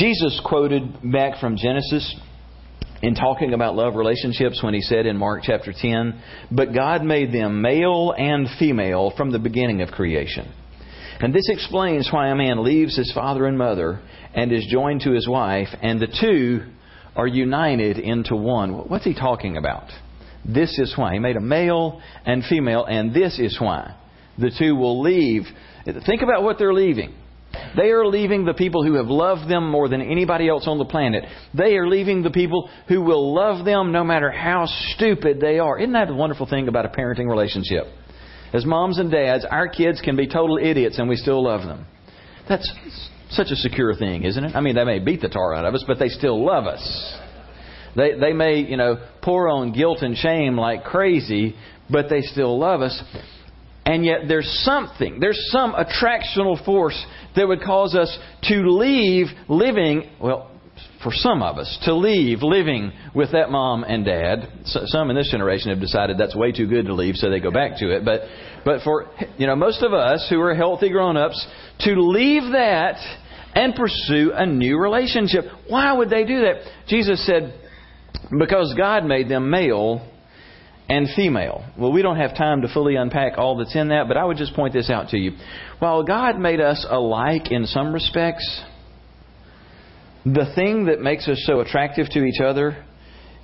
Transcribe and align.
Jesus 0.00 0.40
quoted 0.46 1.12
back 1.12 1.40
from 1.40 1.58
Genesis 1.58 2.16
in 3.02 3.14
talking 3.14 3.52
about 3.52 3.76
love 3.76 3.96
relationships 3.96 4.62
when 4.62 4.72
he 4.72 4.80
said 4.80 5.04
in 5.04 5.18
Mark 5.18 5.42
chapter 5.42 5.74
10, 5.78 6.22
But 6.50 6.72
God 6.72 7.04
made 7.04 7.34
them 7.34 7.60
male 7.60 8.14
and 8.16 8.48
female 8.58 9.12
from 9.14 9.30
the 9.30 9.38
beginning 9.38 9.82
of 9.82 9.90
creation. 9.90 10.50
And 11.20 11.34
this 11.34 11.50
explains 11.50 12.08
why 12.10 12.28
a 12.28 12.34
man 12.34 12.64
leaves 12.64 12.96
his 12.96 13.12
father 13.12 13.44
and 13.44 13.58
mother 13.58 14.00
and 14.34 14.50
is 14.50 14.66
joined 14.70 15.02
to 15.02 15.10
his 15.10 15.28
wife, 15.28 15.68
and 15.82 16.00
the 16.00 16.16
two 16.18 16.64
are 17.14 17.26
united 17.26 17.98
into 17.98 18.34
one. 18.34 18.88
What's 18.88 19.04
he 19.04 19.12
talking 19.14 19.58
about? 19.58 19.90
This 20.46 20.78
is 20.78 20.94
why. 20.96 21.12
He 21.12 21.18
made 21.18 21.36
a 21.36 21.42
male 21.42 22.00
and 22.24 22.42
female, 22.42 22.86
and 22.86 23.12
this 23.12 23.38
is 23.38 23.60
why. 23.60 23.96
The 24.38 24.50
two 24.58 24.74
will 24.76 25.02
leave. 25.02 25.42
Think 25.84 26.22
about 26.22 26.42
what 26.42 26.58
they're 26.58 26.72
leaving. 26.72 27.16
They 27.76 27.90
are 27.90 28.06
leaving 28.06 28.44
the 28.44 28.54
people 28.54 28.84
who 28.84 28.94
have 28.94 29.08
loved 29.08 29.50
them 29.50 29.70
more 29.70 29.88
than 29.88 30.00
anybody 30.00 30.48
else 30.48 30.64
on 30.66 30.78
the 30.78 30.84
planet. 30.84 31.24
They 31.54 31.76
are 31.76 31.88
leaving 31.88 32.22
the 32.22 32.30
people 32.30 32.68
who 32.88 33.02
will 33.02 33.34
love 33.34 33.64
them 33.64 33.92
no 33.92 34.04
matter 34.04 34.30
how 34.30 34.66
stupid 34.94 35.40
they 35.40 35.58
are. 35.58 35.78
Isn't 35.78 35.92
that 35.92 36.08
the 36.08 36.14
wonderful 36.14 36.46
thing 36.46 36.68
about 36.68 36.86
a 36.86 36.88
parenting 36.88 37.28
relationship? 37.28 37.84
As 38.52 38.64
moms 38.64 38.98
and 38.98 39.10
dads, 39.10 39.44
our 39.48 39.68
kids 39.68 40.00
can 40.00 40.16
be 40.16 40.26
total 40.26 40.58
idiots 40.58 40.98
and 40.98 41.08
we 41.08 41.16
still 41.16 41.42
love 41.42 41.62
them. 41.62 41.86
That's 42.48 42.68
such 43.30 43.48
a 43.50 43.56
secure 43.56 43.94
thing, 43.94 44.24
isn't 44.24 44.42
it? 44.42 44.56
I 44.56 44.60
mean, 44.60 44.74
they 44.74 44.84
may 44.84 44.98
beat 44.98 45.20
the 45.20 45.28
tar 45.28 45.54
out 45.54 45.64
of 45.64 45.74
us, 45.74 45.84
but 45.86 45.98
they 45.98 46.08
still 46.08 46.44
love 46.44 46.66
us. 46.66 47.18
They, 47.96 48.18
they 48.18 48.32
may, 48.32 48.58
you 48.58 48.76
know, 48.76 48.98
pour 49.22 49.48
on 49.48 49.72
guilt 49.72 49.98
and 50.02 50.16
shame 50.16 50.56
like 50.56 50.84
crazy, 50.84 51.54
but 51.88 52.08
they 52.08 52.22
still 52.22 52.58
love 52.58 52.82
us. 52.82 53.02
And 53.86 54.04
yet 54.04 54.28
there's 54.28 54.48
something, 54.64 55.18
there's 55.20 55.48
some 55.50 55.74
attractional 55.74 56.62
force 56.64 57.02
that 57.34 57.48
would 57.48 57.62
cause 57.62 57.94
us 57.94 58.16
to 58.44 58.70
leave 58.70 59.26
living, 59.48 60.10
well, 60.20 60.50
for 61.02 61.12
some 61.12 61.42
of 61.42 61.56
us, 61.56 61.78
to 61.84 61.94
leave 61.94 62.42
living 62.42 62.92
with 63.14 63.32
that 63.32 63.50
mom 63.50 63.84
and 63.84 64.04
dad. 64.04 64.46
Some 64.64 65.10
in 65.10 65.16
this 65.16 65.30
generation 65.30 65.70
have 65.70 65.80
decided 65.80 66.18
that's 66.18 66.36
way 66.36 66.52
too 66.52 66.66
good 66.66 66.86
to 66.86 66.94
leave, 66.94 67.16
so 67.16 67.30
they 67.30 67.40
go 67.40 67.50
back 67.50 67.78
to 67.78 67.94
it. 67.96 68.04
But, 68.04 68.22
but 68.64 68.82
for, 68.82 69.10
you 69.38 69.46
know, 69.46 69.56
most 69.56 69.82
of 69.82 69.94
us 69.94 70.26
who 70.28 70.40
are 70.40 70.54
healthy 70.54 70.90
grown 70.90 71.16
ups, 71.16 71.46
to 71.80 71.94
leave 72.00 72.52
that 72.52 72.96
and 73.54 73.74
pursue 73.74 74.32
a 74.34 74.46
new 74.46 74.78
relationship. 74.78 75.44
Why 75.68 75.92
would 75.92 76.10
they 76.10 76.24
do 76.24 76.40
that? 76.42 76.62
Jesus 76.86 77.24
said, 77.26 77.54
because 78.38 78.74
God 78.76 79.04
made 79.04 79.28
them 79.28 79.50
male 79.50 80.06
and 80.90 81.08
female. 81.14 81.64
Well, 81.78 81.92
we 81.92 82.02
don't 82.02 82.16
have 82.16 82.36
time 82.36 82.62
to 82.62 82.68
fully 82.68 82.96
unpack 82.96 83.38
all 83.38 83.56
that's 83.56 83.76
in 83.76 83.88
that, 83.88 84.08
but 84.08 84.16
I 84.16 84.24
would 84.24 84.36
just 84.36 84.54
point 84.54 84.74
this 84.74 84.90
out 84.90 85.10
to 85.10 85.16
you. 85.16 85.32
While 85.78 86.02
God 86.02 86.38
made 86.38 86.60
us 86.60 86.84
alike 86.88 87.52
in 87.52 87.66
some 87.66 87.94
respects, 87.94 88.60
the 90.24 90.52
thing 90.56 90.86
that 90.86 91.00
makes 91.00 91.28
us 91.28 91.42
so 91.46 91.60
attractive 91.60 92.08
to 92.10 92.24
each 92.24 92.40
other, 92.40 92.84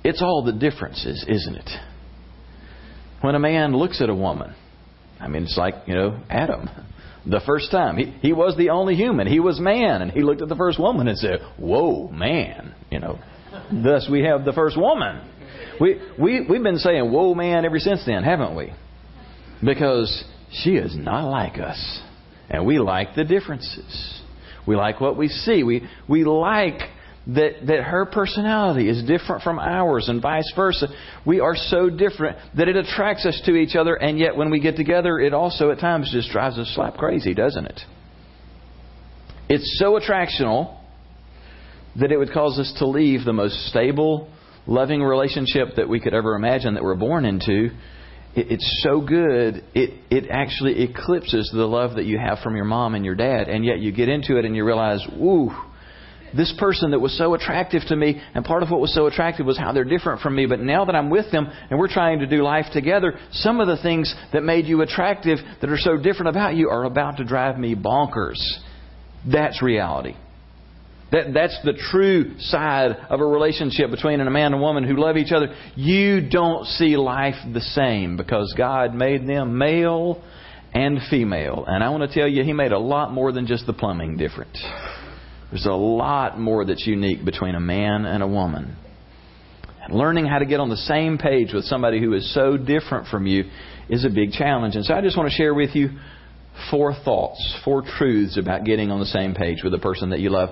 it's 0.03 0.21
all 0.21 0.43
the 0.43 0.51
differences, 0.51 1.25
isn't 1.27 1.55
it? 1.55 1.69
When 3.21 3.33
a 3.33 3.39
man 3.39 3.73
looks 3.73 4.01
at 4.01 4.09
a 4.09 4.15
woman, 4.15 4.53
I 5.19 5.29
mean, 5.29 5.43
it's 5.43 5.57
like, 5.57 5.73
you 5.87 5.95
know, 5.95 6.19
Adam. 6.29 6.69
The 7.25 7.41
first 7.45 7.71
time. 7.71 7.97
He, 7.97 8.05
he 8.21 8.33
was 8.33 8.55
the 8.57 8.69
only 8.69 8.95
human. 8.95 9.27
He 9.27 9.39
was 9.39 9.59
man. 9.59 10.01
And 10.01 10.11
he 10.11 10.21
looked 10.21 10.41
at 10.41 10.47
the 10.47 10.55
first 10.55 10.79
woman 10.79 11.07
and 11.07 11.17
said, 11.17 11.39
Whoa, 11.57 12.07
man. 12.09 12.73
You 12.89 12.99
know, 12.99 13.19
thus 13.71 14.07
we 14.09 14.23
have 14.23 14.45
the 14.45 14.53
first 14.53 14.77
woman. 14.77 15.21
We, 15.79 16.01
we, 16.19 16.45
we've 16.49 16.63
been 16.63 16.77
saying, 16.77 17.11
Whoa, 17.11 17.33
man, 17.33 17.65
ever 17.65 17.79
since 17.79 18.05
then, 18.05 18.23
haven't 18.23 18.55
we? 18.55 18.73
Because 19.63 20.23
she 20.51 20.71
is 20.71 20.95
not 20.95 21.29
like 21.29 21.59
us. 21.59 22.01
And 22.49 22.65
we 22.65 22.79
like 22.79 23.15
the 23.15 23.23
differences. 23.23 24.21
We 24.65 24.75
like 24.75 25.01
what 25.01 25.17
we 25.17 25.27
see. 25.27 25.63
We, 25.63 25.87
we 26.07 26.23
like 26.23 26.79
that, 27.27 27.65
that 27.67 27.83
her 27.83 28.05
personality 28.05 28.89
is 28.89 29.03
different 29.03 29.43
from 29.43 29.59
ours 29.59 30.07
and 30.07 30.21
vice 30.21 30.51
versa. 30.55 30.87
We 31.25 31.39
are 31.41 31.55
so 31.55 31.89
different 31.89 32.37
that 32.55 32.69
it 32.69 32.75
attracts 32.75 33.25
us 33.25 33.41
to 33.45 33.55
each 33.55 33.75
other, 33.75 33.95
and 33.95 34.17
yet 34.17 34.35
when 34.35 34.49
we 34.49 34.59
get 34.59 34.77
together, 34.77 35.19
it 35.19 35.33
also 35.33 35.71
at 35.71 35.79
times 35.79 36.09
just 36.11 36.31
drives 36.31 36.57
us 36.57 36.71
slap 36.73 36.95
crazy, 36.95 37.33
doesn't 37.33 37.65
it? 37.65 37.81
It's 39.49 39.77
so 39.79 39.99
attractional 39.99 40.77
that 41.99 42.11
it 42.11 42.17
would 42.17 42.31
cause 42.31 42.59
us 42.59 42.73
to 42.79 42.87
leave 42.87 43.25
the 43.25 43.33
most 43.33 43.67
stable, 43.67 44.29
loving 44.67 45.01
relationship 45.01 45.75
that 45.77 45.89
we 45.89 45.99
could 45.99 46.13
ever 46.13 46.35
imagine 46.35 46.75
that 46.75 46.83
we're 46.83 46.95
born 46.95 47.25
into 47.25 47.69
it, 48.37 48.51
it's 48.51 48.83
so 48.83 49.01
good, 49.01 49.63
it, 49.73 49.99
it 50.09 50.29
actually 50.29 50.83
eclipses 50.83 51.49
the 51.53 51.65
love 51.65 51.95
that 51.95 52.05
you 52.05 52.19
have 52.19 52.39
from 52.39 52.55
your 52.55 52.65
mom 52.65 52.95
and 52.95 53.03
your 53.03 53.15
dad. 53.15 53.49
And 53.49 53.65
yet 53.65 53.79
you 53.79 53.91
get 53.91 54.09
into 54.09 54.37
it 54.37 54.45
and 54.45 54.55
you 54.55 54.63
realize, 54.63 55.05
woo, 55.17 55.49
this 56.35 56.53
person 56.59 56.91
that 56.91 56.99
was 56.99 57.17
so 57.17 57.33
attractive 57.33 57.81
to 57.87 57.95
me, 57.95 58.21
and 58.35 58.43
part 58.45 58.61
of 58.61 58.69
what 58.69 58.81
was 58.81 58.93
so 58.93 59.07
attractive 59.07 59.45
was 59.45 59.57
how 59.57 59.71
they're 59.71 59.85
different 59.85 60.21
from 60.21 60.35
me. 60.35 60.45
But 60.45 60.59
now 60.59 60.85
that 60.85 60.95
I'm 60.95 61.09
with 61.09 61.31
them 61.31 61.47
and 61.69 61.79
we're 61.79 61.91
trying 61.91 62.19
to 62.19 62.27
do 62.27 62.43
life 62.43 62.65
together, 62.73 63.17
some 63.31 63.59
of 63.59 63.67
the 63.67 63.81
things 63.81 64.13
that 64.33 64.43
made 64.43 64.65
you 64.65 64.81
attractive 64.81 65.39
that 65.61 65.69
are 65.69 65.77
so 65.77 65.97
different 65.97 66.29
about 66.29 66.55
you 66.55 66.69
are 66.69 66.83
about 66.83 67.17
to 67.17 67.23
drive 67.23 67.57
me 67.57 67.75
bonkers. 67.75 68.39
That's 69.25 69.61
reality. 69.61 70.15
That, 71.11 71.33
that's 71.33 71.57
the 71.63 71.73
true 71.73 72.37
side 72.39 72.91
of 73.09 73.21
a 73.21 73.25
relationship 73.25 73.91
between 73.91 74.19
a 74.19 74.29
man 74.29 74.47
and 74.47 74.55
a 74.55 74.57
woman 74.57 74.83
who 74.83 74.97
love 74.97 75.15
each 75.15 75.31
other. 75.31 75.55
You 75.75 76.27
don't 76.27 76.65
see 76.65 76.97
life 76.97 77.35
the 77.53 77.61
same 77.61 78.17
because 78.17 78.53
God 78.57 78.93
made 78.93 79.25
them 79.25 79.57
male 79.57 80.21
and 80.73 80.99
female. 81.09 81.63
And 81.65 81.81
I 81.81 81.89
want 81.89 82.09
to 82.09 82.13
tell 82.13 82.27
you, 82.27 82.43
He 82.43 82.51
made 82.51 82.73
a 82.73 82.79
lot 82.79 83.13
more 83.13 83.31
than 83.31 83.47
just 83.47 83.65
the 83.65 83.73
plumbing 83.73 84.17
different. 84.17 84.57
There's 85.49 85.65
a 85.65 85.71
lot 85.71 86.37
more 86.37 86.65
that's 86.65 86.85
unique 86.85 87.23
between 87.23 87.55
a 87.55 87.59
man 87.59 88.05
and 88.05 88.21
a 88.21 88.27
woman. 88.27 88.75
And 89.81 89.97
learning 89.97 90.25
how 90.25 90.39
to 90.39 90.45
get 90.45 90.59
on 90.59 90.67
the 90.67 90.75
same 90.75 91.17
page 91.17 91.53
with 91.53 91.63
somebody 91.63 92.01
who 92.01 92.13
is 92.13 92.33
so 92.33 92.57
different 92.57 93.07
from 93.07 93.25
you 93.25 93.45
is 93.87 94.03
a 94.03 94.09
big 94.09 94.31
challenge. 94.31 94.75
And 94.75 94.83
so 94.83 94.93
I 94.93 94.99
just 94.99 95.15
want 95.15 95.29
to 95.29 95.35
share 95.35 95.53
with 95.53 95.73
you 95.73 95.91
four 96.69 96.93
thoughts, 96.93 97.57
four 97.63 97.81
truths 97.97 98.37
about 98.37 98.65
getting 98.65 98.91
on 98.91 98.99
the 98.99 99.05
same 99.05 99.33
page 99.33 99.63
with 99.63 99.71
the 99.71 99.79
person 99.79 100.09
that 100.09 100.19
you 100.19 100.31
love. 100.31 100.49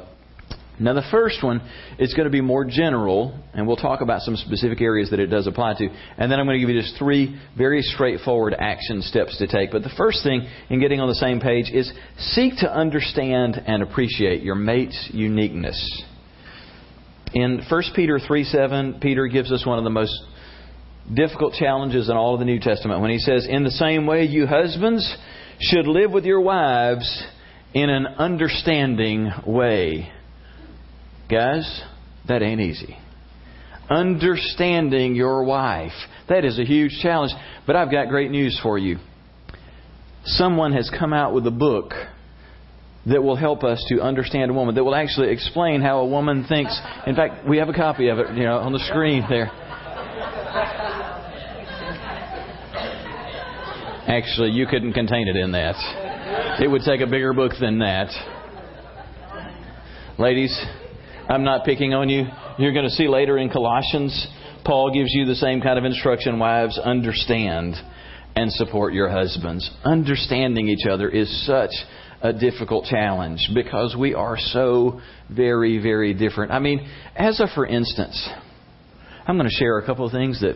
Now, 0.79 0.93
the 0.93 1.05
first 1.09 1.41
one 1.41 1.61
is 1.97 2.13
going 2.13 2.25
to 2.25 2.31
be 2.31 2.41
more 2.41 2.65
general, 2.65 3.39
and 3.53 3.65
we'll 3.65 3.77
talk 3.77 4.01
about 4.01 4.21
some 4.21 4.35
specific 4.35 4.81
areas 4.81 5.09
that 5.11 5.19
it 5.19 5.27
does 5.27 5.47
apply 5.47 5.75
to. 5.77 5.87
And 6.17 6.29
then 6.29 6.39
I'm 6.39 6.45
going 6.45 6.59
to 6.59 6.59
give 6.59 6.73
you 6.73 6.81
just 6.81 6.97
three 6.97 7.39
very 7.57 7.81
straightforward 7.81 8.53
action 8.57 9.01
steps 9.01 9.37
to 9.37 9.47
take. 9.47 9.71
But 9.71 9.83
the 9.83 9.93
first 9.97 10.21
thing 10.23 10.47
in 10.69 10.81
getting 10.81 10.99
on 10.99 11.07
the 11.07 11.15
same 11.15 11.39
page 11.39 11.71
is 11.71 11.91
seek 12.17 12.57
to 12.57 12.71
understand 12.71 13.61
and 13.65 13.83
appreciate 13.83 14.43
your 14.43 14.55
mate's 14.55 15.09
uniqueness. 15.13 16.03
In 17.33 17.61
1 17.69 17.83
Peter 17.95 18.19
3 18.19 18.43
7, 18.43 18.99
Peter 19.01 19.27
gives 19.27 19.51
us 19.51 19.65
one 19.65 19.77
of 19.77 19.85
the 19.85 19.89
most 19.89 20.13
difficult 21.13 21.53
challenges 21.53 22.09
in 22.09 22.17
all 22.17 22.33
of 22.33 22.39
the 22.39 22.45
New 22.45 22.59
Testament 22.59 23.01
when 23.01 23.11
he 23.11 23.19
says, 23.19 23.47
In 23.49 23.63
the 23.63 23.71
same 23.71 24.05
way, 24.05 24.23
you 24.23 24.45
husbands 24.45 25.15
should 25.59 25.87
live 25.87 26.11
with 26.11 26.25
your 26.25 26.41
wives 26.41 27.23
in 27.73 27.89
an 27.89 28.07
understanding 28.07 29.31
way 29.45 30.11
Guys, 31.29 31.83
that 32.27 32.41
ain't 32.41 32.61
easy. 32.61 32.97
Understanding 33.89 35.15
your 35.15 35.43
wife. 35.43 35.91
That 36.29 36.45
is 36.45 36.59
a 36.59 36.63
huge 36.65 36.99
challenge. 37.01 37.31
But 37.65 37.75
I've 37.75 37.91
got 37.91 38.09
great 38.09 38.31
news 38.31 38.59
for 38.61 38.77
you. 38.77 38.97
Someone 40.25 40.73
has 40.73 40.91
come 40.97 41.13
out 41.13 41.33
with 41.33 41.45
a 41.45 41.51
book 41.51 41.93
that 43.07 43.21
will 43.21 43.35
help 43.35 43.63
us 43.63 43.83
to 43.89 44.01
understand 44.01 44.49
a 44.49 44.53
woman, 44.53 44.73
that 44.75 44.83
will 44.83 44.95
actually 44.95 45.29
explain 45.29 45.81
how 45.81 45.99
a 45.99 46.07
woman 46.07 46.45
thinks. 46.49 46.79
In 47.05 47.15
fact, 47.15 47.47
we 47.47 47.57
have 47.57 47.69
a 47.69 47.73
copy 47.73 48.07
of 48.09 48.17
it, 48.17 48.35
you 48.35 48.43
know, 48.43 48.57
on 48.57 48.73
the 48.73 48.79
screen 48.79 49.23
there. 49.29 49.51
Actually, 54.07 54.51
you 54.51 54.65
couldn't 54.65 54.93
contain 54.93 55.27
it 55.27 55.35
in 55.35 55.51
that. 55.51 55.75
It 56.61 56.67
would 56.67 56.81
take 56.83 57.01
a 57.01 57.07
bigger 57.07 57.33
book 57.33 57.51
than 57.59 57.79
that. 57.79 58.09
Ladies, 60.17 60.57
I'm 61.27 61.43
not 61.43 61.65
picking 61.65 61.93
on 61.93 62.09
you. 62.09 62.25
You're 62.59 62.73
going 62.73 62.85
to 62.85 62.91
see 62.91 63.07
later 63.07 63.37
in 63.37 63.49
Colossians, 63.49 64.27
Paul 64.63 64.93
gives 64.93 65.09
you 65.11 65.25
the 65.25 65.35
same 65.35 65.61
kind 65.61 65.77
of 65.79 65.85
instruction. 65.85 66.37
Wives, 66.37 66.77
understand 66.77 67.75
and 68.35 68.51
support 68.51 68.93
your 68.93 69.09
husbands. 69.09 69.69
Understanding 69.83 70.67
each 70.67 70.85
other 70.85 71.09
is 71.09 71.45
such 71.47 71.71
a 72.21 72.31
difficult 72.33 72.85
challenge 72.85 73.49
because 73.53 73.95
we 73.97 74.13
are 74.13 74.37
so 74.37 75.01
very, 75.29 75.81
very 75.81 76.13
different. 76.13 76.51
I 76.51 76.59
mean, 76.59 76.87
as 77.15 77.39
a 77.39 77.47
for 77.53 77.65
instance, 77.65 78.29
I'm 79.27 79.37
going 79.37 79.49
to 79.49 79.55
share 79.55 79.79
a 79.79 79.85
couple 79.85 80.05
of 80.05 80.11
things 80.11 80.41
that 80.41 80.55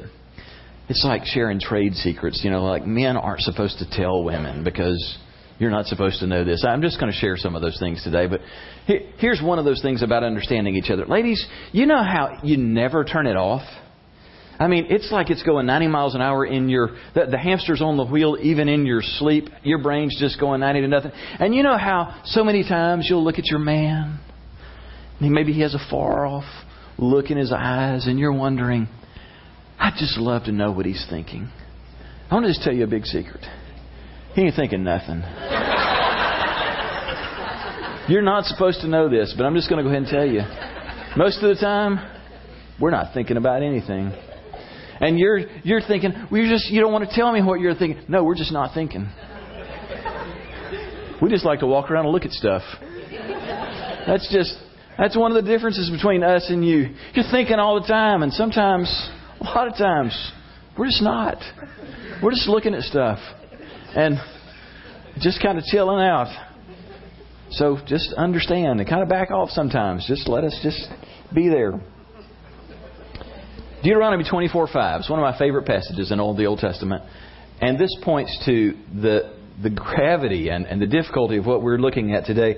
it's 0.87 1.03
like 1.03 1.23
sharing 1.25 1.59
trade 1.59 1.93
secrets. 1.93 2.41
You 2.43 2.51
know, 2.51 2.63
like 2.63 2.85
men 2.85 3.17
aren't 3.17 3.41
supposed 3.41 3.79
to 3.79 3.89
tell 3.89 4.23
women 4.23 4.63
because 4.63 5.17
you're 5.59 5.69
not 5.69 5.85
supposed 5.85 6.19
to 6.19 6.27
know 6.27 6.43
this. 6.43 6.65
I'm 6.67 6.81
just 6.81 6.99
going 6.99 7.11
to 7.11 7.17
share 7.17 7.37
some 7.37 7.55
of 7.55 7.61
those 7.61 7.77
things 7.79 8.03
today. 8.03 8.27
But 8.27 8.41
here's 9.17 9.41
one 9.41 9.59
of 9.59 9.65
those 9.65 9.81
things 9.81 10.01
about 10.01 10.23
understanding 10.23 10.75
each 10.75 10.89
other. 10.89 11.05
Ladies, 11.05 11.45
you 11.71 11.85
know 11.85 12.01
how 12.01 12.39
you 12.43 12.57
never 12.57 13.03
turn 13.03 13.27
it 13.27 13.35
off? 13.35 13.63
I 14.59 14.67
mean, 14.67 14.87
it's 14.89 15.09
like 15.11 15.29
it's 15.29 15.43
going 15.43 15.65
90 15.67 15.87
miles 15.87 16.15
an 16.15 16.21
hour 16.21 16.45
in 16.45 16.67
your, 16.67 16.89
the, 17.13 17.27
the 17.31 17.37
hamster's 17.37 17.81
on 17.81 17.95
the 17.95 18.05
wheel 18.05 18.37
even 18.41 18.67
in 18.67 18.85
your 18.85 19.01
sleep. 19.01 19.45
Your 19.63 19.81
brain's 19.81 20.17
just 20.19 20.39
going 20.39 20.59
90 20.59 20.81
to 20.81 20.87
nothing. 20.87 21.11
And 21.13 21.55
you 21.55 21.63
know 21.63 21.77
how 21.77 22.21
so 22.25 22.43
many 22.43 22.63
times 22.63 23.07
you'll 23.09 23.23
look 23.23 23.39
at 23.39 23.45
your 23.45 23.59
man 23.59 24.19
and 25.19 25.31
Maybe 25.31 25.53
he 25.53 25.61
has 25.61 25.75
a 25.75 25.89
far 25.89 26.25
off 26.25 26.45
look 26.97 27.29
in 27.29 27.37
his 27.37 27.51
eyes, 27.51 28.07
and 28.07 28.19
you're 28.19 28.33
wondering, 28.33 28.87
I'd 29.79 29.95
just 29.97 30.17
love 30.17 30.43
to 30.45 30.51
know 30.51 30.71
what 30.71 30.85
he's 30.85 31.05
thinking. 31.09 31.49
I 32.29 32.33
want 32.33 32.45
to 32.45 32.49
just 32.51 32.63
tell 32.63 32.73
you 32.73 32.83
a 32.83 32.87
big 32.87 33.05
secret. 33.05 33.45
He 34.35 34.41
ain't 34.41 34.55
thinking 34.55 34.83
nothing. 34.83 35.23
You're 38.09 38.21
not 38.21 38.45
supposed 38.45 38.81
to 38.81 38.87
know 38.87 39.09
this, 39.09 39.33
but 39.37 39.45
I'm 39.45 39.55
just 39.55 39.69
going 39.69 39.77
to 39.77 39.83
go 39.83 39.89
ahead 39.89 40.03
and 40.03 40.11
tell 40.11 40.25
you. 40.25 40.41
Most 41.17 41.43
of 41.43 41.49
the 41.49 41.61
time, 41.61 41.99
we're 42.79 42.91
not 42.91 43.13
thinking 43.13 43.37
about 43.37 43.61
anything. 43.61 44.11
And 45.01 45.17
you're 45.17 45.39
you're 45.63 45.81
thinking, 45.81 46.11
well, 46.31 46.41
you 46.41 46.49
just 46.49 46.69
you 46.69 46.81
don't 46.81 46.91
want 46.91 47.09
to 47.09 47.15
tell 47.15 47.31
me 47.31 47.41
what 47.41 47.59
you're 47.59 47.75
thinking. 47.75 48.03
No, 48.07 48.23
we're 48.23 48.35
just 48.35 48.51
not 48.51 48.73
thinking. 48.73 49.09
We 51.21 51.29
just 51.29 51.45
like 51.45 51.59
to 51.59 51.67
walk 51.67 51.89
around 51.89 52.05
and 52.05 52.13
look 52.13 52.25
at 52.25 52.31
stuff. 52.31 52.63
That's 54.07 54.27
just 54.31 54.57
that's 54.97 55.15
one 55.15 55.35
of 55.35 55.43
the 55.43 55.49
differences 55.49 55.89
between 55.89 56.23
us 56.23 56.47
and 56.49 56.65
you. 56.65 56.95
You're 57.13 57.29
thinking 57.31 57.59
all 57.59 57.79
the 57.79 57.87
time, 57.87 58.23
and 58.23 58.33
sometimes, 58.33 58.89
a 59.39 59.43
lot 59.43 59.67
of 59.67 59.77
times, 59.77 60.31
we're 60.77 60.87
just 60.87 61.01
not. 61.01 61.37
We're 62.21 62.31
just 62.31 62.47
looking 62.47 62.73
at 62.73 62.83
stuff 62.83 63.19
and 63.95 64.17
just 65.19 65.41
kind 65.41 65.57
of 65.57 65.63
chilling 65.65 65.99
out. 65.99 66.27
So 67.51 67.77
just 67.87 68.13
understand 68.13 68.79
and 68.79 68.87
kind 68.87 69.01
of 69.01 69.09
back 69.09 69.31
off 69.31 69.49
sometimes. 69.49 70.05
Just 70.07 70.27
let 70.27 70.43
us 70.43 70.57
just 70.61 70.87
be 71.33 71.49
there. 71.49 71.79
Deuteronomy 73.83 74.23
24:5 74.23 75.01
is 75.01 75.09
one 75.09 75.19
of 75.19 75.23
my 75.23 75.37
favorite 75.37 75.65
passages 75.65 76.11
in 76.11 76.19
all 76.19 76.35
the 76.35 76.45
Old 76.45 76.59
Testament. 76.59 77.03
And 77.61 77.77
this 77.79 77.89
points 78.03 78.37
to 78.45 78.77
the, 79.01 79.33
the 79.61 79.69
gravity 79.69 80.49
and, 80.49 80.65
and 80.65 80.81
the 80.81 80.87
difficulty 80.87 81.37
of 81.37 81.45
what 81.45 81.61
we're 81.61 81.77
looking 81.77 82.13
at 82.13 82.25
today. 82.25 82.57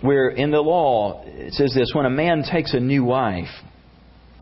Where 0.00 0.28
in 0.28 0.50
the 0.50 0.60
law, 0.60 1.24
it 1.26 1.54
says 1.54 1.74
this 1.74 1.90
when 1.92 2.06
a 2.06 2.10
man 2.10 2.44
takes 2.50 2.72
a 2.72 2.80
new 2.80 3.04
wife, 3.04 3.48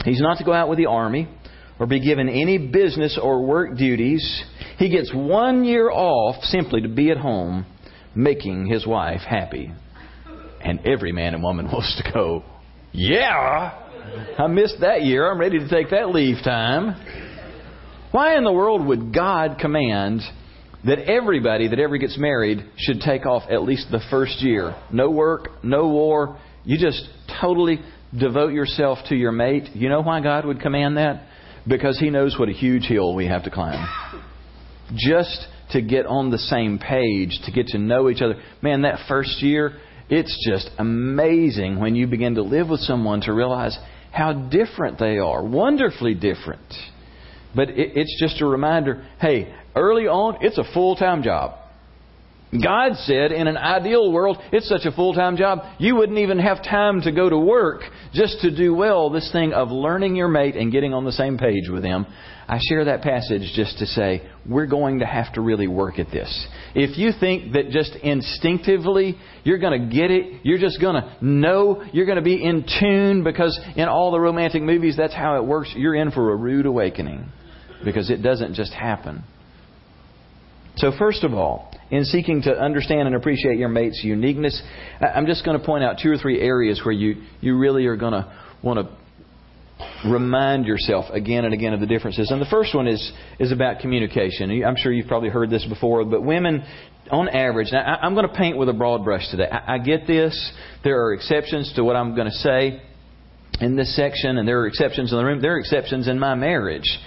he's 0.05 0.21
not 0.21 0.39
to 0.39 0.45
go 0.45 0.53
out 0.53 0.69
with 0.69 0.79
the 0.79 0.87
army 0.87 1.29
or 1.79 1.87
be 1.87 2.01
given 2.01 2.29
any 2.29 2.59
business 2.59 3.19
or 3.21 3.45
work 3.45 3.77
duties. 3.77 4.45
He 4.79 4.89
gets 4.89 5.13
one 5.15 5.65
year 5.65 5.91
off 5.91 6.43
simply 6.45 6.83
to 6.83 6.89
be 6.89 7.11
at 7.11 7.19
home 7.19 7.67
making 8.15 8.67
his 8.67 8.87
wife 8.87 9.21
happy. 9.21 9.73
And 10.61 10.81
every 10.87 11.13
man 11.13 11.35
and 11.35 11.43
woman 11.43 11.67
wants 11.73 12.01
to 12.03 12.13
go, 12.13 12.43
Yeah, 12.93 13.83
I 14.39 14.47
missed 14.47 14.77
that 14.81 15.03
year. 15.03 15.31
I'm 15.31 15.39
ready 15.39 15.59
to 15.59 15.69
take 15.69 15.91
that 15.91 16.11
leave 16.11 16.37
time. 16.43 16.95
Why 18.13 18.37
in 18.37 18.45
the 18.45 18.53
world 18.53 18.87
would 18.87 19.13
God 19.13 19.59
command 19.61 20.23
that 20.85 21.01
everybody 21.01 21.69
that 21.69 21.79
ever 21.79 21.99
gets 21.99 22.17
married 22.17 22.65
should 22.77 23.01
take 23.01 23.27
off 23.27 23.43
at 23.51 23.63
least 23.63 23.89
the 23.91 24.01
first 24.11 24.41
year? 24.43 24.75
No 24.91 25.11
work, 25.11 25.63
no 25.63 25.89
war. 25.89 26.41
You 26.65 26.79
just 26.79 27.03
totally 27.41 27.81
devote 28.19 28.53
yourself 28.53 28.99
to 29.09 29.15
your 29.15 29.33
mate. 29.33 29.69
You 29.75 29.89
know 29.89 30.01
why 30.01 30.21
God 30.21 30.47
would 30.47 30.61
command 30.61 30.97
that? 30.97 31.25
Because 31.69 31.99
He 31.99 32.11
knows 32.11 32.37
what 32.39 32.49
a 32.49 32.53
huge 32.53 32.85
hill 32.85 33.15
we 33.15 33.27
have 33.27 33.45
to 33.45 33.51
climb. 33.51 33.87
Just 34.95 35.47
to 35.71 35.83
get 35.83 36.07
on 36.07 36.31
the 36.31 36.39
same 36.39 36.79
page, 36.79 37.39
to 37.45 37.53
get 37.53 37.69
to 37.69 37.79
know 37.79 38.09
each 38.09 38.23
other. 38.23 38.41
Man, 38.63 38.83
that 38.83 39.01
first 39.09 39.43
year, 39.43 39.73
it's 40.09 40.49
just 40.49 40.71
amazing 40.79 41.81
when 41.81 41.97
you 41.97 42.07
begin 42.07 42.37
to 42.37 42.43
live 42.43 42.69
with 42.69 42.81
someone 42.81 43.21
to 43.23 43.33
realize 43.33 43.77
how 44.13 44.33
different 44.33 44.99
they 44.99 45.19
are, 45.19 45.45
wonderfully 45.45 46.15
different. 46.15 46.73
But 47.55 47.71
it's 47.71 48.21
just 48.21 48.41
a 48.41 48.47
reminder 48.47 49.05
hey, 49.21 49.55
early 49.75 50.07
on, 50.07 50.39
it's 50.41 50.59
a 50.59 50.65
full 50.73 50.95
time 50.95 51.23
job. 51.23 51.66
God 52.63 52.97
said 52.97 53.33
in 53.33 53.47
an 53.47 53.57
ideal 53.57 54.13
world, 54.13 54.39
it's 54.53 54.69
such 54.69 54.85
a 54.85 54.93
full 54.93 55.15
time 55.15 55.37
job, 55.37 55.61
you 55.79 55.97
wouldn't 55.97 56.19
even 56.19 56.39
have 56.39 56.63
time 56.63 57.01
to 57.03 57.13
go 57.13 57.29
to 57.29 57.39
work 57.39 57.83
just 58.13 58.41
to 58.41 58.55
do 58.55 58.75
well 58.75 59.11
this 59.11 59.31
thing 59.33 59.53
of 59.53 59.71
learning 59.71 60.17
your 60.17 60.29
mate 60.29 60.57
and 60.57 60.73
getting 60.73 60.95
on 60.95 61.05
the 61.05 61.13
same 61.13 61.39
page 61.39 61.69
with 61.71 61.83
them. 61.83 62.07
I 62.49 62.59
share 62.69 62.85
that 62.85 63.03
passage 63.03 63.53
just 63.57 63.79
to 63.79 63.87
say, 63.87 64.23
we're 64.49 64.67
going 64.67 65.01
to 65.01 65.07
have 65.07 65.33
to 65.35 65.41
really 65.41 65.67
work 65.67 65.99
at 65.99 66.13
this. 66.13 66.47
If 66.77 66.97
you 66.97 67.11
think 67.19 67.55
that 67.55 67.71
just 67.71 67.97
instinctively 67.97 69.17
you're 69.43 69.59
going 69.59 69.89
to 69.89 69.95
get 69.95 70.13
it, 70.13 70.43
you're 70.45 70.59
just 70.59 70.81
going 70.81 71.03
to 71.03 71.17
know, 71.25 71.83
you're 71.93 72.07
going 72.07 72.19
to 72.19 72.23
be 72.23 72.43
in 72.43 72.65
tune 72.81 73.25
because 73.25 73.59
in 73.75 73.89
all 73.89 74.13
the 74.13 74.21
romantic 74.21 74.63
movies 74.63 74.97
that's 74.97 75.15
how 75.15 75.37
it 75.37 75.45
works, 75.45 75.73
you're 75.77 75.97
in 75.97 76.13
for 76.13 76.33
a 76.33 76.37
rude 76.37 76.67
awakening 76.67 77.29
because 77.85 78.11
it 78.11 78.23
doesn't 78.23 78.55
just 78.55 78.73
happen. 78.73 79.25
So, 80.77 80.93
first 80.99 81.25
of 81.25 81.33
all, 81.35 81.76
in 81.91 82.05
seeking 82.05 82.43
to 82.43 82.51
understand 82.51 83.07
and 83.07 83.15
appreciate 83.15 83.59
your 83.59 83.69
mate's 83.69 84.01
uniqueness, 84.03 84.61
I'm 85.01 85.27
just 85.27 85.45
going 85.45 85.59
to 85.59 85.65
point 85.65 85.85
out 85.85 85.99
two 86.03 86.11
or 86.11 86.19
three 86.19 86.41
areas 86.41 86.81
where 86.85 86.95
you, 86.95 87.23
you 87.41 87.57
really 87.57 87.87
are 87.87 87.97
going 87.97 88.13
to 88.13 88.33
want 88.63 88.81
to 88.81 90.09
remind 90.09 90.67
yourself 90.67 91.07
again 91.13 91.45
and 91.45 91.55
again 91.55 91.73
of 91.73 91.81
the 91.81 91.87
differences. 91.87 92.31
And 92.31 92.41
the 92.41 92.47
first 92.47 92.75
one 92.75 92.89
is, 92.89 93.13
is 93.39 93.53
about 93.53 93.81
communication. 93.81 94.65
I'm 94.65 94.77
sure 94.77 94.93
you've 94.93 95.09
probably 95.09 95.29
heard 95.29 95.51
this 95.51 95.65
before, 95.67 96.05
but 96.05 96.23
women, 96.23 96.65
on 97.11 97.29
average, 97.29 97.69
now 97.73 97.83
I'm 97.85 98.15
going 98.15 98.29
to 98.29 98.35
paint 98.35 98.57
with 98.57 98.69
a 98.69 98.73
broad 98.73 99.05
brush 99.05 99.29
today. 99.31 99.49
I, 99.51 99.75
I 99.75 99.79
get 99.79 100.07
this. 100.07 100.53
There 100.83 101.05
are 101.05 101.13
exceptions 101.13 101.73
to 101.77 101.85
what 101.85 101.97
I'm 101.97 102.15
going 102.15 102.29
to 102.29 102.37
say 102.39 102.83
in 103.61 103.77
this 103.77 103.95
section, 103.95 104.39
and 104.39 104.49
there 104.49 104.61
are 104.61 104.67
exceptions 104.67 105.13
in 105.13 105.19
the 105.19 105.25
room. 105.25 105.41
There 105.41 105.55
are 105.55 105.61
exceptions 105.61 106.09
in 106.09 106.19
my 106.19 106.35
marriage. 106.35 106.99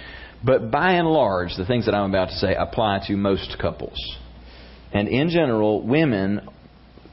But 0.44 0.72
by 0.72 0.94
and 0.94 1.08
large, 1.08 1.50
the 1.58 1.66
things 1.66 1.86
that 1.86 1.94
I'm 1.94 2.10
about 2.10 2.30
to 2.30 2.36
say 2.36 2.56
apply 2.56 3.02
to 3.08 3.18
most 3.18 3.58
couples. 3.60 3.98
And 4.94 5.07
in 5.07 5.30
general, 5.30 5.86
women 5.86 6.41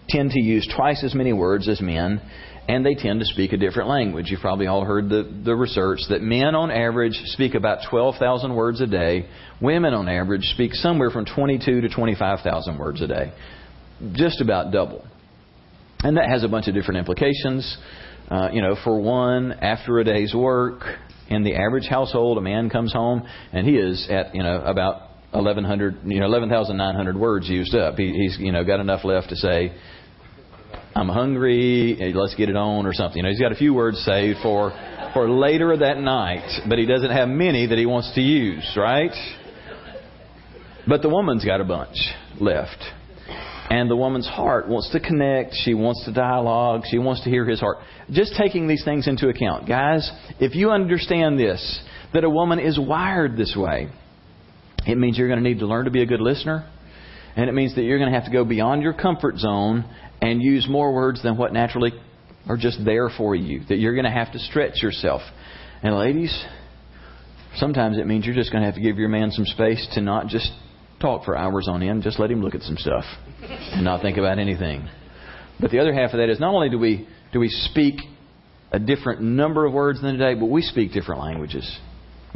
tend 0.08 0.30
to 0.30 0.40
use 0.40 0.70
twice 0.74 1.02
as 1.04 1.14
many 1.14 1.32
words 1.32 1.68
as 1.68 1.80
men, 1.80 2.20
and 2.68 2.84
they 2.84 2.94
tend 2.94 3.20
to 3.20 3.26
speak 3.26 3.52
a 3.52 3.56
different 3.56 3.88
language. 3.88 4.26
You've 4.28 4.40
probably 4.40 4.66
all 4.66 4.84
heard 4.84 5.08
the, 5.08 5.40
the 5.44 5.54
research 5.54 6.00
that 6.08 6.22
men 6.22 6.54
on 6.54 6.70
average 6.70 7.14
speak 7.26 7.54
about 7.54 7.78
12,000 7.90 8.54
words 8.54 8.80
a 8.80 8.86
day. 8.86 9.28
Women 9.60 9.94
on 9.94 10.08
average 10.08 10.44
speak 10.54 10.74
somewhere 10.74 11.10
from 11.10 11.26
22 11.26 11.82
to 11.82 11.88
25,000 11.88 12.78
words 12.78 13.02
a 13.02 13.06
day. 13.06 13.32
Just 14.12 14.40
about 14.40 14.72
double. 14.72 15.04
And 16.00 16.16
that 16.16 16.28
has 16.28 16.44
a 16.44 16.48
bunch 16.48 16.66
of 16.68 16.74
different 16.74 16.98
implications. 16.98 17.76
Uh, 18.28 18.50
you 18.52 18.60
know, 18.60 18.76
for 18.82 19.00
one, 19.00 19.52
after 19.52 19.98
a 19.98 20.04
day's 20.04 20.34
work, 20.34 20.82
in 21.28 21.42
the 21.42 21.54
average 21.54 21.86
household, 21.88 22.38
a 22.38 22.40
man 22.40 22.70
comes 22.70 22.92
home 22.92 23.26
and 23.52 23.66
he 23.66 23.76
is 23.76 24.06
at, 24.10 24.34
you 24.34 24.42
know, 24.42 24.62
about 24.62 25.05
1100 25.36 25.98
you 26.04 26.20
know 26.20 26.26
11,900 26.26 27.16
words 27.16 27.48
used 27.48 27.74
up. 27.74 27.96
He, 27.96 28.12
he's 28.12 28.38
you 28.38 28.52
know 28.52 28.64
got 28.64 28.80
enough 28.80 29.04
left 29.04 29.30
to 29.30 29.36
say 29.36 29.72
I'm 30.94 31.08
hungry, 31.10 31.96
eh, 32.00 32.12
let's 32.14 32.34
get 32.34 32.48
it 32.48 32.56
on 32.56 32.86
or 32.86 32.94
something. 32.94 33.18
You 33.18 33.22
know, 33.24 33.28
he's 33.28 33.40
got 33.40 33.52
a 33.52 33.56
few 33.56 33.74
words 33.74 33.98
saved 33.98 34.38
for 34.42 34.70
for 35.12 35.28
later 35.28 35.76
that 35.76 35.98
night, 35.98 36.62
but 36.68 36.78
he 36.78 36.86
doesn't 36.86 37.10
have 37.10 37.28
many 37.28 37.66
that 37.66 37.78
he 37.78 37.86
wants 37.86 38.14
to 38.14 38.20
use, 38.20 38.72
right? 38.76 39.12
But 40.88 41.02
the 41.02 41.08
woman's 41.08 41.44
got 41.44 41.60
a 41.60 41.64
bunch 41.64 41.96
left. 42.40 42.82
And 43.68 43.90
the 43.90 43.96
woman's 43.96 44.28
heart 44.28 44.68
wants 44.68 44.90
to 44.92 45.00
connect. 45.00 45.54
She 45.64 45.74
wants 45.74 46.04
to 46.04 46.12
dialogue. 46.12 46.82
She 46.88 46.98
wants 46.98 47.24
to 47.24 47.30
hear 47.30 47.44
his 47.44 47.58
heart. 47.58 47.78
Just 48.10 48.34
taking 48.38 48.68
these 48.68 48.84
things 48.84 49.08
into 49.08 49.28
account. 49.28 49.66
Guys, 49.66 50.08
if 50.38 50.54
you 50.54 50.70
understand 50.70 51.38
this, 51.38 51.80
that 52.14 52.22
a 52.22 52.30
woman 52.30 52.60
is 52.60 52.78
wired 52.78 53.36
this 53.36 53.56
way, 53.56 53.88
it 54.86 54.96
means 54.96 55.18
you're 55.18 55.28
going 55.28 55.42
to 55.42 55.48
need 55.48 55.60
to 55.60 55.66
learn 55.66 55.84
to 55.84 55.90
be 55.90 56.02
a 56.02 56.06
good 56.06 56.20
listener. 56.20 56.70
And 57.36 57.48
it 57.48 57.52
means 57.52 57.74
that 57.74 57.82
you're 57.82 57.98
going 57.98 58.10
to 58.10 58.18
have 58.18 58.26
to 58.26 58.32
go 58.32 58.44
beyond 58.44 58.82
your 58.82 58.94
comfort 58.94 59.36
zone 59.36 59.84
and 60.22 60.40
use 60.40 60.66
more 60.68 60.94
words 60.94 61.22
than 61.22 61.36
what 61.36 61.52
naturally 61.52 61.92
are 62.48 62.56
just 62.56 62.78
there 62.84 63.10
for 63.10 63.34
you. 63.34 63.62
That 63.68 63.76
you're 63.76 63.94
going 63.94 64.04
to 64.06 64.10
have 64.10 64.32
to 64.32 64.38
stretch 64.38 64.82
yourself. 64.82 65.20
And 65.82 65.96
ladies, 65.96 66.44
sometimes 67.56 67.98
it 67.98 68.06
means 68.06 68.24
you're 68.24 68.34
just 68.34 68.50
going 68.50 68.62
to 68.62 68.66
have 68.66 68.76
to 68.76 68.80
give 68.80 68.96
your 68.96 69.08
man 69.08 69.30
some 69.30 69.44
space 69.44 69.86
to 69.94 70.00
not 70.00 70.28
just 70.28 70.50
talk 71.00 71.24
for 71.24 71.36
hours 71.36 71.68
on 71.68 71.82
end. 71.82 72.02
Just 72.02 72.18
let 72.18 72.30
him 72.30 72.42
look 72.42 72.54
at 72.54 72.62
some 72.62 72.76
stuff 72.76 73.04
and 73.42 73.84
not 73.84 74.00
think 74.00 74.16
about 74.16 74.38
anything. 74.38 74.88
But 75.60 75.70
the 75.70 75.78
other 75.78 75.92
half 75.92 76.12
of 76.12 76.18
that 76.18 76.30
is 76.30 76.40
not 76.40 76.54
only 76.54 76.70
do 76.70 76.78
we 76.78 77.08
do 77.32 77.40
we 77.40 77.48
speak 77.48 77.96
a 78.72 78.78
different 78.78 79.22
number 79.22 79.64
of 79.64 79.72
words 79.72 80.00
than 80.00 80.16
today, 80.16 80.38
but 80.38 80.46
we 80.46 80.62
speak 80.62 80.92
different 80.92 81.20
languages. 81.20 81.78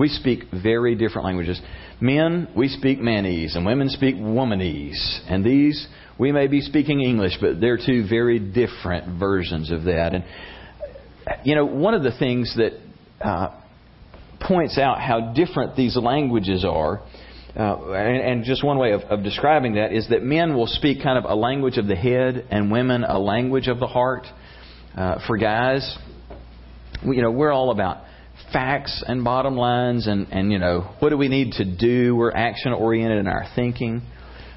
We 0.00 0.08
speak 0.08 0.44
very 0.50 0.94
different 0.94 1.26
languages. 1.26 1.60
Men, 2.00 2.48
we 2.56 2.68
speak 2.68 3.00
manese, 3.00 3.54
and 3.54 3.66
women 3.66 3.90
speak 3.90 4.16
womanese. 4.16 5.20
And 5.28 5.44
these, 5.44 5.86
we 6.18 6.32
may 6.32 6.46
be 6.46 6.62
speaking 6.62 7.02
English, 7.02 7.34
but 7.38 7.60
they're 7.60 7.76
two 7.76 8.08
very 8.08 8.38
different 8.38 9.20
versions 9.20 9.70
of 9.70 9.84
that. 9.84 10.14
And, 10.14 10.24
you 11.44 11.54
know, 11.54 11.66
one 11.66 11.92
of 11.92 12.02
the 12.02 12.12
things 12.18 12.56
that 12.56 12.80
uh, 13.20 13.60
points 14.40 14.78
out 14.78 15.02
how 15.02 15.34
different 15.34 15.76
these 15.76 15.98
languages 15.98 16.64
are, 16.64 17.02
uh, 17.54 17.92
and, 17.92 18.22
and, 18.22 18.44
just 18.44 18.64
one 18.64 18.78
way 18.78 18.92
of, 18.92 19.02
of 19.02 19.22
describing 19.22 19.74
that 19.74 19.92
is 19.92 20.08
that 20.08 20.22
men 20.22 20.54
will 20.54 20.68
speak 20.68 21.02
kind 21.02 21.18
of 21.18 21.30
a 21.30 21.34
language 21.34 21.76
of 21.76 21.86
the 21.86 21.96
head, 21.96 22.46
and 22.50 22.72
women 22.72 23.04
a 23.04 23.18
language 23.18 23.68
of 23.68 23.78
the 23.78 23.86
heart. 23.86 24.26
Uh, 24.96 25.16
for 25.26 25.36
guys, 25.36 25.98
we, 27.06 27.16
you 27.16 27.22
know, 27.22 27.30
we're 27.30 27.52
all 27.52 27.70
about 27.70 28.04
facts 28.52 29.02
and 29.06 29.24
bottom 29.24 29.56
lines 29.56 30.06
and, 30.06 30.26
and 30.30 30.50
you 30.50 30.58
know 30.58 30.94
what 30.98 31.10
do 31.10 31.16
we 31.16 31.28
need 31.28 31.52
to 31.52 31.64
do 31.64 32.16
we're 32.16 32.32
action 32.32 32.72
oriented 32.72 33.18
in 33.18 33.26
our 33.26 33.46
thinking 33.54 34.02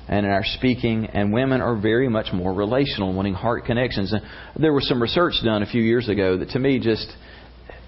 and 0.07 0.25
in 0.25 0.31
our 0.31 0.43
speaking, 0.43 1.05
and 1.05 1.33
women 1.33 1.61
are 1.61 1.79
very 1.79 2.09
much 2.09 2.27
more 2.33 2.53
relational, 2.53 3.13
wanting 3.13 3.33
heart 3.33 3.65
connections. 3.65 4.11
And 4.11 4.21
there 4.61 4.73
was 4.73 4.87
some 4.87 5.01
research 5.01 5.35
done 5.43 5.63
a 5.63 5.65
few 5.65 5.81
years 5.81 6.09
ago 6.09 6.37
that 6.37 6.49
to 6.49 6.59
me 6.59 6.79
just 6.79 7.07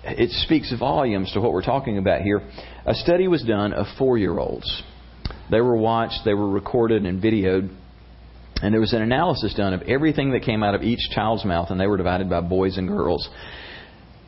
it 0.03 0.29
speaks 0.45 0.73
volumes 0.77 1.31
to 1.33 1.41
what 1.41 1.51
we're 1.51 1.63
talking 1.63 1.97
about 1.97 2.21
here. 2.21 2.47
A 2.85 2.93
study 2.93 3.27
was 3.27 3.43
done 3.43 3.73
of 3.73 3.87
four 3.97 4.17
year 4.17 4.37
olds. 4.37 4.83
They 5.51 5.61
were 5.61 5.75
watched, 5.75 6.19
they 6.23 6.33
were 6.33 6.49
recorded 6.49 7.05
and 7.05 7.21
videoed, 7.21 7.75
and 8.61 8.73
there 8.73 8.79
was 8.79 8.93
an 8.93 9.01
analysis 9.01 9.53
done 9.55 9.73
of 9.73 9.81
everything 9.83 10.31
that 10.31 10.43
came 10.43 10.63
out 10.63 10.75
of 10.75 10.83
each 10.83 11.09
child's 11.13 11.43
mouth, 11.43 11.69
and 11.69 11.79
they 11.79 11.87
were 11.87 11.97
divided 11.97 12.29
by 12.29 12.41
boys 12.41 12.77
and 12.77 12.87
girls. 12.87 13.27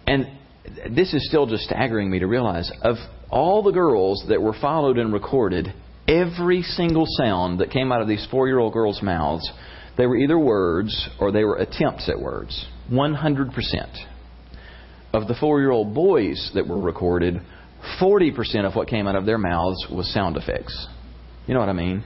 And 0.06 0.37
this 0.96 1.14
is 1.14 1.28
still 1.28 1.46
just 1.46 1.64
staggering 1.64 2.10
me 2.10 2.20
to 2.20 2.28
realize 2.28 2.72
of 2.82 2.96
all 3.30 3.64
the 3.64 3.72
girls 3.72 4.24
that 4.30 4.42
were 4.42 4.56
followed 4.60 4.98
and 4.98 5.14
recorded, 5.14 5.74
every 6.08 6.62
single 6.62 7.06
sound 7.08 7.60
that 7.60 7.72
came 7.72 7.92
out 7.92 8.02
of 8.02 8.08
these 8.08 8.26
four 8.32 8.48
year 8.48 8.60
old 8.60 8.74
girls' 8.74 9.02
mouths, 9.02 9.50
they 9.98 10.06
were 10.06 10.18
either 10.18 10.38
words 10.38 11.10
or 11.20 11.32
they 11.32 11.44
were 11.44 11.58
attempts 11.58 12.10
at 12.10 12.20
words. 12.20 12.68
100%. 12.92 13.52
Of 15.14 15.28
the 15.28 15.36
four 15.40 15.60
year 15.60 15.72
old 15.72 15.94
boys 15.94 16.52
that 16.54 16.68
were 16.68 16.80
recorded, 16.80 17.42
40% 18.02 18.66
of 18.66 18.76
what 18.76 18.88
came 18.88 19.08
out 19.08 19.16
of 19.16 19.26
their 19.26 19.38
mouths 19.38 19.88
was 19.92 20.12
sound 20.14 20.38
effects. 20.38 20.88
You 21.48 21.54
know 21.54 21.62
what 21.62 21.70
I 21.70 21.74
mean? 21.74 22.04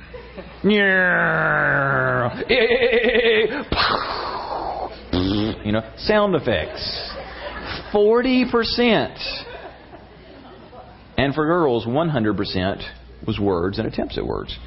you 5.65 5.71
know, 5.71 5.81
sound 5.97 6.35
effects. 6.35 7.10
40%. 7.93 9.45
And 11.17 11.35
for 11.35 11.45
girls, 11.45 11.85
100% 11.85 13.27
was 13.27 13.39
words 13.39 13.77
and 13.77 13.87
attempts 13.87 14.17
at 14.17 14.25
words. 14.25 14.57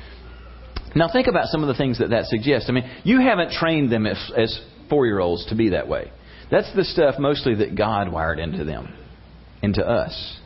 Now, 0.95 1.09
think 1.13 1.27
about 1.27 1.47
some 1.47 1.63
of 1.63 1.69
the 1.69 1.75
things 1.75 1.99
that 1.99 2.11
that 2.11 2.27
suggests. 2.27 2.69
I 2.69 2.73
mean, 2.73 2.89
you 3.03 3.21
haven't 3.21 3.51
trained 3.53 3.91
them 3.91 4.07
as, 4.07 4.33
as 4.37 4.61
four 4.89 5.07
year 5.07 5.19
olds 5.19 5.47
to 5.47 5.57
be 5.57 5.71
that 5.71 5.89
way. 5.89 6.13
That's 6.51 6.73
the 6.77 6.85
stuff 6.85 7.17
mostly 7.19 7.57
that 7.57 7.75
God 7.75 8.13
wired 8.13 8.39
into 8.39 8.65
them, 8.65 8.95
into 9.63 9.85
us. 9.85 10.39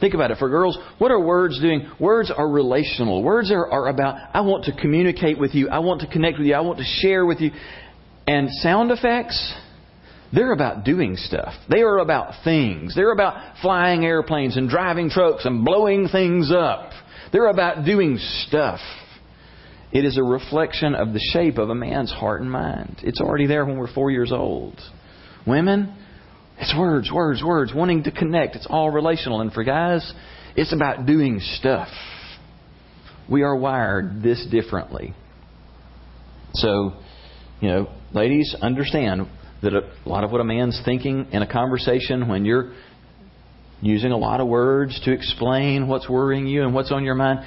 Think 0.00 0.14
about 0.14 0.30
it. 0.30 0.38
For 0.38 0.48
girls, 0.48 0.78
what 0.98 1.10
are 1.10 1.20
words 1.20 1.60
doing? 1.60 1.90
Words 1.98 2.30
are 2.34 2.48
relational. 2.48 3.22
Words 3.22 3.50
are, 3.50 3.66
are 3.70 3.88
about, 3.88 4.16
I 4.34 4.42
want 4.42 4.64
to 4.64 4.72
communicate 4.72 5.38
with 5.38 5.54
you. 5.54 5.68
I 5.68 5.78
want 5.78 6.02
to 6.02 6.06
connect 6.06 6.38
with 6.38 6.46
you. 6.46 6.54
I 6.54 6.60
want 6.60 6.78
to 6.78 6.84
share 6.84 7.24
with 7.24 7.40
you. 7.40 7.50
And 8.26 8.48
sound 8.50 8.90
effects, 8.90 9.54
they're 10.32 10.52
about 10.52 10.84
doing 10.84 11.16
stuff. 11.16 11.54
They 11.70 11.82
are 11.82 11.98
about 11.98 12.44
things. 12.44 12.94
They're 12.94 13.12
about 13.12 13.56
flying 13.62 14.04
airplanes 14.04 14.56
and 14.56 14.68
driving 14.68 15.08
trucks 15.10 15.44
and 15.44 15.64
blowing 15.64 16.08
things 16.08 16.50
up. 16.52 16.90
They're 17.32 17.48
about 17.48 17.84
doing 17.84 18.18
stuff. 18.18 18.80
It 19.92 20.04
is 20.04 20.18
a 20.18 20.22
reflection 20.22 20.94
of 20.94 21.12
the 21.12 21.20
shape 21.32 21.58
of 21.58 21.70
a 21.70 21.74
man's 21.74 22.12
heart 22.12 22.40
and 22.40 22.50
mind. 22.50 23.00
It's 23.02 23.20
already 23.20 23.46
there 23.46 23.64
when 23.64 23.78
we're 23.78 23.92
four 23.92 24.10
years 24.10 24.32
old. 24.32 24.78
Women, 25.46 25.94
it's 26.58 26.74
words, 26.76 27.10
words, 27.12 27.42
words, 27.42 27.72
wanting 27.74 28.02
to 28.04 28.10
connect. 28.10 28.56
It's 28.56 28.66
all 28.68 28.90
relational. 28.90 29.40
And 29.40 29.52
for 29.52 29.62
guys, 29.62 30.12
it's 30.56 30.72
about 30.72 31.06
doing 31.06 31.40
stuff. 31.40 31.88
We 33.30 33.42
are 33.42 33.56
wired 33.56 34.22
this 34.22 34.46
differently. 34.50 35.14
So, 36.54 36.94
you 37.60 37.68
know, 37.68 37.90
ladies, 38.12 38.56
understand 38.60 39.28
that 39.62 39.72
a 39.72 40.08
lot 40.08 40.24
of 40.24 40.30
what 40.30 40.40
a 40.40 40.44
man's 40.44 40.80
thinking 40.84 41.28
in 41.32 41.42
a 41.42 41.50
conversation 41.50 42.28
when 42.28 42.44
you're 42.44 42.72
using 43.80 44.12
a 44.12 44.16
lot 44.16 44.40
of 44.40 44.48
words 44.48 44.98
to 45.04 45.12
explain 45.12 45.88
what's 45.88 46.08
worrying 46.08 46.46
you 46.46 46.62
and 46.62 46.74
what's 46.74 46.90
on 46.90 47.04
your 47.04 47.14
mind, 47.14 47.40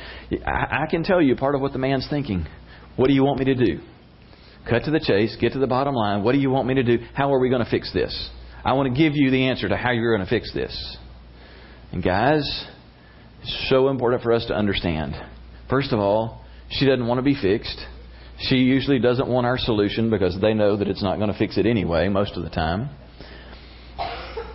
I, 0.46 0.84
I 0.84 0.86
can 0.90 1.04
tell 1.04 1.22
you 1.22 1.36
part 1.36 1.56
of 1.56 1.62
what 1.62 1.74
the 1.74 1.80
man's 1.80 2.08
thinking. 2.10 2.46
What 2.96 3.08
do 3.08 3.14
you 3.14 3.24
want 3.24 3.40
me 3.40 3.46
to 3.46 3.56
do? 3.56 3.80
Cut 4.70 4.84
to 4.84 4.92
the 4.92 5.00
chase, 5.00 5.36
get 5.40 5.54
to 5.54 5.60
the 5.60 5.68
bottom 5.68 5.96
line. 5.96 6.24
What 6.24 6.34
do 6.34 6.40
you 6.40 6.50
want 6.50 6.68
me 6.68 6.76
to 6.76 6.84
do? 6.84 7.00
How 7.14 7.34
are 7.34 7.40
we 7.40 7.50
going 7.50 7.64
to 7.64 7.70
fix 7.70 7.92
this? 7.94 8.30
I 8.64 8.74
want 8.74 8.94
to 8.94 8.98
give 8.98 9.14
you 9.16 9.32
the 9.32 9.48
answer 9.48 9.70
to 9.70 9.78
how 9.78 9.92
you're 9.92 10.16
going 10.16 10.26
to 10.26 10.30
fix 10.30 10.54
this. 10.54 10.98
And 11.92 12.04
guys, 12.04 12.44
it's 13.42 13.68
so 13.70 13.90
important 13.90 14.22
for 14.22 14.34
us 14.34 14.46
to 14.48 14.54
understand. 14.54 15.16
First 15.70 15.94
of 15.94 16.00
all, 16.00 16.44
she 16.70 16.86
doesn't 16.86 17.08
want 17.08 17.20
to 17.20 17.24
be 17.24 17.36
fixed. 17.42 17.80
She 18.42 18.56
usually 18.56 19.00
doesn't 19.00 19.28
want 19.28 19.46
our 19.46 19.58
solution 19.58 20.10
because 20.10 20.40
they 20.40 20.54
know 20.54 20.78
that 20.78 20.88
it's 20.88 21.04
not 21.04 21.18
going 21.18 21.32
to 21.32 21.38
fix 21.38 21.58
it 21.58 21.66
anyway 21.66 22.08
most 22.08 22.38
of 22.38 22.44
the 22.44 22.50
time. 22.50 22.90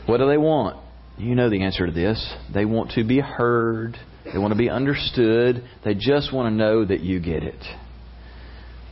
What 0.06 0.18
do 0.18 0.26
they 0.26 0.38
want? 0.38 0.78
You 1.18 1.34
know 1.34 1.50
the 1.50 1.62
answer 1.62 1.86
to 1.86 1.92
this. 1.92 2.34
They 2.52 2.64
want 2.64 2.92
to 2.92 3.04
be 3.04 3.20
heard. 3.20 3.96
They 4.24 4.38
want 4.38 4.52
to 4.52 4.58
be 4.58 4.70
understood. 4.70 5.64
They 5.84 5.94
just 5.94 6.32
want 6.32 6.50
to 6.50 6.56
know 6.56 6.84
that 6.84 7.00
you 7.00 7.20
get 7.20 7.42
it. 7.42 7.62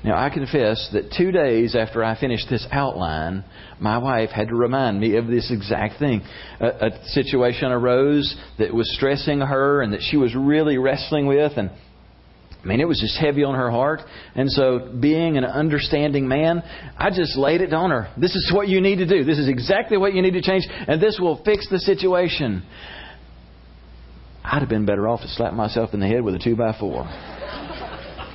Now, 0.04 0.18
I 0.18 0.30
confess 0.30 0.88
that 0.92 1.12
two 1.16 1.30
days 1.30 1.76
after 1.76 2.02
I 2.02 2.18
finished 2.18 2.46
this 2.50 2.66
outline, 2.72 3.44
my 3.78 3.98
wife 3.98 4.30
had 4.30 4.48
to 4.48 4.54
remind 4.54 4.98
me 4.98 5.16
of 5.16 5.28
this 5.28 5.50
exact 5.52 6.00
thing. 6.00 6.22
A, 6.60 6.66
a, 6.66 7.04
situation 7.06 7.70
arose 7.70 8.34
that 8.58 8.74
was 8.74 8.92
stressing 8.96 9.40
her 9.40 9.80
and 9.80 9.92
that 9.92 10.02
she 10.02 10.16
was 10.16 10.34
really 10.34 10.76
wrestling 10.76 11.26
with, 11.26 11.52
and 11.56 11.70
I 12.62 12.66
mean, 12.66 12.80
it 12.80 12.86
was 12.86 13.00
just 13.00 13.18
heavy 13.18 13.42
on 13.42 13.56
her 13.56 13.70
heart. 13.70 14.00
And 14.36 14.50
so, 14.50 14.92
being 15.00 15.36
an 15.36 15.44
understanding 15.44 16.28
man, 16.28 16.62
I 16.96 17.10
just 17.10 17.36
laid 17.36 17.60
it 17.60 17.72
on 17.72 17.90
her. 17.90 18.12
This 18.16 18.36
is 18.36 18.52
what 18.54 18.68
you 18.68 18.80
need 18.80 18.96
to 18.96 19.06
do. 19.06 19.24
This 19.24 19.38
is 19.38 19.48
exactly 19.48 19.96
what 19.96 20.14
you 20.14 20.22
need 20.22 20.34
to 20.34 20.42
change, 20.42 20.64
and 20.70 21.02
this 21.02 21.18
will 21.20 21.42
fix 21.44 21.68
the 21.68 21.80
situation. 21.80 22.62
I'd 24.44 24.60
have 24.60 24.68
been 24.68 24.86
better 24.86 25.08
off 25.08 25.20
to 25.22 25.28
slap 25.28 25.54
myself 25.54 25.90
in 25.92 26.00
the 26.00 26.06
head 26.06 26.22
with 26.22 26.34
a 26.34 26.38
two 26.38 26.56
by 26.56 26.76
four 26.78 27.04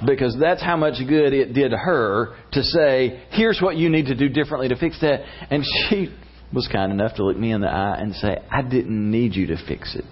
because 0.05 0.37
that's 0.39 0.61
how 0.61 0.77
much 0.77 0.95
good 1.07 1.33
it 1.33 1.53
did 1.53 1.71
her 1.71 2.35
to 2.51 2.63
say, 2.63 3.23
here's 3.31 3.59
what 3.61 3.77
you 3.77 3.89
need 3.89 4.07
to 4.07 4.15
do 4.15 4.29
differently 4.29 4.69
to 4.69 4.75
fix 4.75 4.99
that. 5.01 5.21
And 5.49 5.63
she 5.63 6.13
was 6.53 6.69
kind 6.71 6.91
enough 6.91 7.15
to 7.15 7.25
look 7.25 7.37
me 7.37 7.51
in 7.51 7.61
the 7.61 7.67
eye 7.67 7.97
and 7.99 8.13
say, 8.15 8.37
I 8.51 8.61
didn't 8.61 9.11
need 9.11 9.35
you 9.35 9.47
to 9.47 9.57
fix 9.67 9.95
it. 9.95 10.05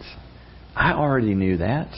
I 0.75 0.93
already 0.93 1.35
knew 1.35 1.57
that. 1.57 1.89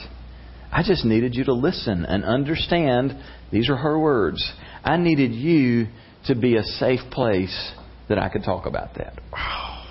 I 0.71 0.83
just 0.85 1.05
needed 1.05 1.35
you 1.35 1.45
to 1.45 1.53
listen 1.53 2.05
and 2.05 2.23
understand. 2.23 3.17
These 3.51 3.69
are 3.69 3.77
her 3.77 3.97
words. 3.97 4.51
I 4.83 4.97
needed 4.97 5.31
you 5.31 5.87
to 6.25 6.35
be 6.35 6.57
a 6.57 6.63
safe 6.63 6.99
place 7.11 7.71
that 8.09 8.19
I 8.19 8.29
could 8.29 8.43
talk 8.43 8.65
about 8.65 8.95
that. 8.95 9.19
Wow. 9.31 9.85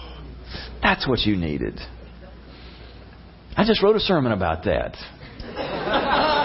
That's 0.83 1.09
what 1.09 1.21
you 1.21 1.37
needed. 1.37 1.80
I 3.56 3.64
just 3.66 3.83
wrote 3.83 3.97
a 3.97 4.00
sermon 4.00 4.33
about 4.33 4.64
that. 4.64 4.97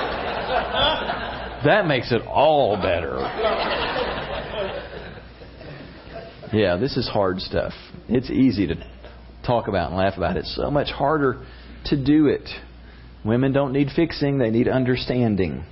That 1.63 1.85
makes 1.85 2.11
it 2.11 2.23
all 2.23 2.75
better. 2.75 3.19
Yeah, 6.51 6.77
this 6.77 6.97
is 6.97 7.07
hard 7.07 7.39
stuff. 7.39 7.71
It's 8.09 8.31
easy 8.31 8.67
to 8.67 8.75
talk 9.45 9.67
about 9.67 9.89
and 9.89 9.97
laugh 9.97 10.17
about. 10.17 10.37
It's 10.37 10.55
so 10.55 10.71
much 10.71 10.89
harder 10.89 11.45
to 11.85 12.03
do 12.03 12.27
it. 12.27 12.49
Women 13.23 13.53
don't 13.53 13.73
need 13.73 13.89
fixing, 13.95 14.37
they 14.37 14.49
need 14.49 14.67
understanding. 14.67 15.63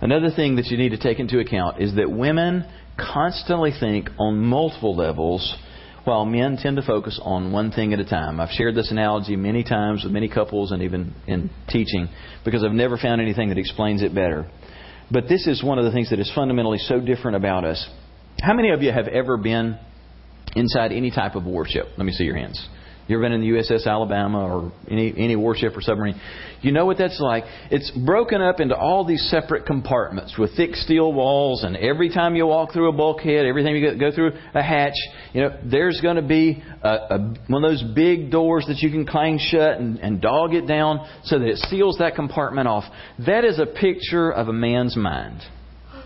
Another 0.00 0.30
thing 0.30 0.56
that 0.56 0.66
you 0.66 0.76
need 0.76 0.90
to 0.90 0.98
take 0.98 1.18
into 1.18 1.38
account 1.38 1.80
is 1.80 1.94
that 1.96 2.10
women 2.10 2.66
constantly 2.98 3.72
think 3.78 4.08
on 4.18 4.38
multiple 4.38 4.96
levels 4.96 5.56
while 6.04 6.24
men 6.24 6.56
tend 6.56 6.76
to 6.76 6.82
focus 6.82 7.18
on 7.22 7.52
one 7.52 7.72
thing 7.72 7.92
at 7.92 7.98
a 7.98 8.04
time. 8.04 8.38
I've 8.38 8.50
shared 8.50 8.74
this 8.74 8.90
analogy 8.90 9.36
many 9.36 9.64
times 9.64 10.04
with 10.04 10.12
many 10.12 10.28
couples 10.28 10.70
and 10.70 10.82
even 10.82 11.14
in 11.26 11.50
teaching 11.68 12.08
because 12.44 12.62
I've 12.62 12.72
never 12.72 12.96
found 12.96 13.20
anything 13.20 13.48
that 13.48 13.58
explains 13.58 14.02
it 14.02 14.14
better. 14.14 14.48
But 15.10 15.28
this 15.28 15.46
is 15.46 15.64
one 15.64 15.78
of 15.78 15.84
the 15.84 15.92
things 15.92 16.10
that 16.10 16.20
is 16.20 16.30
fundamentally 16.34 16.78
so 16.78 17.00
different 17.00 17.36
about 17.36 17.64
us. 17.64 17.84
How 18.40 18.54
many 18.54 18.70
of 18.70 18.82
you 18.82 18.92
have 18.92 19.08
ever 19.08 19.36
been 19.36 19.78
inside 20.54 20.92
any 20.92 21.10
type 21.10 21.34
of 21.34 21.44
warship? 21.44 21.86
Let 21.96 22.04
me 22.04 22.12
see 22.12 22.24
your 22.24 22.36
hands. 22.36 22.64
You 23.08 23.14
ever 23.16 23.22
been 23.22 23.32
in 23.32 23.40
the 23.40 23.48
USS 23.48 23.86
Alabama 23.86 24.44
or 24.44 24.72
any 24.90 25.14
any 25.16 25.36
warship 25.36 25.76
or 25.76 25.80
submarine? 25.80 26.20
You 26.60 26.72
know 26.72 26.86
what 26.86 26.98
that's 26.98 27.20
like. 27.20 27.44
It's 27.70 27.88
broken 28.04 28.42
up 28.42 28.58
into 28.58 28.74
all 28.74 29.04
these 29.04 29.28
separate 29.30 29.64
compartments 29.64 30.36
with 30.36 30.56
thick 30.56 30.74
steel 30.74 31.12
walls, 31.12 31.62
and 31.62 31.76
every 31.76 32.08
time 32.08 32.34
you 32.34 32.46
walk 32.46 32.72
through 32.72 32.88
a 32.88 32.92
bulkhead, 32.92 33.46
every 33.46 33.62
time 33.62 33.76
you 33.76 33.96
go 33.96 34.10
through 34.10 34.32
a 34.54 34.62
hatch, 34.62 34.96
you 35.32 35.42
know 35.42 35.56
there's 35.64 36.00
going 36.00 36.16
to 36.16 36.22
be 36.22 36.62
a, 36.82 36.88
a, 36.88 37.18
one 37.46 37.62
of 37.62 37.70
those 37.70 37.84
big 37.94 38.32
doors 38.32 38.64
that 38.66 38.78
you 38.78 38.90
can 38.90 39.06
clang 39.06 39.38
shut 39.38 39.78
and, 39.78 40.00
and 40.00 40.20
dog 40.20 40.54
it 40.54 40.66
down 40.66 41.08
so 41.24 41.38
that 41.38 41.46
it 41.46 41.58
seals 41.58 41.98
that 41.98 42.16
compartment 42.16 42.66
off. 42.66 42.84
That 43.24 43.44
is 43.44 43.60
a 43.60 43.66
picture 43.66 44.32
of 44.32 44.48
a 44.48 44.52
man's 44.52 44.96
mind. 44.96 45.42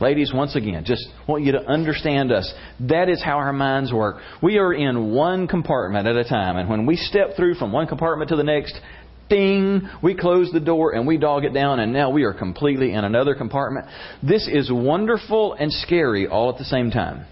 Ladies, 0.01 0.33
once 0.35 0.57
again, 0.57 0.83
just 0.85 1.07
want 1.29 1.45
you 1.45 1.53
to 1.53 1.61
understand 1.67 2.33
us. 2.33 2.51
That 2.89 3.11
is 3.11 3.23
how 3.23 3.37
our 3.37 3.53
minds 3.53 3.93
work. 3.93 4.17
We 4.43 4.57
are 4.57 4.73
in 4.73 5.13
one 5.13 5.47
compartment 5.47 6.07
at 6.09 6.17
a 6.17 6.25
time, 6.25 6.57
and 6.57 6.71
when 6.71 6.87
we 6.87 6.97
step 6.97 7.37
through 7.37 7.57
from 7.57 7.71
one 7.71 7.87
compartment 7.87 8.31
to 8.31 8.37
the 8.37 8.45
next, 8.45 8.81
ding, 9.29 9.89
we 10.03 10.15
close 10.15 10.51
the 10.53 10.61
door 10.61 10.95
and 10.95 11.07
we 11.07 11.19
dog 11.19 11.45
it 11.45 11.53
down, 11.53 11.81
and 11.81 11.93
now 11.93 12.11
we 12.11 12.25
are 12.25 12.33
completely 12.33 12.95
in 12.95 13.05
another 13.05 13.35
compartment. 13.35 13.87
This 14.23 14.49
is 14.49 14.71
wonderful 14.73 15.53
and 15.53 15.71
scary 15.71 16.27
all 16.27 16.51
at 16.51 16.57
the 16.57 16.65
same 16.65 16.91
time. 16.91 17.27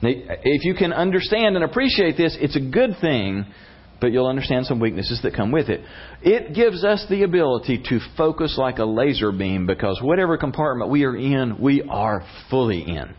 If 0.00 0.64
you 0.64 0.74
can 0.74 0.92
understand 0.92 1.56
and 1.56 1.64
appreciate 1.64 2.16
this, 2.16 2.36
it's 2.40 2.56
a 2.56 2.60
good 2.60 2.96
thing, 3.00 3.46
but 4.02 4.10
you'll 4.10 4.26
understand 4.26 4.66
some 4.66 4.80
weaknesses 4.80 5.20
that 5.22 5.32
come 5.32 5.52
with 5.52 5.68
it. 5.68 5.80
It 6.22 6.56
gives 6.56 6.84
us 6.84 7.06
the 7.08 7.22
ability 7.22 7.84
to 7.88 8.00
focus 8.16 8.58
like 8.58 8.78
a 8.78 8.84
laser 8.84 9.30
beam 9.30 9.64
because 9.64 10.00
whatever 10.02 10.36
compartment 10.36 10.90
we 10.90 11.04
are 11.04 11.14
in, 11.16 11.56
we 11.60 11.82
are 11.82 12.26
fully 12.50 12.82
in. 12.82 13.14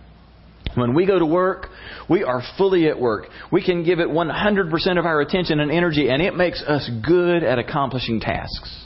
When 0.75 0.93
we 0.93 1.05
go 1.05 1.17
to 1.17 1.25
work, 1.25 1.69
we 2.09 2.23
are 2.23 2.41
fully 2.57 2.89
at 2.89 2.99
work. 2.99 3.27
We 3.49 3.63
can 3.63 3.85
give 3.85 3.99
it 3.99 4.09
100% 4.09 4.99
of 4.99 5.05
our 5.05 5.21
attention 5.21 5.61
and 5.61 5.71
energy, 5.71 6.09
and 6.09 6.21
it 6.21 6.35
makes 6.35 6.61
us 6.61 6.89
good 7.05 7.43
at 7.43 7.59
accomplishing 7.59 8.19
tasks. 8.19 8.85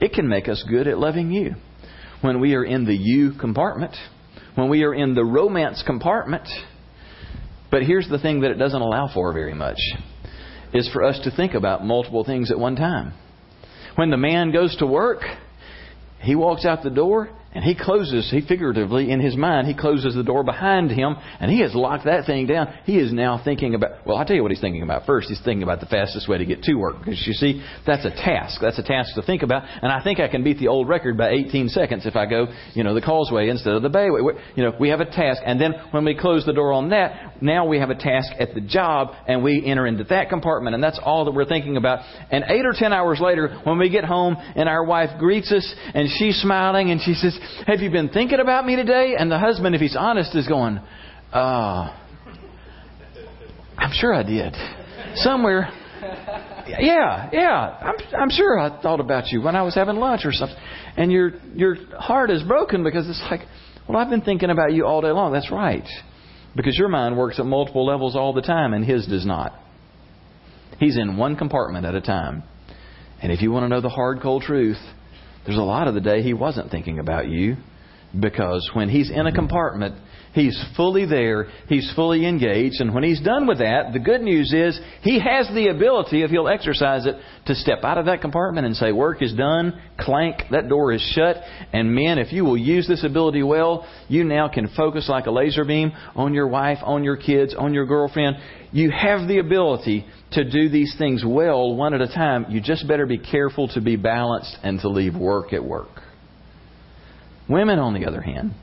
It 0.00 0.14
can 0.14 0.26
make 0.26 0.48
us 0.48 0.64
good 0.66 0.88
at 0.88 0.98
loving 0.98 1.30
you. 1.30 1.54
When 2.22 2.40
we 2.40 2.54
are 2.54 2.64
in 2.64 2.86
the 2.86 2.96
you 2.96 3.32
compartment, 3.38 3.94
when 4.54 4.70
we 4.70 4.84
are 4.84 4.94
in 4.94 5.14
the 5.14 5.24
romance 5.24 5.82
compartment, 5.86 6.48
but 7.70 7.82
here's 7.82 8.08
the 8.08 8.18
thing 8.18 8.40
that 8.40 8.52
it 8.52 8.58
doesn't 8.58 8.80
allow 8.80 9.12
for 9.12 9.34
very 9.34 9.52
much 9.52 9.76
is 10.74 10.90
for 10.92 11.04
us 11.04 11.20
to 11.22 11.30
think 11.30 11.54
about 11.54 11.84
multiple 11.84 12.24
things 12.24 12.50
at 12.50 12.58
one 12.58 12.76
time. 12.76 13.14
When 13.94 14.10
the 14.10 14.16
man 14.16 14.50
goes 14.50 14.76
to 14.78 14.86
work, 14.86 15.22
he 16.20 16.34
walks 16.34 16.66
out 16.66 16.82
the 16.82 16.90
door 16.90 17.30
and 17.54 17.62
he 17.62 17.76
closes, 17.76 18.28
he 18.32 18.40
figuratively, 18.40 19.12
in 19.12 19.20
his 19.20 19.36
mind, 19.36 19.68
he 19.68 19.74
closes 19.74 20.14
the 20.14 20.24
door 20.24 20.42
behind 20.42 20.90
him 20.90 21.14
and 21.38 21.50
he 21.50 21.60
has 21.60 21.72
locked 21.72 22.04
that 22.04 22.26
thing 22.26 22.48
down. 22.48 22.74
He 22.84 22.98
is 22.98 23.12
now 23.12 23.40
thinking 23.42 23.76
about, 23.76 24.04
well, 24.04 24.16
I'll 24.16 24.24
tell 24.24 24.34
you 24.34 24.42
what 24.42 24.50
he's 24.50 24.60
thinking 24.60 24.82
about 24.82 25.06
first. 25.06 25.28
He's 25.28 25.40
thinking 25.44 25.62
about 25.62 25.78
the 25.78 25.86
fastest 25.86 26.28
way 26.28 26.38
to 26.38 26.44
get 26.44 26.64
to 26.64 26.74
work. 26.74 26.98
Because 26.98 27.22
you 27.24 27.32
see, 27.32 27.64
that's 27.86 28.04
a 28.04 28.10
task. 28.10 28.60
That's 28.60 28.78
a 28.80 28.82
task 28.82 29.14
to 29.14 29.22
think 29.22 29.42
about. 29.42 29.62
And 29.82 29.92
I 29.92 30.02
think 30.02 30.18
I 30.18 30.26
can 30.26 30.42
beat 30.42 30.58
the 30.58 30.66
old 30.66 30.88
record 30.88 31.16
by 31.16 31.30
18 31.30 31.68
seconds 31.68 32.06
if 32.06 32.16
I 32.16 32.26
go, 32.26 32.46
you 32.72 32.82
know, 32.82 32.92
the 32.92 33.00
causeway 33.00 33.48
instead 33.48 33.74
of 33.74 33.82
the 33.82 33.88
bayway. 33.88 34.36
You 34.56 34.64
know, 34.64 34.72
we 34.80 34.88
have 34.88 35.00
a 35.00 35.04
task. 35.04 35.40
And 35.46 35.60
then 35.60 35.74
when 35.92 36.04
we 36.04 36.16
close 36.16 36.44
the 36.44 36.52
door 36.52 36.72
on 36.72 36.90
that, 36.90 37.40
now 37.40 37.66
we 37.66 37.78
have 37.78 37.90
a 37.90 37.94
task 37.94 38.32
at 38.40 38.54
the 38.54 38.60
job 38.60 39.12
and 39.28 39.44
we 39.44 39.64
enter 39.64 39.86
into 39.86 40.02
that 40.04 40.28
compartment 40.28 40.74
and 40.74 40.82
that's 40.82 40.98
all 41.04 41.24
that 41.26 41.32
we're 41.32 41.44
thinking 41.44 41.76
about. 41.76 42.00
And 42.32 42.44
eight 42.48 42.66
or 42.66 42.74
ten 42.76 42.92
hours 42.92 43.20
later, 43.20 43.60
when 43.62 43.78
we 43.78 43.90
get 43.90 44.04
home 44.04 44.36
and 44.56 44.68
our 44.68 44.84
wife 44.84 45.10
greets 45.20 45.52
us 45.52 45.74
and 45.94 46.08
she's 46.18 46.40
smiling 46.40 46.90
and 46.90 47.00
she 47.00 47.14
says, 47.14 47.38
have 47.66 47.80
you 47.80 47.90
been 47.90 48.08
thinking 48.08 48.40
about 48.40 48.66
me 48.66 48.76
today? 48.76 49.14
And 49.18 49.30
the 49.30 49.38
husband, 49.38 49.74
if 49.74 49.80
he's 49.80 49.96
honest, 49.96 50.34
is 50.34 50.46
going, 50.46 50.78
uh, 51.32 51.96
I'm 53.76 53.92
sure 53.92 54.14
I 54.14 54.22
did. 54.22 54.54
Somewhere. 55.16 55.70
Yeah, 56.66 57.30
yeah. 57.32 57.78
I'm, 57.82 57.94
I'm 58.20 58.30
sure 58.30 58.58
I 58.58 58.80
thought 58.80 59.00
about 59.00 59.28
you 59.28 59.42
when 59.42 59.56
I 59.56 59.62
was 59.62 59.74
having 59.74 59.96
lunch 59.96 60.22
or 60.24 60.32
something. 60.32 60.56
And 60.96 61.12
your, 61.12 61.32
your 61.54 61.76
heart 61.98 62.30
is 62.30 62.42
broken 62.42 62.84
because 62.84 63.08
it's 63.08 63.22
like, 63.30 63.40
well, 63.88 63.98
I've 63.98 64.10
been 64.10 64.22
thinking 64.22 64.50
about 64.50 64.72
you 64.72 64.86
all 64.86 65.00
day 65.00 65.10
long. 65.10 65.32
That's 65.32 65.50
right. 65.50 65.86
Because 66.56 66.76
your 66.78 66.88
mind 66.88 67.16
works 67.16 67.38
at 67.38 67.46
multiple 67.46 67.84
levels 67.84 68.16
all 68.16 68.32
the 68.32 68.42
time 68.42 68.72
and 68.72 68.84
his 68.84 69.06
does 69.06 69.26
not. 69.26 69.52
He's 70.78 70.96
in 70.96 71.16
one 71.16 71.36
compartment 71.36 71.84
at 71.84 71.94
a 71.94 72.00
time. 72.00 72.44
And 73.22 73.32
if 73.32 73.42
you 73.42 73.50
want 73.50 73.64
to 73.64 73.68
know 73.68 73.80
the 73.80 73.88
hard, 73.88 74.20
cold 74.22 74.42
truth, 74.42 74.78
there's 75.44 75.58
a 75.58 75.62
lot 75.62 75.88
of 75.88 75.94
the 75.94 76.00
day 76.00 76.22
he 76.22 76.34
wasn't 76.34 76.70
thinking 76.70 76.98
about 76.98 77.28
you 77.28 77.56
because 78.18 78.70
when 78.74 78.88
he's 78.88 79.10
in 79.10 79.26
a 79.26 79.32
compartment, 79.32 79.96
he's 80.34 80.62
fully 80.76 81.06
there, 81.06 81.48
he's 81.68 81.90
fully 81.94 82.26
engaged, 82.26 82.80
and 82.80 82.92
when 82.92 83.04
he's 83.04 83.20
done 83.20 83.46
with 83.46 83.58
that, 83.58 83.92
the 83.92 83.98
good 83.98 84.20
news 84.20 84.52
is 84.52 84.78
he 85.02 85.20
has 85.20 85.48
the 85.54 85.68
ability, 85.68 86.22
if 86.22 86.30
he'll 86.30 86.48
exercise 86.48 87.06
it, 87.06 87.16
to 87.46 87.54
step 87.54 87.84
out 87.84 87.98
of 87.98 88.06
that 88.06 88.20
compartment 88.20 88.66
and 88.66 88.76
say, 88.76 88.92
Work 88.92 89.22
is 89.22 89.32
done, 89.32 89.80
clank, 89.98 90.42
that 90.50 90.68
door 90.68 90.92
is 90.92 91.00
shut, 91.14 91.36
and 91.72 91.94
men, 91.94 92.18
if 92.18 92.32
you 92.32 92.44
will 92.44 92.56
use 92.56 92.86
this 92.86 93.04
ability 93.04 93.42
well, 93.42 93.86
you 94.08 94.24
now 94.24 94.48
can 94.48 94.68
focus 94.76 95.08
like 95.08 95.26
a 95.26 95.30
laser 95.30 95.64
beam 95.64 95.92
on 96.14 96.34
your 96.34 96.48
wife, 96.48 96.78
on 96.82 97.04
your 97.04 97.16
kids, 97.16 97.54
on 97.56 97.72
your 97.72 97.86
girlfriend. 97.86 98.36
You 98.72 98.90
have 98.90 99.28
the 99.28 99.38
ability 99.38 100.04
to 100.32 100.50
do 100.50 100.68
these 100.68 100.94
things 100.98 101.22
well 101.24 101.74
one 101.76 101.94
at 101.94 102.00
a 102.00 102.08
time. 102.08 102.46
You 102.48 102.60
just 102.60 102.88
better 102.88 103.06
be 103.06 103.18
careful 103.18 103.68
to 103.68 103.80
be 103.80 103.96
balanced 103.96 104.56
and 104.62 104.80
to 104.80 104.88
leave 104.88 105.14
work 105.14 105.52
at 105.52 105.64
work. 105.64 106.02
Women, 107.48 107.78
on 107.78 107.94
the 107.94 108.06
other 108.06 108.20
hand, 108.20 108.54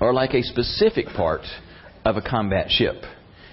are 0.00 0.12
like 0.12 0.34
a 0.34 0.42
specific 0.42 1.06
part 1.16 1.42
of 2.04 2.16
a 2.16 2.22
combat 2.22 2.70
ship. 2.70 2.96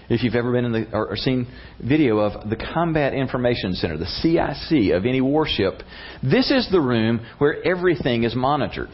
If 0.09 0.23
you've 0.23 0.35
ever 0.35 0.51
been 0.51 0.65
in 0.65 0.71
the 0.73 0.87
or 0.93 1.15
seen 1.15 1.47
video 1.79 2.17
of 2.19 2.49
the 2.49 2.57
Combat 2.57 3.13
Information 3.13 3.73
Center, 3.75 3.97
the 3.97 4.05
CIC 4.05 4.93
of 4.93 5.05
any 5.05 5.21
warship, 5.21 5.75
this 6.21 6.51
is 6.51 6.69
the 6.69 6.81
room 6.81 7.25
where 7.37 7.63
everything 7.63 8.23
is 8.23 8.35
monitored. 8.35 8.91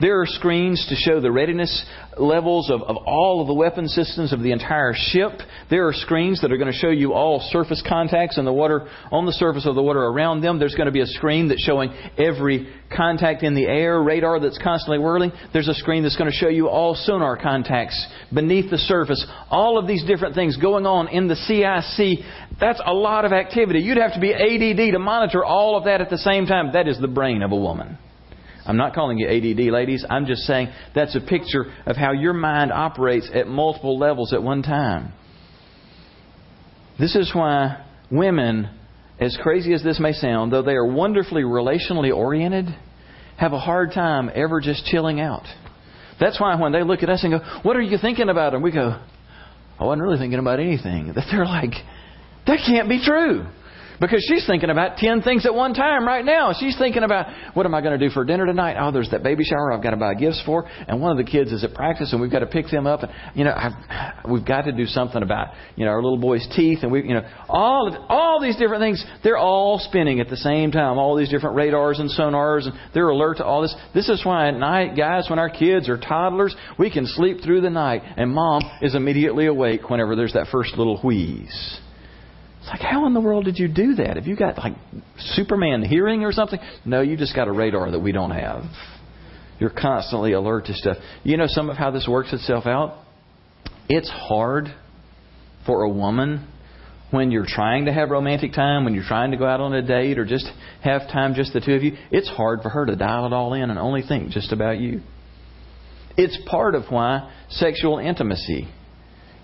There 0.00 0.20
are 0.20 0.26
screens 0.26 0.84
to 0.90 0.94
show 0.94 1.20
the 1.20 1.32
readiness 1.32 1.84
levels 2.18 2.70
of, 2.70 2.82
of 2.82 2.96
all 2.96 3.40
of 3.40 3.46
the 3.46 3.54
weapon 3.54 3.88
systems 3.88 4.32
of 4.32 4.42
the 4.42 4.52
entire 4.52 4.92
ship. 4.94 5.32
There 5.70 5.88
are 5.88 5.92
screens 5.94 6.42
that 6.42 6.52
are 6.52 6.58
going 6.58 6.72
to 6.72 6.78
show 6.78 6.90
you 6.90 7.14
all 7.14 7.40
surface 7.50 7.82
contacts 7.86 8.36
in 8.36 8.44
the 8.44 8.52
water, 8.52 8.88
on 9.10 9.24
the 9.24 9.32
surface 9.32 9.66
of 9.66 9.74
the 9.74 9.82
water 9.82 10.00
around 10.00 10.42
them. 10.42 10.58
There's 10.58 10.74
going 10.74 10.86
to 10.86 10.92
be 10.92 11.00
a 11.00 11.06
screen 11.06 11.48
that's 11.48 11.62
showing 11.62 11.94
every 12.18 12.72
contact 12.94 13.42
in 13.42 13.54
the 13.54 13.64
air, 13.64 14.02
radar 14.02 14.38
that's 14.38 14.58
constantly 14.62 14.98
whirling. 14.98 15.32
There's 15.52 15.68
a 15.68 15.74
screen 15.74 16.02
that's 16.02 16.16
going 16.16 16.30
to 16.30 16.36
show 16.36 16.48
you 16.48 16.68
all 16.68 16.94
sonar 16.94 17.40
contacts 17.40 18.06
beneath 18.32 18.70
the 18.70 18.78
surface. 18.78 19.26
All 19.50 19.78
of 19.78 19.86
these 19.86 20.04
different 20.04 20.34
things 20.34 20.58
going 20.58 20.84
on 20.84 21.08
in 21.08 21.26
the 21.26 21.36
CIC. 21.36 22.24
That's 22.60 22.80
a 22.84 22.92
lot 22.92 23.24
of 23.24 23.32
activity. 23.32 23.80
You'd 23.80 23.98
have 23.98 24.14
to 24.14 24.20
be 24.20 24.34
ADD 24.34 24.92
to 24.92 24.98
monitor 24.98 25.44
all 25.44 25.76
of 25.76 25.84
that 25.84 26.02
at 26.02 26.10
the 26.10 26.18
same 26.18 26.46
time. 26.46 26.72
That 26.72 26.86
is 26.86 27.00
the 27.00 27.08
brain 27.08 27.42
of 27.42 27.52
a 27.52 27.56
woman. 27.56 27.98
I'm 28.66 28.76
not 28.76 28.94
calling 28.94 29.18
you 29.18 29.28
ADD, 29.28 29.72
ladies. 29.72 30.04
I'm 30.08 30.26
just 30.26 30.42
saying 30.42 30.68
that's 30.94 31.14
a 31.14 31.20
picture 31.20 31.66
of 31.86 31.96
how 31.96 32.12
your 32.12 32.32
mind 32.32 32.72
operates 32.72 33.30
at 33.32 33.46
multiple 33.46 33.98
levels 33.98 34.32
at 34.32 34.42
one 34.42 34.62
time. 34.62 35.12
This 36.98 37.14
is 37.14 37.30
why 37.34 37.84
women, 38.10 38.70
as 39.20 39.36
crazy 39.40 39.72
as 39.74 39.82
this 39.82 40.00
may 40.00 40.12
sound, 40.12 40.52
though 40.52 40.62
they 40.62 40.72
are 40.72 40.86
wonderfully 40.86 41.42
relationally 41.42 42.14
oriented, 42.14 42.66
have 43.36 43.52
a 43.52 43.58
hard 43.58 43.92
time 43.92 44.30
ever 44.34 44.60
just 44.60 44.84
chilling 44.86 45.20
out. 45.20 45.44
That's 46.18 46.40
why 46.40 46.58
when 46.60 46.72
they 46.72 46.82
look 46.82 47.02
at 47.02 47.10
us 47.10 47.22
and 47.22 47.32
go, 47.32 47.60
What 47.62 47.76
are 47.76 47.82
you 47.82 47.98
thinking 47.98 48.28
about? 48.28 48.54
And 48.54 48.62
we 48.62 48.72
go, 48.72 48.98
I 49.78 49.84
wasn't 49.84 50.02
really 50.02 50.18
thinking 50.18 50.38
about 50.38 50.58
anything. 50.58 51.12
That 51.14 51.26
they're 51.30 51.44
like, 51.44 51.74
That 52.46 52.60
can't 52.66 52.88
be 52.88 53.02
true. 53.04 53.46
Because 54.00 54.24
she's 54.28 54.46
thinking 54.46 54.70
about 54.70 54.98
10 54.98 55.22
things 55.22 55.46
at 55.46 55.54
one 55.54 55.74
time 55.74 56.06
right 56.06 56.24
now. 56.24 56.52
She's 56.58 56.76
thinking 56.78 57.02
about, 57.02 57.26
what 57.54 57.66
am 57.66 57.74
I 57.74 57.80
going 57.80 57.98
to 57.98 58.08
do 58.08 58.12
for 58.12 58.24
dinner 58.24 58.46
tonight? 58.46 58.76
Oh, 58.78 58.92
there's 58.92 59.10
that 59.10 59.22
baby 59.22 59.44
shower 59.44 59.72
I've 59.72 59.82
got 59.82 59.90
to 59.90 59.96
buy 59.96 60.14
gifts 60.14 60.42
for. 60.44 60.68
And 60.86 61.00
one 61.00 61.12
of 61.12 61.24
the 61.24 61.30
kids 61.30 61.52
is 61.52 61.64
at 61.64 61.74
practice 61.74 62.12
and 62.12 62.20
we've 62.20 62.30
got 62.30 62.40
to 62.40 62.46
pick 62.46 62.66
them 62.70 62.86
up. 62.86 63.02
And, 63.02 63.12
you 63.34 63.44
know, 63.44 63.54
I've, 63.54 64.30
we've 64.30 64.44
got 64.44 64.62
to 64.62 64.72
do 64.72 64.86
something 64.86 65.22
about, 65.22 65.48
you 65.76 65.84
know, 65.84 65.90
our 65.92 66.02
little 66.02 66.18
boy's 66.18 66.46
teeth. 66.54 66.80
And 66.82 66.92
we, 66.92 67.02
you 67.02 67.14
know, 67.14 67.26
all, 67.48 67.88
of, 67.88 67.94
all 68.08 68.40
these 68.40 68.56
different 68.56 68.82
things, 68.82 69.04
they're 69.24 69.38
all 69.38 69.78
spinning 69.78 70.20
at 70.20 70.28
the 70.28 70.36
same 70.36 70.72
time. 70.72 70.98
All 70.98 71.16
these 71.16 71.30
different 71.30 71.56
radars 71.56 71.98
and 71.98 72.10
sonars 72.10 72.66
and 72.66 72.74
they're 72.94 73.08
alert 73.08 73.38
to 73.38 73.44
all 73.44 73.62
this. 73.62 73.74
This 73.94 74.08
is 74.08 74.24
why 74.24 74.48
at 74.48 74.54
night, 74.54 74.96
guys, 74.96 75.30
when 75.30 75.38
our 75.38 75.50
kids 75.50 75.88
are 75.88 75.98
toddlers, 75.98 76.54
we 76.78 76.90
can 76.90 77.06
sleep 77.06 77.38
through 77.42 77.62
the 77.62 77.70
night 77.70 78.02
and 78.16 78.32
mom 78.32 78.62
is 78.82 78.94
immediately 78.94 79.46
awake 79.46 79.88
whenever 79.88 80.16
there's 80.16 80.34
that 80.34 80.48
first 80.50 80.76
little 80.76 81.00
wheeze. 81.02 81.80
It's 82.66 82.82
like, 82.82 82.90
how 82.90 83.06
in 83.06 83.14
the 83.14 83.20
world 83.20 83.44
did 83.44 83.60
you 83.60 83.68
do 83.68 83.94
that? 83.94 84.16
Have 84.16 84.26
you 84.26 84.34
got 84.34 84.58
like 84.58 84.72
Superman 85.18 85.84
hearing 85.84 86.24
or 86.24 86.32
something? 86.32 86.58
No, 86.84 87.00
you 87.00 87.16
just 87.16 87.32
got 87.32 87.46
a 87.46 87.52
radar 87.52 87.92
that 87.92 88.00
we 88.00 88.10
don't 88.10 88.32
have. 88.32 88.64
You're 89.60 89.70
constantly 89.70 90.32
alert 90.32 90.66
to 90.66 90.74
stuff. 90.74 90.96
You 91.22 91.36
know 91.36 91.46
some 91.46 91.70
of 91.70 91.76
how 91.76 91.92
this 91.92 92.08
works 92.10 92.32
itself 92.32 92.66
out? 92.66 93.04
It's 93.88 94.10
hard 94.10 94.66
for 95.64 95.84
a 95.84 95.88
woman 95.88 96.48
when 97.12 97.30
you're 97.30 97.46
trying 97.46 97.84
to 97.84 97.92
have 97.92 98.10
romantic 98.10 98.52
time, 98.52 98.84
when 98.84 98.94
you're 98.94 99.04
trying 99.06 99.30
to 99.30 99.36
go 99.36 99.46
out 99.46 99.60
on 99.60 99.72
a 99.72 99.82
date 99.82 100.18
or 100.18 100.24
just 100.24 100.50
have 100.82 101.02
time 101.02 101.34
just 101.34 101.52
the 101.52 101.60
two 101.60 101.72
of 101.72 101.84
you, 101.84 101.96
it's 102.10 102.28
hard 102.28 102.62
for 102.62 102.68
her 102.68 102.84
to 102.84 102.96
dial 102.96 103.26
it 103.26 103.32
all 103.32 103.54
in 103.54 103.70
and 103.70 103.78
only 103.78 104.02
think 104.02 104.32
just 104.32 104.50
about 104.50 104.80
you. 104.80 105.02
It's 106.16 106.36
part 106.50 106.74
of 106.74 106.86
why 106.90 107.32
sexual 107.48 107.98
intimacy 107.98 108.66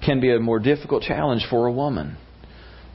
can 0.04 0.20
be 0.20 0.34
a 0.34 0.40
more 0.40 0.58
difficult 0.58 1.04
challenge 1.04 1.46
for 1.48 1.68
a 1.68 1.72
woman 1.72 2.16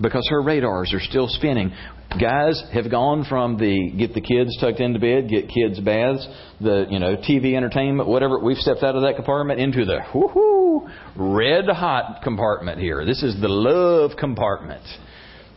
because 0.01 0.27
her 0.29 0.41
radars 0.41 0.93
are 0.93 0.99
still 0.99 1.27
spinning. 1.27 1.71
Guys 2.19 2.61
have 2.73 2.89
gone 2.89 3.25
from 3.27 3.57
the 3.57 3.91
get 3.97 4.13
the 4.13 4.21
kids 4.21 4.57
tucked 4.61 4.79
into 4.79 4.99
bed, 4.99 5.29
get 5.29 5.49
kids 5.49 5.79
baths, 5.79 6.25
the 6.61 6.85
you 6.89 6.99
know 6.99 7.17
TV 7.17 7.55
entertainment, 7.55 8.07
whatever. 8.07 8.39
We've 8.39 8.57
stepped 8.57 8.83
out 8.83 8.95
of 8.95 9.01
that 9.01 9.15
compartment 9.15 9.59
into 9.59 9.85
the 9.85 9.99
whoo 10.13 10.87
red 11.15 11.65
hot 11.65 12.21
compartment 12.23 12.79
here. 12.79 13.05
This 13.05 13.23
is 13.23 13.39
the 13.41 13.49
love 13.49 14.11
compartment. 14.17 14.83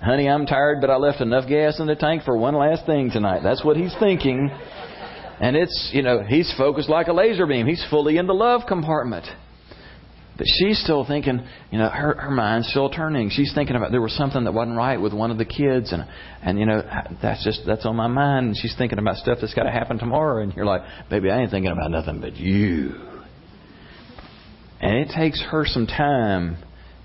Honey, 0.03 0.29
I'm 0.29 0.47
tired, 0.47 0.79
but 0.81 0.89
I 0.89 0.97
left 0.97 1.21
enough 1.21 1.47
gas 1.47 1.79
in 1.79 1.87
the 1.87 1.95
tank 1.95 2.23
for 2.25 2.37
one 2.37 2.55
last 2.55 2.87
thing 2.87 3.11
tonight. 3.11 3.43
That's 3.43 3.63
what 3.63 3.77
he's 3.77 3.95
thinking. 4.01 4.51
And 5.41 5.57
it's, 5.57 5.91
you 5.93 6.03
know, 6.03 6.23
he's 6.23 6.53
focused 6.57 6.89
like 6.89 7.09
a 7.09 7.13
laser 7.13 7.47
beam. 7.47 7.67
He's 7.67 7.85
fully 7.91 8.17
in 8.17 8.27
the 8.27 8.35
love 8.35 8.63
compartment. 8.67 9.27
But 10.41 10.47
she's 10.59 10.83
still 10.83 11.05
thinking, 11.05 11.47
you 11.71 11.79
know, 11.79 11.91
her, 11.91 12.15
her 12.15 12.31
mind's 12.31 12.71
still 12.71 12.89
turning. 12.89 13.29
She's 13.29 13.53
thinking 13.55 13.77
about 13.77 13.91
there 13.91 14.01
was 14.01 14.17
something 14.17 14.45
that 14.45 14.53
wasn't 14.53 14.75
right 14.75 14.99
with 14.99 15.13
one 15.13 15.31
of 15.31 15.37
the 15.37 15.45
kids, 15.45 15.93
and 15.93 16.07
and 16.43 16.59
you 16.59 16.65
know 16.65 16.81
that's 17.21 17.45
just 17.45 17.61
that's 17.67 17.85
on 17.85 17.95
my 17.95 18.07
mind. 18.07 18.47
And 18.47 18.57
she's 18.57 18.75
thinking 18.79 18.99
about 18.99 19.17
stuff 19.17 19.37
that's 19.43 19.53
got 19.53 19.65
to 19.65 19.71
happen 19.71 19.99
tomorrow, 19.99 20.43
and 20.43 20.55
you're 20.55 20.65
like, 20.65 20.81
baby, 21.11 21.31
I 21.31 21.43
ain't 21.43 21.51
thinking 21.51 21.71
about 21.71 21.91
nothing 21.91 22.23
but 22.23 22.37
you. 22.37 22.95
And 24.81 24.97
it 24.97 25.11
takes 25.15 25.43
her 25.51 25.67
some 25.67 25.87
time 25.87 26.57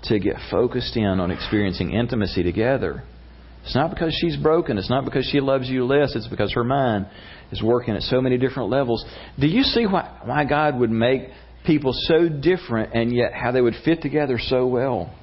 to 0.04 0.18
get 0.18 0.36
focused 0.50 0.96
in 0.96 1.20
on 1.20 1.30
experiencing 1.30 1.92
intimacy 1.92 2.42
together 2.42 3.04
It's 3.64 3.74
not 3.74 3.90
because 3.90 4.16
she's 4.18 4.36
broken. 4.36 4.78
It's 4.78 4.88
not 4.88 5.04
because 5.04 5.28
she 5.30 5.40
loves 5.40 5.68
you 5.68 5.84
less. 5.84 6.14
It's 6.14 6.28
because 6.28 6.54
her 6.54 6.64
mind 6.64 7.06
is 7.50 7.62
working 7.62 7.96
at 7.96 8.02
so 8.02 8.20
many 8.20 8.38
different 8.38 8.70
levels. 8.70 9.04
Do 9.38 9.46
you 9.48 9.62
see 9.62 9.86
why, 9.86 10.20
why 10.24 10.44
God 10.44 10.78
would 10.78 10.90
make 10.90 11.22
people 11.66 11.92
so 11.92 12.28
different 12.28 12.94
and 12.94 13.14
yet 13.14 13.32
how 13.32 13.52
they 13.52 13.60
would 13.60 13.74
fit 13.84 14.02
together 14.02 14.38
so 14.38 14.66
well? 14.66 15.14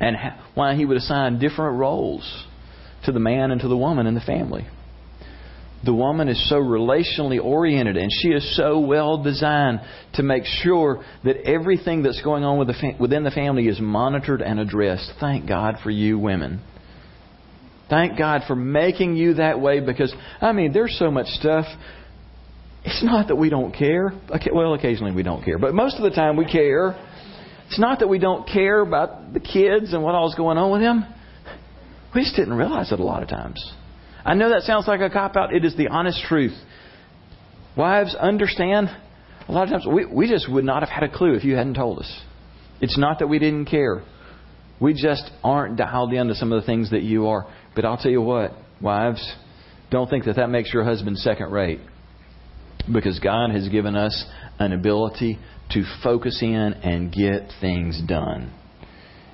And 0.00 0.16
why 0.54 0.74
He 0.74 0.84
would 0.84 0.96
assign 0.96 1.38
different 1.38 1.78
roles 1.78 2.46
to 3.04 3.12
the 3.12 3.20
man 3.20 3.50
and 3.50 3.60
to 3.60 3.68
the 3.68 3.76
woman 3.76 4.06
in 4.06 4.14
the 4.14 4.20
family. 4.20 4.66
The 5.84 5.94
woman 5.94 6.28
is 6.28 6.48
so 6.48 6.56
relationally 6.56 7.42
oriented 7.42 7.96
and 7.96 8.10
she 8.12 8.28
is 8.28 8.56
so 8.56 8.80
well 8.80 9.22
designed 9.22 9.80
to 10.14 10.24
make 10.24 10.44
sure 10.44 11.04
that 11.24 11.36
everything 11.48 12.02
that's 12.02 12.20
going 12.22 12.42
on 12.42 12.58
with 12.58 12.68
the 12.68 12.94
within 12.98 13.22
the 13.22 13.30
family 13.30 13.68
is 13.68 13.78
monitored 13.80 14.42
and 14.42 14.58
addressed. 14.58 15.12
Thank 15.20 15.46
God 15.46 15.76
for 15.82 15.90
you 15.90 16.18
women. 16.18 16.60
Thank 17.88 18.18
God 18.18 18.42
for 18.46 18.54
making 18.54 19.16
you 19.16 19.34
that 19.34 19.60
way 19.60 19.80
because, 19.80 20.14
I 20.40 20.52
mean, 20.52 20.72
there's 20.72 20.96
so 20.98 21.10
much 21.10 21.26
stuff. 21.28 21.64
It's 22.84 23.02
not 23.02 23.28
that 23.28 23.36
we 23.36 23.50
don't 23.50 23.74
care. 23.74 24.12
Well, 24.52 24.74
occasionally 24.74 25.12
we 25.12 25.22
don't 25.22 25.44
care, 25.44 25.58
but 25.58 25.74
most 25.74 25.96
of 25.96 26.02
the 26.02 26.10
time 26.10 26.36
we 26.36 26.44
care. 26.44 26.96
It's 27.68 27.78
not 27.78 27.98
that 27.98 28.08
we 28.08 28.18
don't 28.18 28.48
care 28.48 28.80
about 28.80 29.34
the 29.34 29.40
kids 29.40 29.92
and 29.92 30.02
what 30.02 30.14
all's 30.14 30.34
going 30.34 30.56
on 30.56 30.70
with 30.72 30.80
them. 30.80 31.04
We 32.14 32.22
just 32.22 32.34
didn't 32.34 32.54
realize 32.54 32.92
it 32.92 32.98
a 33.00 33.04
lot 33.04 33.22
of 33.22 33.28
times. 33.28 33.62
I 34.24 34.34
know 34.34 34.50
that 34.50 34.62
sounds 34.62 34.88
like 34.88 35.00
a 35.00 35.10
cop 35.10 35.36
out. 35.36 35.54
It 35.54 35.64
is 35.64 35.76
the 35.76 35.88
honest 35.88 36.22
truth. 36.28 36.56
Wives, 37.76 38.14
understand. 38.14 38.88
A 39.48 39.52
lot 39.52 39.64
of 39.64 39.68
times 39.70 39.86
we, 39.86 40.06
we 40.06 40.28
just 40.28 40.50
would 40.50 40.64
not 40.64 40.82
have 40.82 40.88
had 40.88 41.02
a 41.02 41.14
clue 41.14 41.34
if 41.34 41.44
you 41.44 41.56
hadn't 41.56 41.74
told 41.74 41.98
us. 41.98 42.20
It's 42.80 42.96
not 42.96 43.18
that 43.18 43.26
we 43.26 43.38
didn't 43.38 43.66
care. 43.66 44.02
We 44.80 44.94
just 44.94 45.30
aren't 45.44 45.76
dialed 45.76 46.12
into 46.12 46.34
some 46.34 46.52
of 46.52 46.62
the 46.62 46.66
things 46.66 46.90
that 46.90 47.02
you 47.02 47.26
are. 47.28 47.46
But 47.74 47.84
I'll 47.84 47.98
tell 47.98 48.10
you 48.10 48.22
what, 48.22 48.52
wives, 48.80 49.34
don't 49.90 50.08
think 50.08 50.24
that 50.24 50.36
that 50.36 50.48
makes 50.48 50.72
your 50.72 50.84
husband 50.84 51.18
second 51.18 51.50
rate. 51.50 51.80
Because 52.92 53.18
God 53.18 53.50
has 53.50 53.68
given 53.68 53.94
us 53.94 54.24
an 54.58 54.72
ability 54.72 55.38
to 55.70 55.84
focus 56.02 56.40
in 56.42 56.48
and 56.50 57.12
get 57.12 57.50
things 57.60 58.00
done. 58.06 58.52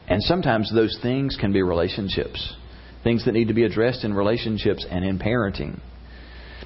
And 0.08 0.22
sometimes 0.22 0.72
those 0.74 0.98
things 1.02 1.36
can 1.40 1.52
be 1.52 1.62
relationships, 1.62 2.54
things 3.02 3.24
that 3.24 3.32
need 3.32 3.48
to 3.48 3.54
be 3.54 3.64
addressed 3.64 4.04
in 4.04 4.12
relationships 4.12 4.84
and 4.90 5.04
in 5.04 5.18
parenting. 5.18 5.80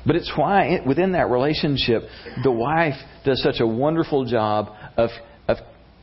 But 0.07 0.17
it's 0.17 0.33
why 0.35 0.79
within 0.87 1.13
that 1.13 1.29
relationship, 1.29 2.03
the 2.43 2.51
wife 2.51 2.95
does 3.25 3.43
such 3.43 3.61
a 3.61 3.67
wonderful 3.67 4.25
job 4.25 4.75
of 4.97 5.11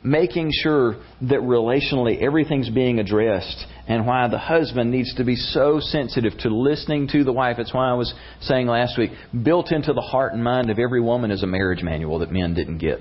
making 0.06 0.52
sure 0.52 0.98
that 1.22 1.40
relationally 1.40 2.22
everything's 2.22 2.70
being 2.70 3.00
addressed 3.00 3.66
and 3.88 4.06
why 4.06 4.28
the 4.28 4.38
husband 4.38 4.92
needs 4.92 5.14
to 5.16 5.24
be 5.24 5.36
so 5.36 5.80
sensitive 5.80 6.34
to 6.40 6.50
listening 6.50 7.08
to 7.08 7.24
the 7.24 7.34
wife. 7.34 7.58
It's 7.60 7.74
why 7.74 7.90
I 7.90 7.94
was 7.94 8.14
saying 8.42 8.68
last 8.68 8.98
week, 8.98 9.12
built 9.44 9.72
into 9.72 9.94
the 9.94 10.02
heart 10.02 10.34
and 10.34 10.44
mind 10.44 10.70
of 10.70 10.80
every 10.80 11.02
woman 11.02 11.32
is 11.32 11.44
a 11.44 11.48
marriage 11.48 11.82
manual 11.82 12.20
that 12.20 12.32
men 12.32 12.54
didn't 12.54 12.78
get. 12.78 13.00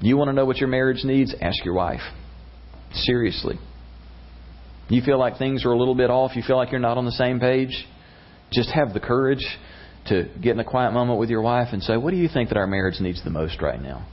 You 0.00 0.16
want 0.16 0.28
to 0.28 0.32
know 0.32 0.46
what 0.46 0.58
your 0.58 0.68
marriage 0.68 1.02
needs? 1.02 1.34
Ask 1.40 1.64
your 1.64 1.74
wife. 1.74 2.02
Seriously. 2.92 3.58
You 4.88 5.02
feel 5.02 5.18
like 5.18 5.38
things 5.38 5.64
are 5.64 5.72
a 5.72 5.78
little 5.78 5.96
bit 5.96 6.08
off, 6.08 6.36
you 6.36 6.42
feel 6.46 6.56
like 6.56 6.70
you're 6.70 6.80
not 6.80 6.96
on 6.96 7.04
the 7.04 7.12
same 7.12 7.40
page? 7.40 7.86
Just 8.52 8.70
have 8.70 8.94
the 8.94 9.00
courage 9.00 9.44
to 10.06 10.30
get 10.40 10.52
in 10.52 10.60
a 10.60 10.64
quiet 10.64 10.92
moment 10.92 11.18
with 11.18 11.28
your 11.28 11.42
wife 11.42 11.68
and 11.72 11.82
say, 11.82 11.96
What 11.96 12.12
do 12.12 12.16
you 12.16 12.28
think 12.32 12.48
that 12.48 12.56
our 12.56 12.66
marriage 12.66 13.00
needs 13.00 13.22
the 13.22 13.30
most 13.30 13.60
right 13.60 13.82
now? 13.82 14.06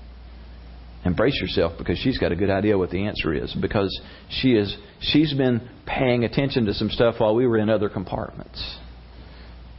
And 1.06 1.16
brace 1.16 1.40
yourself 1.40 1.74
because 1.78 2.00
she's 2.00 2.18
got 2.18 2.32
a 2.32 2.36
good 2.36 2.50
idea 2.50 2.80
what 2.80 2.90
the 2.90 3.06
answer 3.06 3.32
is 3.32 3.56
because 3.62 3.96
she 4.28 4.54
is 4.54 4.76
she's 5.00 5.36
been 5.36 5.70
paying 5.86 6.24
attention 6.24 6.66
to 6.66 6.74
some 6.74 6.90
stuff 6.90 7.16
while 7.20 7.36
we 7.36 7.46
were 7.46 7.60
in 7.60 7.70
other 7.70 7.90
compartments. 7.90 8.78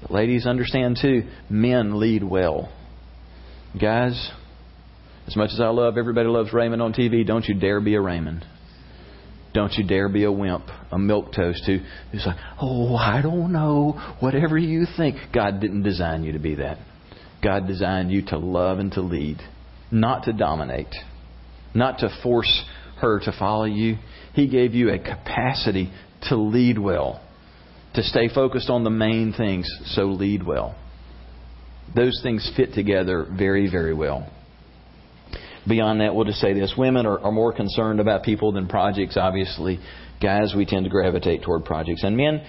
But 0.01 0.13
ladies 0.13 0.47
understand 0.47 0.99
too, 1.03 1.25
men 1.51 1.99
lead 1.99 2.23
well. 2.23 2.73
Guys, 3.79 4.31
as 5.27 5.35
much 5.35 5.51
as 5.53 5.61
I 5.61 5.67
love 5.67 5.99
everybody 5.99 6.29
loves 6.29 6.53
Raymond 6.53 6.81
on 6.81 6.93
TV, 6.93 7.27
don't 7.27 7.45
you 7.45 7.59
dare 7.59 7.81
be 7.81 7.97
a 7.97 8.01
Raymond. 8.01 8.45
Don't 9.53 9.73
you 9.73 9.85
dare 9.85 10.09
be 10.09 10.23
a 10.23 10.31
wimp, 10.31 10.67
a 10.93 10.99
milk 10.99 11.33
toast 11.35 11.65
who, 11.67 11.79
who's 12.13 12.25
like, 12.25 12.37
oh, 12.61 12.95
I 12.95 13.21
don't 13.21 13.53
know, 13.53 14.17
whatever 14.21 14.57
you 14.57 14.85
think. 14.97 15.17
God 15.35 15.61
didn't 15.61 15.83
design 15.83 16.23
you 16.23 16.33
to 16.33 16.39
be 16.39 16.57
that. 16.57 16.79
God 17.43 17.67
designed 17.67 18.13
you 18.13 18.23
to 18.27 18.39
love 18.39 18.79
and 18.79 18.93
to 18.93 19.01
lead, 19.01 19.39
not 19.91 20.25
to 20.25 20.33
dominate 20.33 20.95
not 21.77 21.99
to 21.99 22.09
force 22.23 22.65
her 23.01 23.21
to 23.21 23.33
follow 23.39 23.65
you. 23.65 23.97
He 24.35 24.49
gave 24.49 24.75
you 24.75 24.91
a 24.91 24.99
capacity 24.99 25.93
to 26.29 26.37
lead 26.37 26.79
well, 26.79 27.23
to 27.95 28.03
stay 28.03 28.29
focused 28.29 28.71
on 28.71 28.85
the 28.85 28.91
main 28.91 29.33
things, 29.33 29.69
so 29.87 30.05
lead 30.05 30.45
well. 30.45 30.75
Those 31.95 32.19
things 32.23 32.51
fit 32.57 32.75
together 32.75 33.27
very, 33.31 33.71
very 33.71 33.95
well. 33.95 34.31
Beyond 35.69 36.01
that, 36.01 36.15
we'll 36.15 36.25
just 36.25 36.41
say 36.41 36.53
this 36.53 36.75
women 36.77 37.07
are, 37.07 37.19
are 37.19 37.33
more 37.33 37.53
concerned 37.53 38.01
about 38.01 38.23
people 38.23 38.53
than 38.53 38.69
projects, 38.69 39.17
obviously. 39.17 39.81
Guys, 40.23 40.55
we 40.57 40.65
tend 40.65 40.85
to 40.85 40.91
gravitate 40.91 41.43
toward 41.43 41.65
projects. 41.65 42.05
And 42.05 42.17
men, 42.17 42.45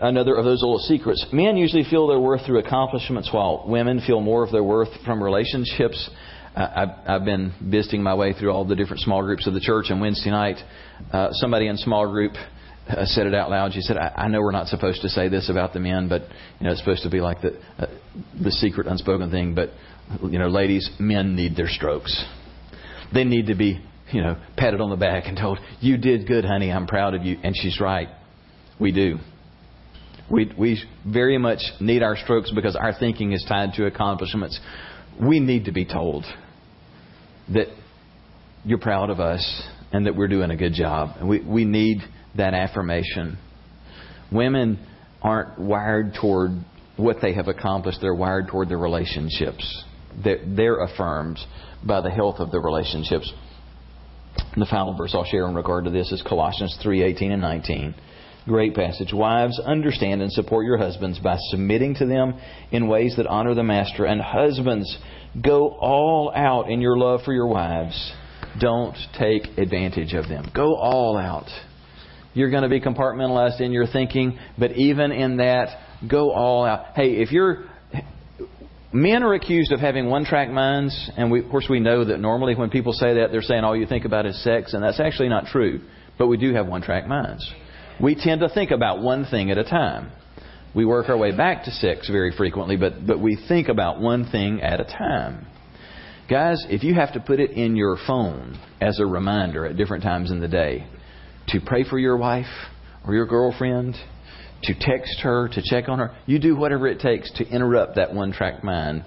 another 0.00 0.34
of 0.36 0.44
those 0.44 0.62
little 0.62 0.78
secrets. 0.78 1.26
Men 1.32 1.56
usually 1.56 1.84
feel 1.84 2.06
their 2.06 2.18
worth 2.18 2.46
through 2.46 2.60
accomplishments, 2.60 3.30
while 3.32 3.64
women 3.66 4.00
feel 4.06 4.20
more 4.20 4.44
of 4.44 4.52
their 4.52 4.64
worth 4.64 4.88
from 5.04 5.22
relationships. 5.22 6.10
I've, 6.56 7.24
been 7.24 7.52
visiting 7.62 8.02
my 8.02 8.14
way 8.14 8.32
through 8.32 8.50
all 8.50 8.64
the 8.64 8.74
different 8.74 9.02
small 9.02 9.22
groups 9.22 9.46
of 9.46 9.52
the 9.52 9.60
church, 9.60 9.86
and 9.90 10.00
Wednesday 10.00 10.30
night, 10.30 10.56
uh, 11.12 11.28
somebody 11.32 11.66
in 11.66 11.76
small 11.76 12.08
group 12.08 12.32
uh, 12.88 13.04
said 13.04 13.26
it 13.26 13.34
out 13.34 13.50
loud. 13.50 13.74
She 13.74 13.82
said, 13.82 13.98
I, 13.98 14.12
"I 14.16 14.28
know 14.28 14.40
we're 14.40 14.52
not 14.52 14.68
supposed 14.68 15.02
to 15.02 15.10
say 15.10 15.28
this 15.28 15.50
about 15.50 15.74
the 15.74 15.80
men, 15.80 16.08
but 16.08 16.22
you 16.58 16.64
know 16.66 16.70
it's 16.70 16.80
supposed 16.80 17.02
to 17.02 17.10
be 17.10 17.20
like 17.20 17.42
the 17.42 17.60
uh, 17.78 17.86
the 18.42 18.50
secret, 18.50 18.86
unspoken 18.86 19.30
thing. 19.30 19.54
But 19.54 19.70
you 20.22 20.38
know, 20.38 20.48
ladies, 20.48 20.88
men 20.98 21.36
need 21.36 21.56
their 21.56 21.68
strokes. 21.68 22.24
They 23.12 23.24
need 23.24 23.48
to 23.48 23.54
be, 23.54 23.84
you 24.10 24.22
know, 24.22 24.36
patted 24.56 24.80
on 24.80 24.88
the 24.88 24.96
back 24.96 25.24
and 25.26 25.36
told, 25.36 25.58
"You 25.80 25.98
did 25.98 26.26
good, 26.26 26.46
honey. 26.46 26.72
I'm 26.72 26.86
proud 26.86 27.14
of 27.14 27.22
you." 27.22 27.36
And 27.42 27.54
she's 27.54 27.80
right. 27.80 28.08
We 28.80 28.92
do. 28.92 29.18
We 30.30 30.50
we 30.56 30.82
very 31.06 31.36
much 31.36 31.60
need 31.80 32.02
our 32.02 32.16
strokes 32.16 32.50
because 32.50 32.76
our 32.76 32.94
thinking 32.98 33.32
is 33.32 33.44
tied 33.46 33.74
to 33.74 33.84
accomplishments. 33.84 34.58
We 35.20 35.38
need 35.38 35.66
to 35.66 35.72
be 35.72 35.84
told 35.84 36.24
that 37.52 37.66
you're 38.64 38.78
proud 38.78 39.10
of 39.10 39.20
us 39.20 39.62
and 39.92 40.06
that 40.06 40.16
we're 40.16 40.28
doing 40.28 40.50
a 40.50 40.56
good 40.56 40.72
job. 40.72 41.16
And 41.18 41.28
we, 41.28 41.40
we 41.40 41.64
need 41.64 41.98
that 42.36 42.54
affirmation. 42.54 43.38
Women 44.32 44.84
aren't 45.22 45.58
wired 45.58 46.14
toward 46.20 46.50
what 46.96 47.16
they 47.20 47.34
have 47.34 47.48
accomplished, 47.48 47.98
they're 48.00 48.14
wired 48.14 48.48
toward 48.48 48.68
their 48.68 48.78
relationships. 48.78 49.84
They're, 50.22 50.40
they're 50.46 50.80
affirmed 50.82 51.38
by 51.86 52.00
the 52.00 52.10
health 52.10 52.36
of 52.38 52.50
the 52.50 52.58
relationships. 52.58 53.30
The 54.56 54.66
final 54.66 54.96
verse 54.96 55.14
I'll 55.14 55.24
share 55.24 55.46
in 55.48 55.54
regard 55.54 55.84
to 55.84 55.90
this 55.90 56.10
is 56.12 56.22
Colossians 56.22 56.78
3:18 56.82 57.32
and 57.32 57.42
19. 57.42 57.94
Great 58.46 58.74
passage. 58.74 59.12
Wives, 59.12 59.58
understand 59.58 60.22
and 60.22 60.32
support 60.32 60.64
your 60.64 60.78
husbands 60.78 61.18
by 61.18 61.36
submitting 61.50 61.96
to 61.96 62.06
them 62.06 62.34
in 62.70 62.86
ways 62.86 63.14
that 63.16 63.26
honor 63.26 63.54
the 63.54 63.62
master. 63.62 64.04
And 64.04 64.20
husbands, 64.20 64.96
Go 65.42 65.68
all 65.68 66.32
out 66.34 66.70
in 66.70 66.80
your 66.80 66.96
love 66.96 67.20
for 67.24 67.32
your 67.32 67.46
wives. 67.46 68.12
Don't 68.60 68.96
take 69.18 69.58
advantage 69.58 70.14
of 70.14 70.28
them. 70.28 70.50
Go 70.54 70.74
all 70.76 71.16
out. 71.16 71.48
You're 72.34 72.50
going 72.50 72.62
to 72.62 72.68
be 72.68 72.80
compartmentalized 72.80 73.60
in 73.60 73.72
your 73.72 73.86
thinking, 73.86 74.38
but 74.58 74.72
even 74.72 75.12
in 75.12 75.38
that, 75.38 75.78
go 76.08 76.32
all 76.32 76.64
out. 76.64 76.94
Hey, 76.94 77.16
if 77.16 77.32
you're 77.32 77.64
men 78.92 79.22
are 79.22 79.34
accused 79.34 79.72
of 79.72 79.80
having 79.80 80.06
one 80.08 80.24
track 80.24 80.50
minds, 80.50 81.10
and 81.16 81.30
we, 81.30 81.44
of 81.44 81.50
course 81.50 81.66
we 81.68 81.80
know 81.80 82.04
that 82.04 82.18
normally 82.18 82.54
when 82.54 82.70
people 82.70 82.92
say 82.92 83.14
that, 83.14 83.28
they're 83.30 83.42
saying 83.42 83.64
all 83.64 83.76
you 83.76 83.86
think 83.86 84.04
about 84.04 84.26
is 84.26 84.42
sex, 84.42 84.74
and 84.74 84.82
that's 84.82 85.00
actually 85.00 85.28
not 85.28 85.46
true. 85.46 85.80
But 86.18 86.28
we 86.28 86.36
do 86.38 86.54
have 86.54 86.66
one 86.66 86.82
track 86.82 87.06
minds. 87.06 87.46
We 88.00 88.14
tend 88.14 88.40
to 88.40 88.48
think 88.48 88.70
about 88.70 89.02
one 89.02 89.26
thing 89.26 89.50
at 89.50 89.58
a 89.58 89.64
time. 89.64 90.10
We 90.76 90.84
work 90.84 91.08
our 91.08 91.16
way 91.16 91.34
back 91.34 91.64
to 91.64 91.70
six 91.70 92.08
very 92.10 92.32
frequently, 92.36 92.76
but, 92.76 93.06
but 93.06 93.18
we 93.18 93.38
think 93.48 93.68
about 93.68 93.98
one 93.98 94.30
thing 94.30 94.60
at 94.60 94.78
a 94.78 94.84
time. 94.84 95.46
Guys, 96.28 96.62
if 96.68 96.84
you 96.84 96.92
have 96.92 97.14
to 97.14 97.20
put 97.20 97.40
it 97.40 97.52
in 97.52 97.76
your 97.76 97.96
phone 98.06 98.58
as 98.78 99.00
a 99.00 99.06
reminder 99.06 99.64
at 99.64 99.78
different 99.78 100.04
times 100.04 100.30
in 100.30 100.38
the 100.38 100.48
day 100.48 100.86
to 101.48 101.60
pray 101.64 101.82
for 101.88 101.98
your 101.98 102.18
wife 102.18 102.44
or 103.06 103.14
your 103.14 103.26
girlfriend, 103.26 103.96
to 104.64 104.74
text 104.78 105.20
her, 105.20 105.48
to 105.48 105.62
check 105.64 105.88
on 105.88 105.98
her, 105.98 106.14
you 106.26 106.38
do 106.38 106.54
whatever 106.54 106.86
it 106.86 107.00
takes 107.00 107.32
to 107.34 107.48
interrupt 107.48 107.96
that 107.96 108.12
one 108.12 108.32
track 108.32 108.62
mind. 108.62 109.02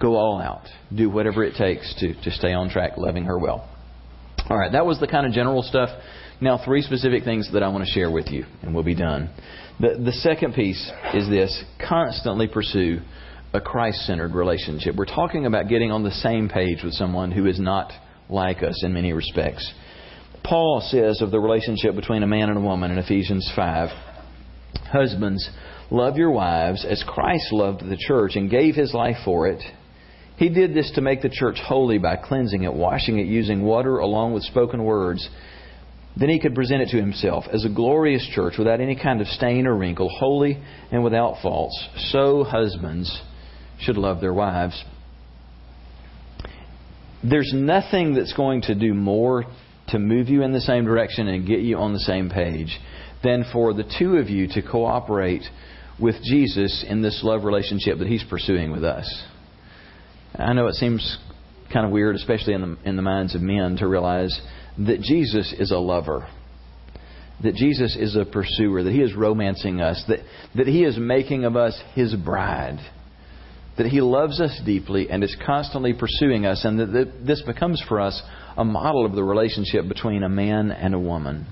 Go 0.00 0.16
all 0.16 0.40
out. 0.40 0.68
Do 0.94 1.10
whatever 1.10 1.44
it 1.44 1.56
takes 1.56 1.94
to, 1.98 2.14
to 2.22 2.30
stay 2.30 2.54
on 2.54 2.70
track, 2.70 2.92
loving 2.96 3.24
her 3.24 3.38
well. 3.38 3.68
All 4.48 4.56
right, 4.56 4.72
that 4.72 4.86
was 4.86 5.00
the 5.00 5.06
kind 5.06 5.26
of 5.26 5.32
general 5.32 5.62
stuff. 5.62 5.90
Now, 6.40 6.62
three 6.64 6.82
specific 6.82 7.24
things 7.24 7.52
that 7.52 7.62
I 7.62 7.68
want 7.68 7.84
to 7.84 7.90
share 7.90 8.10
with 8.10 8.28
you, 8.28 8.46
and 8.62 8.72
we'll 8.72 8.84
be 8.84 8.94
done. 8.94 9.28
The, 9.80 10.00
the 10.04 10.12
second 10.12 10.54
piece 10.54 10.90
is 11.14 11.28
this 11.28 11.64
constantly 11.86 12.48
pursue 12.48 13.00
a 13.52 13.60
Christ 13.60 14.06
centered 14.06 14.34
relationship. 14.34 14.96
We're 14.96 15.06
talking 15.06 15.46
about 15.46 15.68
getting 15.68 15.92
on 15.92 16.02
the 16.02 16.10
same 16.10 16.48
page 16.48 16.82
with 16.82 16.94
someone 16.94 17.30
who 17.30 17.46
is 17.46 17.60
not 17.60 17.92
like 18.28 18.62
us 18.62 18.82
in 18.84 18.92
many 18.92 19.12
respects. 19.12 19.72
Paul 20.44 20.82
says 20.90 21.22
of 21.22 21.30
the 21.30 21.38
relationship 21.38 21.94
between 21.94 22.22
a 22.22 22.26
man 22.26 22.48
and 22.48 22.58
a 22.58 22.60
woman 22.60 22.90
in 22.90 22.98
Ephesians 22.98 23.50
5 23.54 23.88
Husbands, 24.90 25.48
love 25.90 26.16
your 26.16 26.30
wives 26.30 26.84
as 26.84 27.04
Christ 27.06 27.52
loved 27.52 27.80
the 27.80 27.96
church 27.96 28.36
and 28.36 28.50
gave 28.50 28.74
his 28.74 28.94
life 28.94 29.16
for 29.24 29.48
it. 29.48 29.62
He 30.36 30.48
did 30.48 30.74
this 30.74 30.90
to 30.94 31.00
make 31.00 31.20
the 31.20 31.28
church 31.28 31.58
holy 31.62 31.98
by 31.98 32.16
cleansing 32.16 32.62
it, 32.62 32.72
washing 32.72 33.18
it 33.18 33.26
using 33.26 33.62
water 33.62 33.98
along 33.98 34.34
with 34.34 34.44
spoken 34.44 34.84
words. 34.84 35.28
Then 36.16 36.28
he 36.28 36.40
could 36.40 36.54
present 36.54 36.82
it 36.82 36.88
to 36.90 36.96
himself 36.96 37.44
as 37.52 37.64
a 37.64 37.68
glorious 37.68 38.26
church 38.34 38.54
without 38.58 38.80
any 38.80 38.96
kind 38.96 39.20
of 39.20 39.28
stain 39.28 39.66
or 39.66 39.76
wrinkle, 39.76 40.08
holy 40.08 40.62
and 40.90 41.04
without 41.04 41.40
faults. 41.42 41.78
So 42.10 42.44
husbands 42.44 43.22
should 43.80 43.96
love 43.96 44.20
their 44.20 44.34
wives. 44.34 44.82
There's 47.22 47.52
nothing 47.54 48.14
that's 48.14 48.32
going 48.32 48.62
to 48.62 48.74
do 48.74 48.94
more 48.94 49.44
to 49.88 49.98
move 49.98 50.28
you 50.28 50.42
in 50.42 50.52
the 50.52 50.60
same 50.60 50.84
direction 50.84 51.28
and 51.28 51.46
get 51.46 51.60
you 51.60 51.78
on 51.78 51.92
the 51.92 52.00
same 52.00 52.30
page 52.30 52.78
than 53.22 53.44
for 53.52 53.74
the 53.74 53.90
two 53.98 54.16
of 54.16 54.28
you 54.28 54.46
to 54.48 54.62
cooperate 54.62 55.42
with 56.00 56.16
Jesus 56.22 56.84
in 56.88 57.02
this 57.02 57.20
love 57.24 57.44
relationship 57.44 57.98
that 57.98 58.06
he's 58.06 58.24
pursuing 58.24 58.70
with 58.70 58.84
us. 58.84 59.24
I 60.34 60.52
know 60.52 60.66
it 60.68 60.74
seems 60.74 61.18
kind 61.72 61.84
of 61.84 61.90
weird, 61.90 62.14
especially 62.16 62.54
in 62.54 62.60
the, 62.60 62.76
in 62.84 62.96
the 62.96 63.02
minds 63.02 63.34
of 63.34 63.42
men, 63.42 63.76
to 63.78 63.88
realize 63.88 64.40
that 64.86 65.00
Jesus 65.00 65.54
is 65.58 65.70
a 65.70 65.78
lover. 65.78 66.28
That 67.42 67.54
Jesus 67.54 67.96
is 67.96 68.16
a 68.16 68.24
pursuer, 68.24 68.82
that 68.82 68.92
He 68.92 69.00
is 69.00 69.14
romancing 69.14 69.80
us, 69.80 70.02
that, 70.08 70.20
that 70.56 70.66
He 70.66 70.84
is 70.84 70.98
making 70.98 71.44
of 71.44 71.56
us 71.56 71.80
His 71.94 72.14
bride, 72.14 72.78
that 73.76 73.86
He 73.86 74.00
loves 74.00 74.40
us 74.40 74.60
deeply 74.66 75.08
and 75.08 75.22
is 75.22 75.36
constantly 75.46 75.92
pursuing 75.92 76.46
us, 76.46 76.64
and 76.64 76.80
that, 76.80 76.86
that 76.86 77.26
this 77.26 77.42
becomes 77.42 77.82
for 77.88 78.00
us 78.00 78.20
a 78.56 78.64
model 78.64 79.06
of 79.06 79.14
the 79.14 79.22
relationship 79.22 79.86
between 79.86 80.24
a 80.24 80.28
man 80.28 80.72
and 80.72 80.94
a 80.94 80.98
woman. 80.98 81.46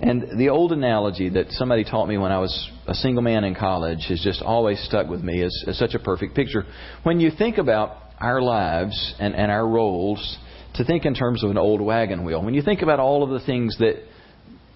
And 0.00 0.38
the 0.38 0.48
old 0.48 0.72
analogy 0.72 1.28
that 1.28 1.50
somebody 1.50 1.84
taught 1.84 2.08
me 2.08 2.16
when 2.16 2.32
I 2.32 2.38
was 2.38 2.70
a 2.86 2.94
single 2.94 3.22
man 3.22 3.44
in 3.44 3.54
college 3.54 4.06
has 4.08 4.22
just 4.24 4.40
always 4.40 4.82
stuck 4.84 5.08
with 5.08 5.20
me 5.20 5.42
as, 5.42 5.64
as 5.66 5.78
such 5.78 5.92
a 5.92 5.98
perfect 5.98 6.34
picture. 6.34 6.64
When 7.02 7.20
you 7.20 7.30
think 7.36 7.58
about 7.58 7.98
our 8.18 8.40
lives 8.40 9.14
and, 9.18 9.34
and 9.34 9.50
our 9.50 9.68
roles, 9.68 10.38
to 10.74 10.84
think 10.84 11.04
in 11.04 11.14
terms 11.14 11.42
of 11.42 11.50
an 11.50 11.58
old 11.58 11.80
wagon 11.80 12.24
wheel. 12.24 12.42
When 12.42 12.54
you 12.54 12.62
think 12.62 12.82
about 12.82 13.00
all 13.00 13.22
of 13.22 13.30
the 13.30 13.44
things 13.44 13.76
that 13.78 13.96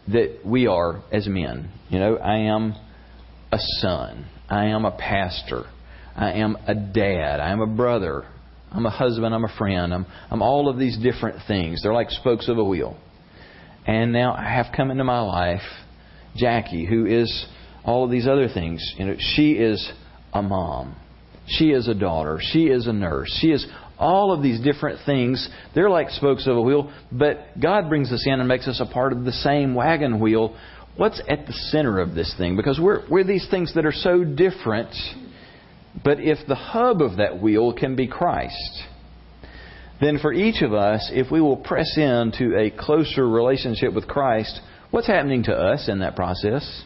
that 0.09 0.41
we 0.45 0.67
are 0.67 1.03
as 1.11 1.27
men, 1.27 1.71
you 1.89 1.99
know, 1.99 2.17
I 2.17 2.39
am 2.41 2.75
a 3.51 3.59
son, 3.81 4.27
I 4.51 4.67
am 4.67 4.85
a 4.85 4.91
pastor, 4.91 5.65
I 6.15 6.33
am 6.33 6.57
a 6.67 6.75
dad, 6.75 7.41
I 7.41 7.53
am 7.53 7.61
a 7.61 7.67
brother, 7.67 8.25
I'm 8.71 8.85
a 8.85 8.91
husband, 8.91 9.35
I'm 9.35 9.45
a 9.45 9.57
friend, 9.57 9.95
I'm 9.95 10.07
I'm 10.31 10.43
all 10.43 10.69
of 10.69 10.79
these 10.79 10.99
different 10.99 11.39
things. 11.47 11.83
They're 11.83 11.95
like 11.95 12.11
spokes 12.11 12.49
of 12.49 12.59
a 12.59 12.65
wheel. 12.65 12.97
And 13.87 14.13
now 14.13 14.35
I 14.35 14.51
have 14.55 14.67
come 14.75 14.91
into 14.91 15.05
my 15.05 15.21
life 15.21 15.63
Jackie, 16.37 16.85
who 16.85 17.07
is 17.07 17.47
all 17.85 18.05
of 18.05 18.11
these 18.11 18.27
other 18.27 18.49
things. 18.49 18.83
You 18.99 19.07
know, 19.07 19.17
she 19.19 19.53
is 19.53 19.93
a 20.33 20.43
mom. 20.43 20.97
She 21.47 21.71
is 21.71 21.89
a 21.89 21.95
daughter. 21.95 22.39
She 22.41 22.65
is 22.65 22.87
a 22.87 22.93
nurse. 22.93 23.37
She 23.41 23.49
is 23.49 23.67
all 23.99 24.33
of 24.33 24.43
these 24.43 24.61
different 24.61 25.01
things. 25.07 25.49
They're 25.75 25.91
like 25.91 26.11
spokes 26.11 26.47
of 26.47 26.57
a 26.57 26.63
wheel, 26.63 26.93
but 27.13 27.61
God 27.61 27.89
brings 27.89 28.13
us 28.13 28.25
in 28.27 28.41
and 28.41 28.49
makes 28.49 28.69
us 28.69 28.81
a 28.81 28.93
part 28.93 29.13
of 29.13 29.25
the 29.25 29.33
same 29.33 29.75
wagon 29.75 30.21
wheel. 30.21 30.57
What's 30.97 31.21
at 31.29 31.47
the 31.47 31.53
center 31.53 32.01
of 32.01 32.15
this 32.15 32.35
thing? 32.39 32.57
Because 32.57 32.79
we're, 32.81 33.09
we're 33.11 33.25
these 33.25 33.49
things 33.51 33.75
that 33.75 33.85
are 33.85 33.93
so 33.93 34.25
different, 34.25 34.95
but 36.05 36.21
if 36.21 36.47
the 36.47 36.55
hub 36.55 37.03
of 37.03 37.19
that 37.19 37.41
wheel 37.41 37.73
can 37.73 37.97
be 37.97 38.07
Christ, 38.07 38.83
then 40.01 40.19
for 40.19 40.33
each 40.33 40.63
of 40.63 40.73
us, 40.73 41.11
if 41.13 41.31
we 41.31 41.41
will 41.41 41.57
press 41.57 41.97
into 41.97 42.57
a 42.59 42.71
closer 42.71 43.29
relationship 43.29 43.95
with 43.95 44.09
Christ, 44.09 44.61
what's 44.91 45.07
happening 45.07 45.45
to 45.45 45.53
us 45.53 45.89
in 45.89 46.01
that 46.01 46.17
process? 46.17 46.85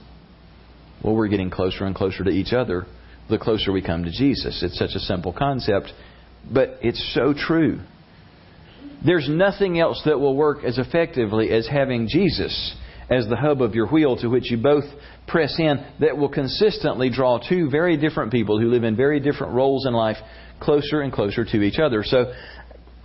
Well, 1.03 1.14
we're 1.14 1.29
getting 1.29 1.51
closer 1.51 1.85
and 1.85 1.94
closer 1.94 2.25
to 2.25 2.31
each 2.31 2.53
other 2.53 2.87
the 3.29 3.38
closer 3.38 3.73
we 3.73 3.83
come 3.83 4.05
to 4.05 4.11
Jesus. 4.11 4.62
It's 4.62 4.79
such 4.79 4.94
a 4.94 5.01
simple 5.01 5.33
concept, 5.33 5.92
but 6.53 6.79
it's 6.83 7.15
so 7.15 7.35
true. 7.35 7.81
There's 9.05 9.29
nothing 9.29 9.79
else 9.79 10.03
that 10.07 10.19
will 10.19 10.35
work 10.35 10.65
as 10.65 10.79
effectively 10.79 11.51
as 11.51 11.69
having 11.69 12.09
Jesus 12.09 12.75
as 13.11 13.27
the 13.29 13.37
hub 13.37 13.63
of 13.63 13.75
your 13.75 13.87
wheel 13.89 14.17
to 14.17 14.29
which 14.29 14.51
you 14.51 14.59
both 14.59 14.85
press 15.27 15.55
in 15.59 15.85
that 16.01 16.17
will 16.17 16.29
consistently 16.29 17.11
draw 17.11 17.39
two 17.39 17.71
very 17.71 17.97
different 17.97 18.33
people 18.33 18.61
who 18.61 18.69
live 18.69 18.85
in 18.85 18.97
very 18.97 19.21
different 19.21 19.55
roles 19.55 19.87
in 19.87 19.95
life 19.95 20.17
closer 20.61 21.01
and 21.01 21.13
closer 21.13 21.45
to 21.45 21.63
each 21.63 21.79
other. 21.79 22.03
So 22.05 22.33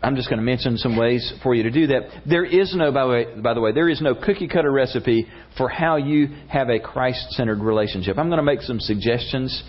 I'm 0.02 0.16
just 0.16 0.30
going 0.30 0.40
to 0.40 0.46
mention 0.46 0.78
some 0.78 0.98
ways 0.98 1.34
for 1.44 1.56
you 1.56 1.64
to 1.64 1.72
do 1.72 1.88
that. 1.88 2.24
There 2.28 2.44
is 2.44 2.76
no, 2.76 2.92
by 2.92 3.04
the 3.04 3.10
way, 3.10 3.42
by 3.42 3.54
the 3.54 3.62
way 3.62 3.72
there 3.72 3.88
is 3.88 4.02
no 4.02 4.16
cookie 4.16 4.48
cutter 4.48 4.72
recipe 4.72 5.28
for 5.58 5.70
how 5.70 5.96
you 5.98 6.28
have 6.50 6.70
a 6.70 6.80
Christ 6.80 7.32
centered 7.32 7.60
relationship. 7.60 8.18
I'm 8.18 8.28
going 8.28 8.38
to 8.38 8.44
make 8.44 8.62
some 8.62 8.80
suggestions, 8.80 9.64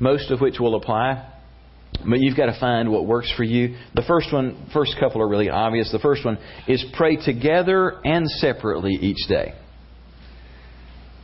most 0.00 0.30
of 0.30 0.40
which 0.40 0.58
will 0.58 0.76
apply. 0.76 1.33
But 2.00 2.20
you've 2.20 2.36
got 2.36 2.46
to 2.46 2.58
find 2.58 2.90
what 2.90 3.06
works 3.06 3.32
for 3.36 3.44
you. 3.44 3.76
The 3.94 4.02
first 4.02 4.32
one, 4.32 4.68
first 4.72 4.96
couple 5.00 5.22
are 5.22 5.28
really 5.28 5.48
obvious. 5.48 5.90
The 5.90 5.98
first 5.98 6.24
one 6.24 6.38
is 6.68 6.84
pray 6.96 7.16
together 7.16 8.00
and 8.04 8.28
separately 8.28 8.92
each 8.92 9.28
day. 9.28 9.54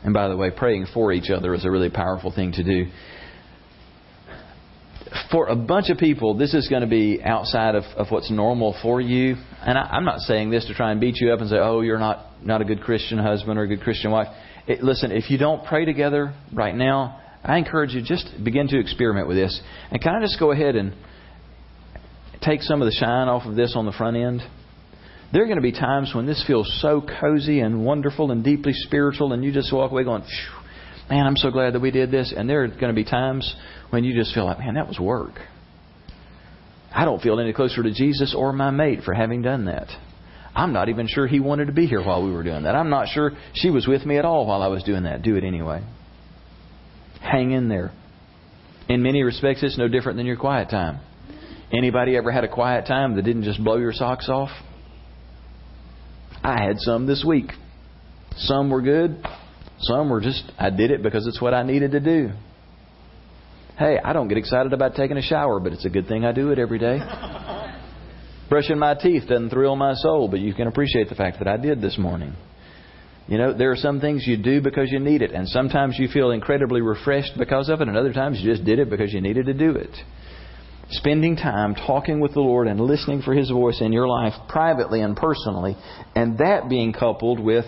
And 0.03 0.15
by 0.15 0.29
the 0.29 0.37
way, 0.37 0.51
praying 0.51 0.87
for 0.95 1.13
each 1.13 1.31
other 1.31 1.55
is 1.55 1.65
a 1.67 1.71
really 1.71 1.91
powerful 1.91 2.33
thing 2.33 2.53
to 2.53 2.65
do 2.65 2.91
for 5.31 5.47
a 5.47 5.57
bunch 5.57 5.91
of 5.91 5.99
people, 5.99 6.37
this 6.37 6.55
is 6.55 6.69
going 6.69 6.83
to 6.83 6.89
be 6.89 7.21
outside 7.23 7.75
of, 7.75 7.85
of 7.97 8.09
what's 8.11 8.31
normal 8.31 8.77
for 8.83 9.01
you. 9.01 9.37
And 9.61 9.77
I, 9.77 9.83
I'm 9.83 10.05
not 10.05 10.21
saying 10.21 10.51
this 10.51 10.67
to 10.67 10.75
try 10.75 10.93
and 10.93 11.01
beat 11.01 11.17
you 11.21 11.33
up 11.33 11.41
and 11.41 11.49
say, 11.49 11.57
oh, 11.57 11.81
you're 11.81 11.99
not, 11.99 12.45
not 12.45 12.61
a 12.61 12.65
good 12.65 12.81
Christian 12.81 13.19
husband 13.19 13.59
or 13.59 13.63
a 13.63 13.69
good 13.69 13.81
Christian 13.81 14.11
wife. 14.11 14.29
It, 14.67 14.83
listen, 14.83 15.11
if 15.13 15.31
you 15.31 15.39
don't 15.39 15.65
pray 15.65 15.85
together 15.85 16.35
right 16.53 16.75
now, 16.75 17.21
I 17.43 17.59
encourage 17.59 17.93
you 17.93 18.03
just 18.03 18.29
begin 18.45 18.69
to 18.69 18.79
experiment 18.79 19.29
with 19.29 19.37
this. 19.37 19.61
And 19.91 20.01
can 20.01 20.15
I 20.15 20.21
just 20.21 20.39
go 20.39 20.53
ahead 20.53 20.77
and 20.77 20.95
take 22.43 22.63
some 22.63 22.83
of 22.83 22.87
the 22.87 22.93
shine 22.93 23.29
off 23.29 23.47
of 23.47 23.57
this 23.57 23.75
on 23.77 23.87
the 23.87 23.93
front 23.93 24.17
end? 24.17 24.43
There 25.33 25.43
are 25.43 25.47
going 25.47 25.57
to 25.59 25.63
be 25.63 25.73
times 25.73 26.13
when 26.15 26.27
this 26.27 26.43
feels 26.47 26.81
so 26.83 27.01
cozy 27.21 27.61
and 27.61 27.85
wonderful 27.85 28.31
and 28.31 28.43
deeply 28.43 28.73
spiritual, 28.75 29.33
and 29.33 29.45
you 29.45 29.53
just 29.53 29.73
walk 29.73 29.93
away 29.93 30.05
going, 30.05 30.25
man, 31.09 31.27
I'm 31.27 31.37
so 31.37 31.51
glad 31.51 31.75
that 31.75 31.81
we 31.81 31.91
did 31.91 32.11
this. 32.11 32.35
And 32.37 32.51
there 32.51 32.65
are 32.65 32.69
going 32.69 32.89
to 32.89 32.93
be 32.93 33.05
times 33.05 33.55
when 33.91 34.05
you 34.05 34.15
just 34.15 34.35
feel 34.35 34.45
like, 34.45 34.59
man, 34.59 34.75
that 34.75 34.89
was 34.89 34.99
work. 34.99 35.35
I 36.93 37.05
don't 37.05 37.23
feel 37.23 37.39
any 37.39 37.53
closer 37.53 37.83
to 37.83 37.93
Jesus 37.93 38.35
or 38.37 38.53
my 38.53 38.71
mate 38.71 39.01
for 39.05 39.15
having 39.15 39.43
done 39.43 39.67
that. 39.67 39.89
I'm 40.55 40.73
not 40.73 40.89
even 40.89 41.07
sure 41.07 41.29
he 41.29 41.39
wanted 41.39 41.67
to 41.67 41.73
be 41.73 41.87
here 41.87 42.05
while 42.05 42.25
we 42.25 42.33
were 42.33 42.43
doing 42.43 42.65
that. 42.65 42.75
I'm 42.75 42.91
not 42.91 43.07
sure 43.09 43.31
she 43.55 43.71
was 43.71 43.87
with 43.87 44.05
me 44.05 44.19
at 44.19 44.25
all 44.25 44.47
while 44.47 44.63
I 44.63 44.67
was 44.67 44.83
doing 44.83 45.05
that. 45.05 45.23
Do 45.23 45.37
it 45.37 45.45
anyway. 45.45 45.85
Hang 47.21 47.53
in 47.53 47.69
there. 47.69 47.93
In 48.89 49.03
many 49.03 49.23
respects, 49.23 49.63
it's 49.63 49.79
no 49.79 49.89
different 49.89 50.17
than 50.17 50.27
your 50.27 50.37
quiet 50.37 50.71
time. 50.71 51.01
Anybody 51.73 52.17
ever 52.17 52.33
had 52.33 52.45
a 52.45 52.49
quiet 52.49 52.87
time 52.87 53.15
that 53.17 53.23
didn't 53.23 53.45
just 53.45 53.63
blow 53.63 53.77
your 53.77 53.93
socks 53.93 54.29
off? 54.29 54.51
I 56.43 56.61
had 56.61 56.79
some 56.79 57.07
this 57.07 57.25
week. 57.27 57.53
Some 58.37 58.71
were 58.71 58.83
good. 58.83 59.23
Some 59.81 60.11
were 60.11 60.21
just, 60.21 60.43
I 60.59 60.71
did 60.71 60.91
it 60.91 61.03
because 61.03 61.27
it's 61.27 61.41
what 61.41 61.55
I 61.55 61.63
needed 61.63 61.93
to 61.93 62.01
do. 62.01 62.31
Hey, 63.79 63.99
I 64.03 64.13
don't 64.13 64.29
get 64.29 64.37
excited 64.37 64.73
about 64.73 64.95
taking 64.95 65.17
a 65.17 65.23
shower, 65.23 65.61
but 65.61 65.73
it's 65.73 65.85
a 65.85 65.91
good 65.91 66.07
thing 66.07 66.25
I 66.25 66.33
do 66.33 66.51
it 66.51 66.59
every 66.59 66.79
day. 66.79 66.99
Brushing 68.49 68.79
my 68.79 68.95
teeth 68.95 69.29
doesn't 69.29 69.51
thrill 69.51 69.77
my 69.77 69.95
soul, 69.95 70.29
but 70.29 70.41
you 70.41 70.53
can 70.53 70.67
appreciate 70.67 71.09
the 71.09 71.15
fact 71.15 71.39
that 71.39 71.49
I 71.49 71.57
did 71.57 71.81
this 71.81 71.97
morning. 71.97 72.35
You 73.31 73.39
know, 73.39 73.57
there 73.57 73.71
are 73.71 73.77
some 73.77 74.01
things 74.01 74.27
you 74.27 74.37
do 74.37 74.61
because 74.61 74.91
you 74.91 74.99
need 74.99 75.23
it, 75.23 75.31
and 75.31 75.49
sometimes 75.49 75.97
you 76.01 76.09
feel 76.09 76.33
incredibly 76.33 76.81
refreshed 76.81 77.35
because 77.39 77.69
of 77.69 77.81
it, 77.81 77.87
and 77.87 77.97
other 77.97 78.13
times 78.13 78.41
you 78.41 78.51
just 78.51 78.65
did 78.65 78.81
it 78.81 78.91
because 78.91 79.13
you 79.13 79.21
needed 79.21 79.47
to 79.47 79.55
do 79.55 79.71
it. 79.71 79.97
Spending 80.91 81.37
time 81.37 81.77
talking 81.77 82.19
with 82.19 82.35
the 82.35 82.41
Lord 82.41 82.67
and 82.67 82.81
listening 82.81 83.23
for 83.23 83.33
His 83.33 83.49
voice 83.49 83.81
in 83.81 83.93
your 83.93 84.09
life 84.09 84.33
privately 84.49 85.01
and 85.01 85.17
personally, 85.17 85.77
and 86.17 86.39
that 86.39 86.69
being 86.69 86.93
coupled 86.93 87.39
with 87.39 87.67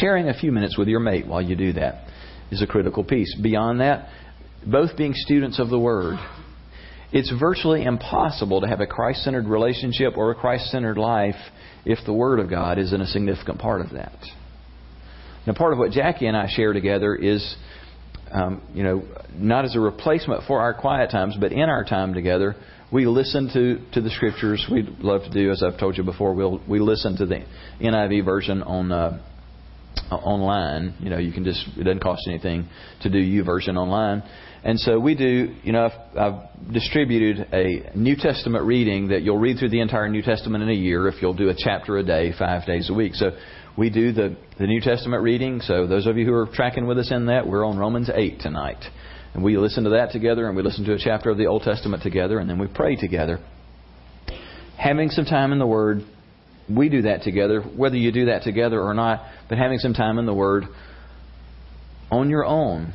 sharing 0.00 0.30
a 0.30 0.34
few 0.34 0.52
minutes 0.52 0.78
with 0.78 0.88
your 0.88 1.00
mate 1.00 1.26
while 1.26 1.42
you 1.42 1.54
do 1.54 1.74
that 1.74 2.06
is 2.50 2.62
a 2.62 2.66
critical 2.66 3.04
piece. 3.04 3.38
Beyond 3.38 3.80
that, 3.80 4.08
both 4.66 4.96
being 4.96 5.12
students 5.14 5.58
of 5.58 5.68
the 5.68 5.78
Word. 5.78 6.16
It's 7.12 7.30
virtually 7.38 7.84
impossible 7.84 8.62
to 8.62 8.68
have 8.68 8.80
a 8.80 8.86
Christ 8.86 9.22
centered 9.22 9.46
relationship 9.46 10.16
or 10.16 10.30
a 10.30 10.34
Christ 10.34 10.70
centered 10.70 10.96
life 10.96 11.36
if 11.84 11.98
the 12.06 12.14
Word 12.14 12.40
of 12.40 12.48
God 12.48 12.78
isn't 12.78 13.00
a 13.00 13.06
significant 13.06 13.58
part 13.58 13.82
of 13.82 13.90
that. 13.90 14.16
Now, 15.46 15.54
part 15.54 15.72
of 15.72 15.78
what 15.78 15.92
Jackie 15.92 16.26
and 16.26 16.36
I 16.36 16.48
share 16.48 16.72
together 16.72 17.14
is, 17.14 17.56
um, 18.32 18.62
you 18.74 18.82
know, 18.82 19.04
not 19.34 19.64
as 19.64 19.76
a 19.76 19.80
replacement 19.80 20.44
for 20.46 20.60
our 20.60 20.74
quiet 20.74 21.10
times, 21.10 21.36
but 21.38 21.52
in 21.52 21.68
our 21.68 21.84
time 21.84 22.14
together, 22.14 22.56
we 22.92 23.06
listen 23.06 23.50
to, 23.52 23.80
to 23.94 24.00
the 24.00 24.10
Scriptures. 24.10 24.66
We 24.70 24.82
love 25.00 25.22
to 25.22 25.30
do, 25.30 25.50
as 25.50 25.62
I've 25.62 25.78
told 25.78 25.96
you 25.96 26.04
before, 26.04 26.34
we'll, 26.34 26.60
we 26.68 26.78
listen 26.78 27.16
to 27.18 27.26
the 27.26 27.44
NIV 27.80 28.24
version 28.24 28.62
on 28.62 28.92
uh, 28.92 29.20
online. 30.10 30.94
You 31.00 31.10
know, 31.10 31.18
you 31.18 31.32
can 31.32 31.44
just 31.44 31.66
it 31.76 31.84
doesn't 31.84 32.02
cost 32.02 32.22
anything 32.28 32.68
to 33.02 33.10
do 33.10 33.18
YouVersion 33.18 33.76
online. 33.76 34.22
And 34.64 34.80
so 34.80 34.98
we 34.98 35.14
do, 35.14 35.54
you 35.62 35.72
know, 35.72 35.86
I've, 35.86 36.18
I've, 36.18 36.72
distributed 36.72 37.46
a 37.52 37.96
New 37.96 38.16
Testament 38.16 38.64
reading 38.64 39.08
that 39.08 39.22
you'll 39.22 39.38
read 39.38 39.58
through 39.58 39.68
the 39.68 39.80
entire 39.80 40.08
New 40.08 40.22
Testament 40.22 40.64
in 40.64 40.70
a 40.70 40.74
year 40.74 41.06
if 41.06 41.22
you'll 41.22 41.34
do 41.34 41.48
a 41.48 41.54
chapter 41.56 41.98
a 41.98 42.02
day, 42.02 42.32
five 42.36 42.66
days 42.66 42.90
a 42.90 42.94
week. 42.94 43.14
So 43.14 43.30
we 43.76 43.90
do 43.90 44.12
the, 44.12 44.36
the 44.58 44.66
New 44.66 44.80
Testament 44.80 45.22
reading. 45.22 45.60
So 45.60 45.86
those 45.86 46.06
of 46.06 46.16
you 46.16 46.24
who 46.24 46.32
are 46.32 46.46
tracking 46.46 46.86
with 46.86 46.98
us 46.98 47.10
in 47.10 47.26
that, 47.26 47.46
we're 47.46 47.64
on 47.64 47.78
Romans 47.78 48.10
8 48.12 48.40
tonight. 48.40 48.82
And 49.34 49.44
we 49.44 49.56
listen 49.58 49.84
to 49.84 49.90
that 49.90 50.12
together 50.12 50.46
and 50.46 50.56
we 50.56 50.62
listen 50.62 50.84
to 50.84 50.94
a 50.94 50.98
chapter 50.98 51.30
of 51.30 51.36
the 51.36 51.46
Old 51.46 51.62
Testament 51.62 52.02
together 52.02 52.38
and 52.38 52.48
then 52.48 52.58
we 52.58 52.66
pray 52.66 52.96
together. 52.96 53.38
Having 54.78 55.10
some 55.10 55.24
time 55.24 55.52
in 55.52 55.58
the 55.58 55.66
Word, 55.66 56.02
we 56.68 56.88
do 56.88 57.02
that 57.02 57.22
together, 57.22 57.60
whether 57.60 57.96
you 57.96 58.12
do 58.12 58.26
that 58.26 58.42
together 58.42 58.80
or 58.80 58.94
not, 58.94 59.24
but 59.48 59.58
having 59.58 59.78
some 59.78 59.94
time 59.94 60.18
in 60.18 60.26
the 60.26 60.34
Word 60.34 60.64
on 62.10 62.30
your 62.30 62.44
own 62.44 62.94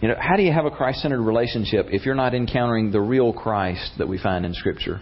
you 0.00 0.06
know, 0.06 0.14
how 0.18 0.36
do 0.36 0.42
you 0.42 0.52
have 0.52 0.64
a 0.64 0.70
Christ 0.70 1.00
centered 1.00 1.20
relationship 1.20 1.86
if 1.90 2.06
you're 2.06 2.14
not 2.14 2.34
encountering 2.34 2.92
the 2.92 3.00
real 3.00 3.32
Christ 3.32 3.92
that 3.98 4.06
we 4.06 4.18
find 4.18 4.46
in 4.46 4.54
Scripture? 4.54 5.00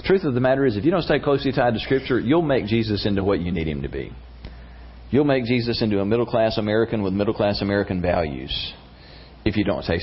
The 0.00 0.06
truth 0.06 0.24
of 0.24 0.32
the 0.32 0.40
matter 0.40 0.64
is, 0.64 0.78
if 0.78 0.84
you 0.84 0.90
don't 0.90 1.02
stay 1.02 1.20
closely 1.20 1.52
tied 1.52 1.74
to 1.74 1.80
Scripture, 1.80 2.18
you'll 2.18 2.40
make 2.40 2.64
Jesus 2.66 3.04
into 3.04 3.22
what 3.22 3.40
you 3.40 3.52
need 3.52 3.68
him 3.68 3.82
to 3.82 3.88
be. 3.88 4.10
You'll 5.10 5.24
make 5.24 5.44
Jesus 5.44 5.82
into 5.82 6.00
a 6.00 6.06
middle 6.06 6.24
class 6.24 6.56
American 6.56 7.02
with 7.02 7.12
middle 7.12 7.34
class 7.34 7.60
American 7.60 8.00
values 8.00 8.72
if 9.44 9.56
you 9.56 9.64
don't 9.64 9.82
stay, 9.84 9.98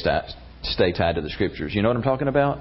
stay 0.63 0.91
tied 0.91 1.15
to 1.15 1.21
the 1.21 1.29
Scriptures. 1.29 1.73
You 1.73 1.81
know 1.81 1.87
what 1.87 1.97
I'm 1.97 2.03
talking 2.03 2.27
about? 2.27 2.59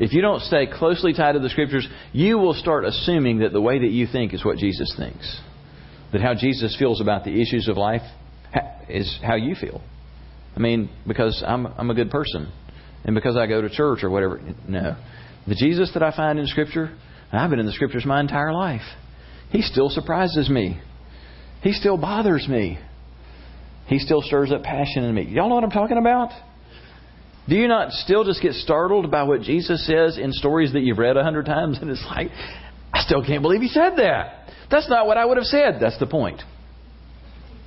If 0.00 0.12
you 0.12 0.20
don't 0.20 0.40
stay 0.40 0.66
closely 0.66 1.12
tied 1.12 1.32
to 1.32 1.38
the 1.38 1.48
Scriptures, 1.48 1.86
you 2.12 2.38
will 2.38 2.54
start 2.54 2.84
assuming 2.84 3.40
that 3.40 3.52
the 3.52 3.60
way 3.60 3.78
that 3.78 3.90
you 3.90 4.08
think 4.10 4.34
is 4.34 4.44
what 4.44 4.58
Jesus 4.58 4.92
thinks. 4.96 5.40
That 6.12 6.22
how 6.22 6.34
Jesus 6.34 6.74
feels 6.76 7.00
about 7.00 7.24
the 7.24 7.40
issues 7.40 7.68
of 7.68 7.76
life 7.76 8.02
is 8.88 9.16
how 9.22 9.36
you 9.36 9.54
feel. 9.54 9.80
I 10.56 10.58
mean, 10.58 10.90
because 11.06 11.44
I'm 11.46 11.66
I'm 11.66 11.90
a 11.90 11.94
good 11.94 12.10
person, 12.10 12.50
and 13.04 13.14
because 13.14 13.36
I 13.36 13.46
go 13.46 13.60
to 13.60 13.70
church 13.70 14.02
or 14.02 14.10
whatever. 14.10 14.40
No, 14.66 14.96
the 15.46 15.54
Jesus 15.54 15.90
that 15.94 16.02
I 16.02 16.14
find 16.14 16.38
in 16.38 16.46
Scripture, 16.46 16.96
I've 17.32 17.50
been 17.50 17.58
in 17.58 17.66
the 17.66 17.72
Scriptures 17.72 18.04
my 18.04 18.20
entire 18.20 18.52
life. 18.52 18.82
He 19.50 19.62
still 19.62 19.88
surprises 19.88 20.48
me. 20.48 20.80
He 21.62 21.72
still 21.72 21.96
bothers 21.96 22.46
me. 22.48 22.78
He 23.86 23.98
still 23.98 24.22
stirs 24.22 24.52
up 24.52 24.62
passion 24.62 25.04
in 25.04 25.14
me. 25.14 25.24
Y'all 25.24 25.48
know 25.48 25.56
what 25.56 25.64
I'm 25.64 25.70
talking 25.70 25.98
about? 25.98 26.30
Do 27.48 27.56
you 27.56 27.66
not 27.66 27.90
still 27.90 28.24
just 28.24 28.40
get 28.40 28.52
startled 28.52 29.10
by 29.10 29.24
what 29.24 29.42
Jesus 29.42 29.84
says 29.86 30.18
in 30.18 30.32
stories 30.32 30.72
that 30.72 30.80
you've 30.80 30.98
read 30.98 31.16
a 31.16 31.24
hundred 31.24 31.46
times 31.46 31.78
and 31.80 31.90
it's 31.90 32.04
like, 32.08 32.28
I 32.92 33.02
still 33.02 33.24
can't 33.24 33.42
believe 33.42 33.60
he 33.60 33.68
said 33.68 33.96
that. 33.96 34.48
That's 34.70 34.88
not 34.88 35.06
what 35.06 35.16
I 35.16 35.24
would 35.24 35.36
have 35.36 35.46
said. 35.46 35.78
That's 35.80 35.98
the 35.98 36.06
point. 36.06 36.40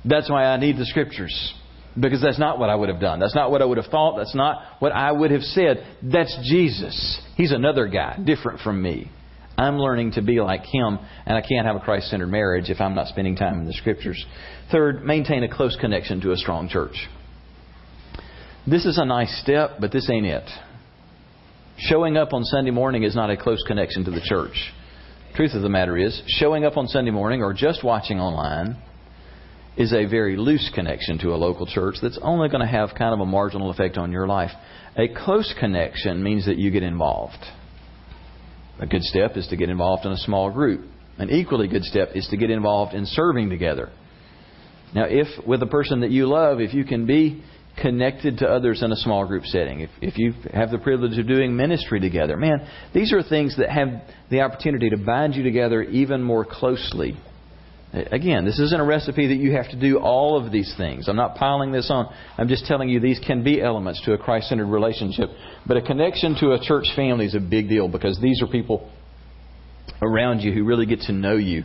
That's 0.04 0.30
why 0.30 0.46
I 0.46 0.56
need 0.58 0.78
the 0.78 0.86
scriptures. 0.86 1.54
Because 1.98 2.20
that's 2.20 2.38
not 2.38 2.58
what 2.58 2.70
I 2.70 2.74
would 2.74 2.88
have 2.88 3.00
done. 3.00 3.20
That's 3.20 3.34
not 3.34 3.50
what 3.50 3.62
I 3.62 3.64
would 3.64 3.78
have 3.78 3.90
thought. 3.90 4.16
That's 4.16 4.34
not 4.34 4.62
what 4.80 4.92
I 4.92 5.12
would 5.12 5.30
have 5.30 5.42
said. 5.42 5.86
That's 6.02 6.36
Jesus. 6.42 7.20
He's 7.36 7.52
another 7.52 7.86
guy, 7.86 8.18
different 8.24 8.60
from 8.60 8.82
me. 8.82 9.10
I'm 9.56 9.78
learning 9.78 10.12
to 10.12 10.22
be 10.22 10.40
like 10.40 10.64
him, 10.64 10.98
and 11.26 11.36
I 11.36 11.40
can't 11.40 11.66
have 11.66 11.76
a 11.76 11.80
Christ 11.80 12.10
centered 12.10 12.26
marriage 12.26 12.70
if 12.70 12.80
I'm 12.80 12.96
not 12.96 13.06
spending 13.06 13.36
time 13.36 13.60
in 13.60 13.66
the 13.66 13.72
scriptures. 13.72 14.24
Third, 14.72 15.04
maintain 15.04 15.44
a 15.44 15.48
close 15.48 15.76
connection 15.80 16.20
to 16.22 16.32
a 16.32 16.36
strong 16.36 16.68
church. 16.68 16.96
This 18.66 18.84
is 18.86 18.98
a 18.98 19.04
nice 19.04 19.40
step, 19.42 19.76
but 19.80 19.92
this 19.92 20.10
ain't 20.10 20.26
it. 20.26 20.48
Showing 21.76 22.16
up 22.16 22.32
on 22.32 22.44
Sunday 22.44 22.70
morning 22.70 23.04
is 23.04 23.14
not 23.14 23.30
a 23.30 23.36
close 23.36 23.62
connection 23.66 24.04
to 24.04 24.10
the 24.10 24.22
church. 24.24 24.72
Truth 25.34 25.54
of 25.54 25.62
the 25.62 25.68
matter 25.68 25.96
is, 25.96 26.22
showing 26.26 26.64
up 26.64 26.76
on 26.76 26.86
Sunday 26.88 27.10
morning 27.10 27.42
or 27.42 27.52
just 27.52 27.84
watching 27.84 28.20
online 28.20 28.76
is 29.76 29.92
a 29.92 30.04
very 30.06 30.36
loose 30.36 30.70
connection 30.74 31.18
to 31.18 31.34
a 31.34 31.36
local 31.36 31.66
church 31.66 31.96
that's 32.00 32.18
only 32.22 32.48
going 32.48 32.60
to 32.60 32.66
have 32.66 32.90
kind 32.96 33.12
of 33.12 33.20
a 33.20 33.26
marginal 33.26 33.70
effect 33.70 33.96
on 33.96 34.12
your 34.12 34.26
life. 34.26 34.50
A 34.96 35.08
close 35.08 35.52
connection 35.58 36.22
means 36.22 36.46
that 36.46 36.56
you 36.56 36.70
get 36.70 36.82
involved. 36.82 37.44
A 38.80 38.86
good 38.86 39.02
step 39.02 39.36
is 39.36 39.46
to 39.48 39.56
get 39.56 39.68
involved 39.68 40.04
in 40.06 40.12
a 40.12 40.16
small 40.16 40.50
group. 40.50 40.86
An 41.18 41.30
equally 41.30 41.68
good 41.68 41.84
step 41.84 42.10
is 42.14 42.26
to 42.28 42.36
get 42.36 42.50
involved 42.50 42.94
in 42.94 43.06
serving 43.06 43.50
together. 43.50 43.90
Now, 44.94 45.06
if 45.08 45.44
with 45.46 45.62
a 45.62 45.66
person 45.66 46.00
that 46.00 46.10
you 46.10 46.26
love, 46.26 46.60
if 46.60 46.72
you 46.72 46.84
can 46.84 47.06
be 47.06 47.42
connected 47.80 48.38
to 48.38 48.46
others 48.46 48.82
in 48.82 48.92
a 48.92 48.96
small 48.96 49.26
group 49.26 49.44
setting, 49.44 49.80
if, 49.80 49.90
if 50.00 50.18
you 50.18 50.32
have 50.52 50.70
the 50.70 50.78
privilege 50.78 51.18
of 51.18 51.26
doing 51.26 51.56
ministry 51.56 51.98
together, 51.98 52.36
man, 52.36 52.66
these 52.92 53.12
are 53.12 53.22
things 53.22 53.56
that 53.58 53.70
have 53.70 53.88
the 54.30 54.40
opportunity 54.40 54.90
to 54.90 54.96
bind 54.96 55.34
you 55.34 55.42
together 55.42 55.82
even 55.82 56.22
more 56.22 56.44
closely 56.44 57.16
Again, 57.94 58.44
this 58.44 58.58
isn't 58.58 58.80
a 58.80 58.84
recipe 58.84 59.28
that 59.28 59.36
you 59.36 59.52
have 59.52 59.70
to 59.70 59.78
do 59.78 59.98
all 59.98 60.36
of 60.36 60.50
these 60.50 60.74
things. 60.76 61.08
I'm 61.08 61.14
not 61.14 61.36
piling 61.36 61.70
this 61.70 61.90
on. 61.90 62.12
I'm 62.36 62.48
just 62.48 62.66
telling 62.66 62.88
you 62.88 62.98
these 62.98 63.20
can 63.24 63.44
be 63.44 63.62
elements 63.62 64.02
to 64.04 64.14
a 64.14 64.18
Christ 64.18 64.48
centered 64.48 64.66
relationship. 64.66 65.30
But 65.64 65.76
a 65.76 65.82
connection 65.82 66.34
to 66.40 66.52
a 66.52 66.58
church 66.60 66.86
family 66.96 67.26
is 67.26 67.36
a 67.36 67.40
big 67.40 67.68
deal 67.68 67.86
because 67.86 68.18
these 68.20 68.42
are 68.42 68.48
people 68.48 68.90
around 70.02 70.40
you 70.40 70.52
who 70.52 70.64
really 70.64 70.86
get 70.86 71.02
to 71.02 71.12
know 71.12 71.36
you 71.36 71.62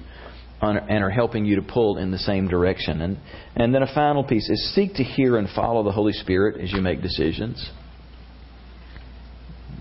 and 0.61 1.03
are 1.03 1.09
helping 1.09 1.45
you 1.45 1.55
to 1.55 1.63
pull 1.63 1.97
in 1.97 2.11
the 2.11 2.17
same 2.19 2.47
direction. 2.47 3.01
And, 3.01 3.17
and 3.55 3.73
then 3.73 3.81
a 3.81 3.91
final 3.93 4.23
piece 4.23 4.47
is 4.49 4.75
seek 4.75 4.95
to 4.95 5.03
hear 5.03 5.37
and 5.37 5.49
follow 5.49 5.83
the 5.83 5.91
Holy 5.91 6.13
Spirit 6.13 6.61
as 6.61 6.71
you 6.71 6.81
make 6.81 7.01
decisions. 7.01 7.71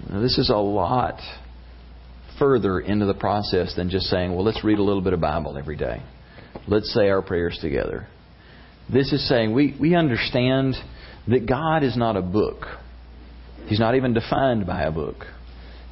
Now, 0.08 0.20
this 0.20 0.38
is 0.38 0.48
a 0.48 0.56
lot 0.56 1.20
further 2.38 2.80
into 2.80 3.04
the 3.04 3.14
process 3.14 3.74
than 3.76 3.90
just 3.90 4.06
saying, 4.06 4.34
well, 4.34 4.44
let's 4.44 4.64
read 4.64 4.78
a 4.78 4.82
little 4.82 5.02
bit 5.02 5.12
of 5.12 5.20
Bible 5.20 5.58
every 5.58 5.76
day. 5.76 6.00
Let's 6.68 6.92
say 6.92 7.09
our 7.09 7.22
prayers 7.22 7.59
together. 7.62 8.07
This 8.92 9.12
is 9.12 9.26
saying 9.28 9.54
we, 9.54 9.74
we 9.81 9.94
understand 9.94 10.74
that 11.26 11.46
God 11.46 11.83
is 11.83 11.96
not 11.96 12.16
a 12.16 12.22
book. 12.22 12.66
He's 13.66 13.81
not 13.81 13.94
even 13.94 14.12
defined 14.12 14.66
by 14.66 14.83
a 14.83 14.90
book. 14.90 15.24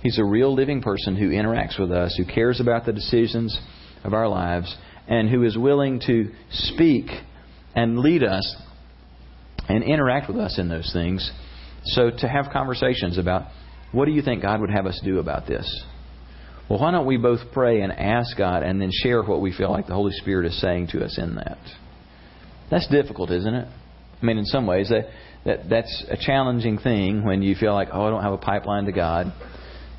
He's 0.03 0.19
a 0.19 0.25
real 0.25 0.55
living 0.55 0.83
person 0.83 1.17
who 1.17 1.31
interacts 1.31 1.81
with 1.81 1.91
us, 1.91 2.15
who 2.17 2.25
cares 2.25 2.61
about 2.61 2.85
the 2.85 2.93
decisions 2.93 3.59
of 4.05 4.13
our 4.13 4.29
lives, 4.29 4.75
and 5.09 5.29
who 5.29 5.45
is 5.45 5.57
willing 5.57 6.01
to 6.07 6.31
speak 6.51 7.07
and 7.75 7.99
lead 7.99 8.23
us 8.23 8.57
and 9.69 9.83
interact 9.83 10.29
with 10.29 10.39
us 10.39 10.59
in 10.59 10.69
those 10.69 10.91
things. 10.93 11.31
So, 11.85 12.11
to 12.19 12.29
have 12.29 12.47
conversations 12.53 13.19
about 13.19 13.49
what 13.93 14.05
do 14.07 14.13
you 14.13 14.23
think 14.23 14.43
God 14.43 14.61
would 14.61 14.71
have 14.71 14.87
us 14.87 15.01
do 15.05 15.19
about 15.19 15.47
this? 15.47 15.67
Well, 16.69 16.81
why 16.81 16.91
don't 16.91 17.07
we 17.07 17.17
both 17.17 17.41
pray 17.53 17.83
and 17.83 17.93
ask 17.93 18.37
God 18.37 18.63
and 18.63 18.81
then 18.81 18.91
share 18.93 19.23
what 19.23 19.41
we 19.41 19.53
feel 19.53 19.71
like 19.71 19.87
the 19.87 19.95
Holy 19.95 20.13
Spirit 20.13 20.47
is 20.47 20.61
saying 20.61 20.89
to 20.89 21.05
us 21.05 21.17
in 21.19 21.37
that? 21.37 21.59
That's 22.71 22.89
difficult, 22.89 23.31
isn't 23.31 23.55
it? 23.55 23.69
I 24.21 24.25
mean, 24.25 24.39
in 24.39 24.45
some 24.47 24.67
ways, 24.67 24.89
that, 24.89 25.07
that 25.45 25.69
that's 25.69 26.05
a 26.11 26.17
challenging 26.17 26.79
thing 26.79 27.25
when 27.25 27.43
you 27.43 27.55
feel 27.55 27.73
like, 27.73 27.89
oh, 27.93 28.07
I 28.07 28.11
don't 28.11 28.23
have 28.23 28.33
a 28.33 28.39
pipeline 28.39 28.87
to 28.87 28.93
God. 28.93 29.33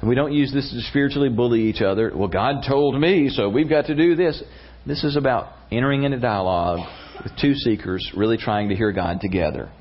And 0.01 0.09
we 0.09 0.15
don't 0.15 0.33
use 0.33 0.51
this 0.53 0.69
to 0.71 0.81
spiritually 0.89 1.29
bully 1.29 1.61
each 1.61 1.81
other. 1.81 2.11
Well, 2.13 2.27
God 2.27 2.63
told 2.67 2.99
me, 2.99 3.29
so 3.29 3.49
we've 3.49 3.69
got 3.69 3.85
to 3.85 3.95
do 3.95 4.15
this. 4.15 4.43
This 4.85 5.03
is 5.03 5.15
about 5.15 5.53
entering 5.71 6.03
into 6.03 6.19
dialogue 6.19 6.79
with 7.23 7.31
two 7.39 7.53
seekers, 7.53 8.11
really 8.15 8.37
trying 8.37 8.69
to 8.69 8.75
hear 8.75 8.91
God 8.91 9.19
together. 9.21 9.71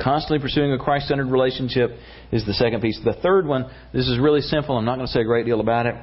Constantly 0.00 0.40
pursuing 0.40 0.72
a 0.72 0.78
Christ 0.78 1.08
centered 1.08 1.28
relationship 1.28 1.90
is 2.32 2.44
the 2.46 2.54
second 2.54 2.80
piece. 2.80 2.98
The 3.04 3.14
third 3.22 3.46
one, 3.46 3.70
this 3.92 4.08
is 4.08 4.18
really 4.18 4.40
simple. 4.40 4.76
I'm 4.76 4.84
not 4.84 4.96
going 4.96 5.06
to 5.06 5.12
say 5.12 5.20
a 5.20 5.24
great 5.24 5.46
deal 5.46 5.60
about 5.60 5.86
it. 5.86 5.94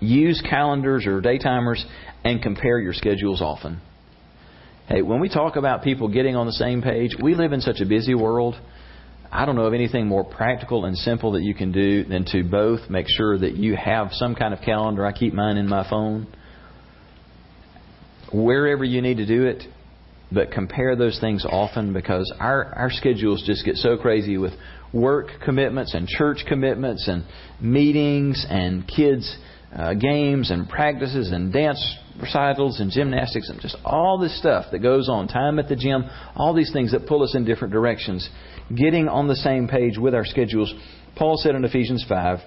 Use 0.00 0.42
calendars 0.48 1.06
or 1.06 1.20
daytimers 1.20 1.82
and 2.24 2.42
compare 2.42 2.78
your 2.78 2.92
schedules 2.92 3.40
often. 3.42 3.80
Hey, 4.88 5.02
when 5.02 5.20
we 5.20 5.28
talk 5.28 5.56
about 5.56 5.82
people 5.82 6.08
getting 6.08 6.36
on 6.36 6.46
the 6.46 6.52
same 6.52 6.80
page, 6.80 7.16
we 7.20 7.34
live 7.34 7.52
in 7.52 7.60
such 7.60 7.80
a 7.80 7.86
busy 7.86 8.14
world. 8.14 8.54
I 9.32 9.44
don't 9.44 9.56
know 9.56 9.64
of 9.64 9.74
anything 9.74 10.06
more 10.06 10.24
practical 10.24 10.84
and 10.84 10.96
simple 10.96 11.32
that 11.32 11.42
you 11.42 11.54
can 11.54 11.72
do 11.72 12.04
than 12.04 12.24
to 12.26 12.44
both 12.44 12.88
make 12.88 13.06
sure 13.08 13.36
that 13.36 13.56
you 13.56 13.76
have 13.76 14.08
some 14.12 14.34
kind 14.34 14.54
of 14.54 14.60
calendar. 14.60 15.04
I 15.04 15.12
keep 15.12 15.34
mine 15.34 15.56
in 15.56 15.68
my 15.68 15.88
phone. 15.90 16.26
Wherever 18.32 18.84
you 18.84 19.02
need 19.02 19.16
to 19.16 19.26
do 19.26 19.46
it, 19.46 19.64
but 20.32 20.50
compare 20.50 20.96
those 20.96 21.18
things 21.20 21.44
often 21.44 21.92
because 21.92 22.32
our, 22.40 22.66
our 22.74 22.90
schedules 22.90 23.42
just 23.46 23.64
get 23.64 23.76
so 23.76 23.96
crazy 23.96 24.38
with 24.38 24.52
work 24.92 25.28
commitments 25.44 25.94
and 25.94 26.08
church 26.08 26.38
commitments 26.48 27.06
and 27.08 27.24
meetings 27.60 28.44
and 28.48 28.86
kids' 28.88 29.36
uh, 29.74 29.94
games 29.94 30.50
and 30.50 30.68
practices 30.68 31.30
and 31.32 31.52
dance 31.52 31.78
recitals 32.20 32.80
and 32.80 32.90
gymnastics 32.90 33.50
and 33.50 33.60
just 33.60 33.76
all 33.84 34.18
this 34.18 34.36
stuff 34.38 34.66
that 34.72 34.78
goes 34.80 35.08
on, 35.08 35.28
time 35.28 35.58
at 35.58 35.68
the 35.68 35.76
gym, 35.76 36.04
all 36.34 36.54
these 36.54 36.72
things 36.72 36.92
that 36.92 37.06
pull 37.06 37.22
us 37.22 37.34
in 37.34 37.44
different 37.44 37.72
directions. 37.72 38.28
Getting 38.74 39.08
on 39.08 39.28
the 39.28 39.36
same 39.36 39.68
page 39.68 39.98
with 39.98 40.14
our 40.14 40.24
schedules. 40.24 40.72
Paul 41.14 41.36
said 41.36 41.54
in 41.54 41.64
Ephesians 41.64 42.04
5, 42.08 42.38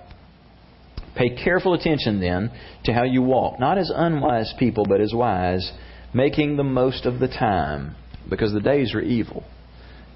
Pay 1.16 1.36
careful 1.44 1.74
attention 1.74 2.20
then 2.20 2.52
to 2.86 2.94
how 2.94 3.04
you 3.04 3.22
walk, 3.22 3.60
not 3.60 3.78
as 3.78 3.92
unwise 3.94 4.54
people, 4.58 4.86
but 4.88 5.02
as 5.02 5.14
wise 5.14 5.72
making 6.14 6.58
the 6.58 6.64
most 6.64 7.06
of 7.06 7.20
the 7.20 7.28
time 7.28 7.96
because 8.30 8.54
the 8.54 8.62
days 8.62 8.94
are 8.94 9.02
evil. 9.02 9.44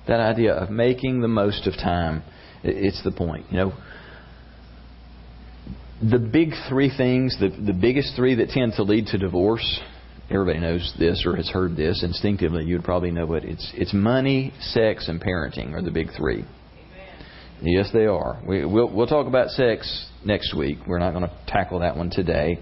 That 0.08 0.20
idea 0.20 0.54
of 0.54 0.70
making 0.70 1.22
the 1.22 1.28
most 1.28 1.66
of 1.66 1.74
time, 1.74 2.24
it's 2.64 3.04
the 3.04 3.12
point. 3.12 3.46
You 3.52 3.58
know, 3.58 3.74
the 6.02 6.20
big 6.20 6.50
three 6.68 6.92
things, 6.96 7.38
the, 7.40 7.50
the 7.50 7.74
biggest 7.74 8.16
three 8.16 8.36
that 8.36 8.50
tend 8.50 8.74
to 8.74 8.84
lead 8.84 9.08
to 9.08 9.18
divorce 9.18 9.82
everybody 10.30 10.60
knows 10.60 10.94
this 10.98 11.24
or 11.26 11.36
has 11.36 11.50
heard 11.50 11.76
this 11.76 12.04
instinctively. 12.04 12.66
You 12.66 12.76
would 12.76 12.86
probably 12.86 13.12
know 13.12 13.34
it. 13.34 13.44
It's 13.44 13.72
it's 13.76 13.94
money, 13.94 14.54
sex, 14.60 15.08
and 15.08 15.22
parenting 15.22 15.74
are 15.74 15.82
the 15.82 15.92
big 15.92 16.08
three. 16.18 16.40
Amen. 16.40 17.28
Yes, 17.62 17.90
they 17.94 18.06
are. 18.06 18.42
We, 18.46 18.66
we'll 18.66 18.94
we'll 18.94 19.08
talk 19.08 19.28
about 19.28 19.50
sex 19.50 20.08
next 20.26 20.56
week. 20.56 20.80
We're 20.88 21.00
not 21.00 21.12
going 21.12 21.28
to 21.28 21.34
tackle 21.48 21.80
that 21.80 21.96
one 21.96 22.10
today, 22.10 22.60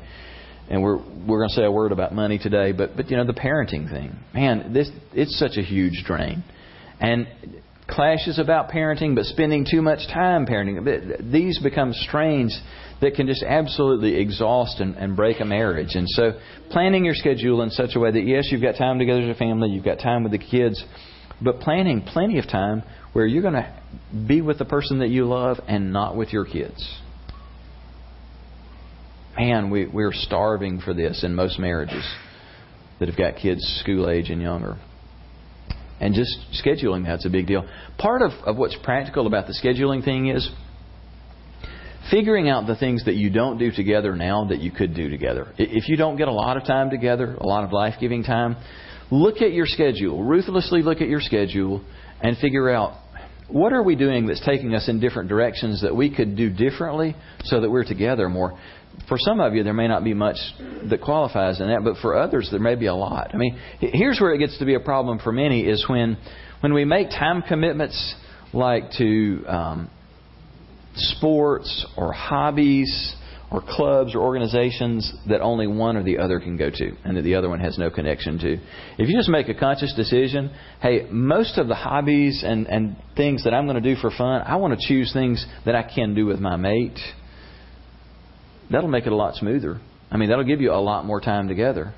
and 0.72 0.82
we're 0.82 0.98
we're 0.98 1.40
going 1.40 1.50
to 1.50 1.56
say 1.56 1.66
a 1.66 1.72
word 1.72 1.92
about 1.92 2.16
money 2.16 2.40
today. 2.40 2.72
But 2.72 2.96
but 2.96 3.12
you 3.12 3.18
know 3.18 3.26
the 3.26 3.34
parenting 3.34 3.92
thing, 3.92 4.18
man, 4.34 4.74
this 4.74 4.90
it's 5.14 5.38
such 5.38 5.58
a 5.58 5.62
huge 5.62 6.04
drain, 6.06 6.44
and 7.00 7.28
clashes 7.90 8.40
about 8.40 8.70
parenting, 8.70 9.14
but 9.14 9.26
spending 9.26 9.68
too 9.70 9.82
much 9.82 10.00
time 10.08 10.46
parenting. 10.46 11.30
These 11.30 11.60
become 11.60 11.92
strains 11.92 12.58
that 13.02 13.16
can 13.16 13.28
just 13.28 13.44
absolutely 13.44 14.16
exhaust 14.16 14.80
and, 14.80 14.96
and, 14.96 15.16
break 15.16 15.42
a 15.42 15.46
marriage. 15.46 15.96
And 15.96 16.08
so, 16.08 16.40
planning 16.70 17.04
your 17.04 17.16
schedule 17.16 17.64
in 17.64 17.72
such 17.72 17.96
a 17.96 18.00
way 18.00 18.12
that, 18.12 18.22
yes, 18.22 18.48
you've 18.50 18.62
got 18.62 18.78
time 18.78 18.98
together 18.98 19.22
as 19.24 19.36
a 19.36 19.38
family, 19.38 19.70
you've 19.70 19.84
got 19.84 20.00
time 20.00 20.24
with 20.24 20.32
the 20.32 20.38
kids, 20.38 20.82
but 21.42 21.60
planning 21.60 22.02
plenty 22.02 22.40
of 22.40 22.48
time 22.48 22.84
where 23.12 23.26
you're 23.26 23.42
going 23.42 23.56
to 23.56 23.74
be 24.28 24.42
with 24.42 24.58
the 24.58 24.66
person 24.66 25.00
that 25.00 25.10
you 25.10 25.26
love 25.26 25.58
and 25.68 25.92
not 25.92 26.16
with 26.16 26.32
your 26.32 26.46
kids. 26.46 27.01
Man, 29.38 29.70
we, 29.70 29.88
we're 29.88 30.14
starving 30.14 30.82
for 30.82 30.94
this 30.94 31.24
in 31.24 31.36
most 31.36 31.58
marriages 31.58 32.06
that 33.00 33.08
have 33.08 33.18
got 33.18 33.36
kids 33.42 33.62
school 33.82 34.10
age 34.10 34.30
and 34.30 34.42
younger. 34.42 34.78
And 36.00 36.14
just 36.14 36.64
scheduling 36.66 37.06
that's 37.06 37.26
a 37.26 37.30
big 37.30 37.48
deal. 37.48 37.68
Part 37.98 38.22
of, 38.22 38.32
of 38.46 38.58
what's 38.58 38.76
practical 38.84 39.28
about 39.28 39.48
the 39.48 39.54
scheduling 39.54 40.04
thing 40.04 40.28
is 40.28 40.50
figuring 42.10 42.50
out 42.50 42.68
the 42.68 42.76
things 42.76 43.06
that 43.06 43.16
you 43.16 43.30
don't 43.30 43.58
do 43.58 43.72
together 43.72 44.16
now 44.16 44.46
that 44.46 44.60
you 44.60 44.72
could 44.72 44.94
do 44.96 45.10
together. 45.10 45.54
If 45.58 45.88
you 45.88 45.96
don't 45.96 46.18
get 46.18 46.28
a 46.28 46.34
lot 46.34 46.58
of 46.58 46.66
time 46.66 46.90
together, 46.90 47.36
a 47.36 47.46
lot 47.46 47.64
of 47.64 47.72
life 47.72 47.96
giving 48.00 48.24
time, 48.24 48.58
look 49.12 49.42
at 49.42 49.54
your 49.54 49.68
schedule. 49.68 50.24
Ruthlessly 50.24 50.82
look 50.82 51.02
at 51.02 51.08
your 51.08 51.22
schedule 51.22 51.86
and 52.22 52.38
figure 52.38 52.70
out 52.70 52.98
what 53.48 53.74
are 53.74 53.84
we 53.84 53.96
doing 53.96 54.26
that's 54.26 54.44
taking 54.46 54.74
us 54.74 54.90
in 54.90 55.00
different 55.00 55.30
directions 55.30 55.82
that 55.82 55.96
we 55.96 56.14
could 56.14 56.36
do 56.36 56.50
differently 56.50 57.16
so 57.44 57.62
that 57.62 57.70
we're 57.70 57.84
together 57.84 58.30
more 58.30 58.58
for 59.08 59.18
some 59.20 59.40
of 59.42 59.54
you, 59.54 59.64
there 59.64 59.74
may 59.74 59.88
not 59.88 60.04
be 60.04 60.14
much 60.14 60.38
that 60.90 61.02
qualifies 61.02 61.60
in 61.60 61.68
that, 61.68 61.84
but 61.84 61.98
for 62.02 62.16
others, 62.16 62.48
there 62.50 62.60
may 62.60 62.76
be 62.76 62.86
a 62.86 62.96
lot. 62.96 63.32
I 63.34 63.38
mean, 63.38 63.60
here's 63.80 64.20
where 64.22 64.34
it 64.34 64.38
gets 64.38 64.58
to 64.60 64.66
be 64.66 64.76
a 64.76 64.80
problem 64.80 65.20
for 65.20 65.32
many 65.32 65.62
is 65.62 65.86
when, 65.90 66.18
when 66.62 66.74
we 66.74 66.86
make 66.86 67.10
time 67.10 67.42
commitments 67.42 68.16
like 68.54 68.92
to 69.00 69.44
um, 69.48 69.90
sports 70.96 71.86
or 71.98 72.14
hobbies 72.14 73.16
or 73.52 73.62
clubs 73.62 74.16
or 74.16 74.20
organizations 74.20 75.14
that 75.28 75.42
only 75.42 75.68
one 75.68 75.98
or 75.98 76.04
the 76.04 76.18
other 76.18 76.40
can 76.40 76.56
go 76.56 76.70
to 76.70 76.96
and 77.04 77.18
that 77.18 77.24
the 77.24 77.36
other 77.36 77.50
one 77.50 77.60
has 77.60 77.78
no 77.78 77.90
connection 77.90 78.40
to. 78.40 78.54
If 78.98 79.10
you 79.10 79.18
just 79.18 79.30
make 79.30 79.50
a 79.50 79.54
conscious 79.54 79.94
decision, 79.94 80.52
hey, 80.82 81.08
most 81.12 81.58
of 81.58 81.68
the 81.68 81.76
hobbies 81.76 82.44
and, 82.46 82.66
and 82.68 82.96
things 83.18 83.44
that 83.44 83.54
I'm 83.54 83.66
going 83.66 83.82
to 83.82 83.94
do 83.94 84.00
for 84.00 84.10
fun, 84.10 84.42
I 84.46 84.56
want 84.56 84.80
to 84.80 84.88
choose 84.88 85.12
things 85.12 85.46
that 85.66 85.76
I 85.76 85.84
can 85.84 86.16
do 86.16 86.26
with 86.26 86.40
my 86.40 86.56
mate 86.56 86.98
that'll 88.72 88.90
make 88.90 89.06
it 89.06 89.12
a 89.12 89.16
lot 89.16 89.36
smoother. 89.36 89.80
I 90.10 90.18
mean, 90.18 90.30
that'll 90.30 90.46
give 90.46 90.62
you 90.62 90.72
a 90.72 90.82
lot 90.82 91.06
more 91.06 91.22
time 91.22 91.48
together. 91.48 91.94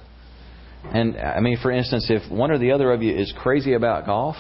And 0.84 1.18
I 1.18 1.40
mean, 1.40 1.58
for 1.62 1.72
instance, 1.72 2.08
if 2.10 2.32
one 2.32 2.52
or 2.52 2.58
the 2.58 2.72
other 2.72 2.92
of 2.92 3.02
you 3.02 3.16
is 3.16 3.34
crazy 3.38 3.74
about 3.74 4.06
golf 4.06 4.36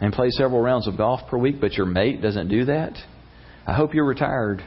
and 0.00 0.12
plays 0.12 0.36
several 0.36 0.60
rounds 0.60 0.86
of 0.86 0.96
golf 0.96 1.28
per 1.28 1.36
week, 1.36 1.56
but 1.60 1.72
your 1.72 1.86
mate 1.86 2.22
doesn't 2.22 2.48
do 2.48 2.66
that, 2.66 2.92
I 3.66 3.74
hope 3.74 3.94
you're 3.94 4.06
retired 4.06 4.62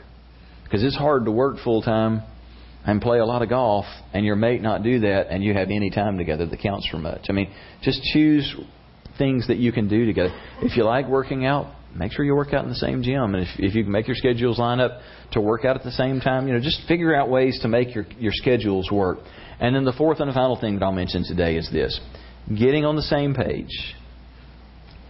because 0.63 0.83
it's 0.83 0.95
hard 0.95 1.25
to 1.25 1.31
work 1.31 1.57
full 1.63 1.81
time 1.81 2.23
and 2.85 3.01
play 3.01 3.19
a 3.19 3.25
lot 3.25 3.41
of 3.41 3.49
golf 3.49 3.85
and 4.13 4.25
your 4.25 4.35
mate 4.35 4.61
not 4.61 4.83
do 4.83 4.99
that 5.01 5.27
and 5.29 5.43
you 5.43 5.53
have 5.53 5.69
any 5.69 5.89
time 5.89 6.17
together 6.17 6.45
that 6.45 6.59
counts 6.59 6.87
for 6.89 6.97
much. 6.97 7.25
I 7.29 7.33
mean, 7.33 7.51
just 7.81 8.01
choose 8.13 8.55
things 9.17 9.47
that 9.47 9.57
you 9.57 9.71
can 9.71 9.87
do 9.87 10.05
together. 10.05 10.33
If 10.61 10.75
you 10.77 10.83
like 10.83 11.07
working 11.07 11.45
out, 11.45 11.73
make 11.95 12.11
sure 12.11 12.25
you 12.25 12.35
work 12.35 12.53
out 12.53 12.63
in 12.63 12.69
the 12.69 12.75
same 12.75 13.03
gym. 13.03 13.35
And 13.35 13.43
if, 13.43 13.49
if 13.57 13.75
you 13.75 13.83
can 13.83 13.91
make 13.91 14.07
your 14.07 14.15
schedules 14.15 14.59
line 14.59 14.79
up 14.79 14.99
to 15.33 15.41
work 15.41 15.65
out 15.65 15.75
at 15.75 15.83
the 15.83 15.91
same 15.91 16.19
time, 16.19 16.47
you 16.47 16.53
know, 16.53 16.59
just 16.59 16.87
figure 16.87 17.15
out 17.15 17.29
ways 17.29 17.59
to 17.61 17.67
make 17.67 17.93
your, 17.93 18.05
your 18.17 18.33
schedules 18.33 18.89
work. 18.91 19.19
And 19.59 19.75
then 19.75 19.85
the 19.85 19.93
fourth 19.93 20.19
and 20.19 20.33
final 20.33 20.59
thing 20.59 20.75
that 20.75 20.85
I'll 20.85 20.91
mention 20.91 21.23
today 21.23 21.55
is 21.55 21.69
this 21.71 21.99
getting 22.47 22.85
on 22.85 22.95
the 22.95 23.03
same 23.03 23.33
page. 23.33 23.95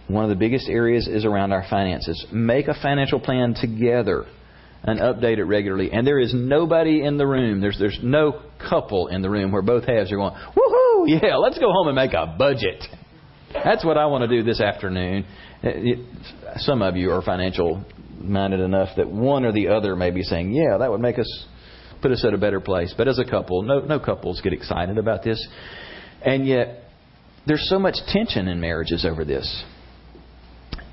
One 0.08 0.24
of 0.24 0.30
the 0.30 0.36
biggest 0.36 0.68
areas 0.68 1.08
is 1.08 1.24
around 1.24 1.52
our 1.52 1.64
finances. 1.70 2.26
Make 2.32 2.68
a 2.68 2.74
financial 2.74 3.18
plan 3.18 3.54
together 3.54 4.26
and 4.82 4.98
update 4.98 5.38
it 5.38 5.44
regularly. 5.44 5.90
And 5.92 6.06
there 6.06 6.18
is 6.18 6.34
nobody 6.34 7.02
in 7.02 7.16
the 7.16 7.26
room, 7.26 7.60
there's, 7.60 7.78
there's 7.78 7.98
no 8.02 8.42
couple 8.68 9.06
in 9.06 9.22
the 9.22 9.30
room 9.30 9.52
where 9.52 9.62
both 9.62 9.84
halves 9.84 10.12
are 10.12 10.16
going, 10.16 10.34
woohoo, 10.34 11.04
yeah, 11.06 11.36
let's 11.36 11.58
go 11.58 11.70
home 11.70 11.88
and 11.88 11.96
make 11.96 12.12
a 12.12 12.34
budget. 12.36 12.84
That's 13.52 13.84
what 13.84 13.98
I 13.98 14.06
want 14.06 14.22
to 14.22 14.28
do 14.28 14.42
this 14.42 14.60
afternoon. 14.60 15.26
Uh, 15.62 15.68
some 16.58 16.82
of 16.82 16.96
you 16.96 17.12
are 17.12 17.22
financial 17.22 17.84
minded 18.18 18.60
enough 18.60 18.90
that 18.96 19.08
one 19.08 19.44
or 19.44 19.52
the 19.52 19.68
other 19.68 19.94
may 19.96 20.10
be 20.10 20.22
saying, 20.22 20.52
"Yeah, 20.52 20.78
that 20.78 20.90
would 20.90 21.00
make 21.00 21.18
us 21.18 21.46
put 22.00 22.10
us 22.10 22.24
at 22.24 22.34
a 22.34 22.38
better 22.38 22.60
place." 22.60 22.94
But 22.96 23.08
as 23.08 23.18
a 23.18 23.24
couple, 23.24 23.62
no 23.62 23.80
no 23.80 23.98
couples 23.98 24.40
get 24.40 24.52
excited 24.52 24.98
about 24.98 25.22
this. 25.22 25.46
And 26.22 26.46
yet 26.46 26.84
there's 27.46 27.68
so 27.68 27.78
much 27.78 27.96
tension 28.08 28.48
in 28.48 28.60
marriages 28.60 29.04
over 29.04 29.24
this. 29.24 29.64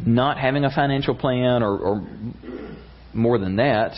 Not 0.05 0.37
having 0.37 0.63
a 0.65 0.71
financial 0.71 1.15
plan 1.15 1.61
or, 1.61 1.77
or 1.77 2.07
more 3.13 3.37
than 3.37 3.57
that, 3.57 3.93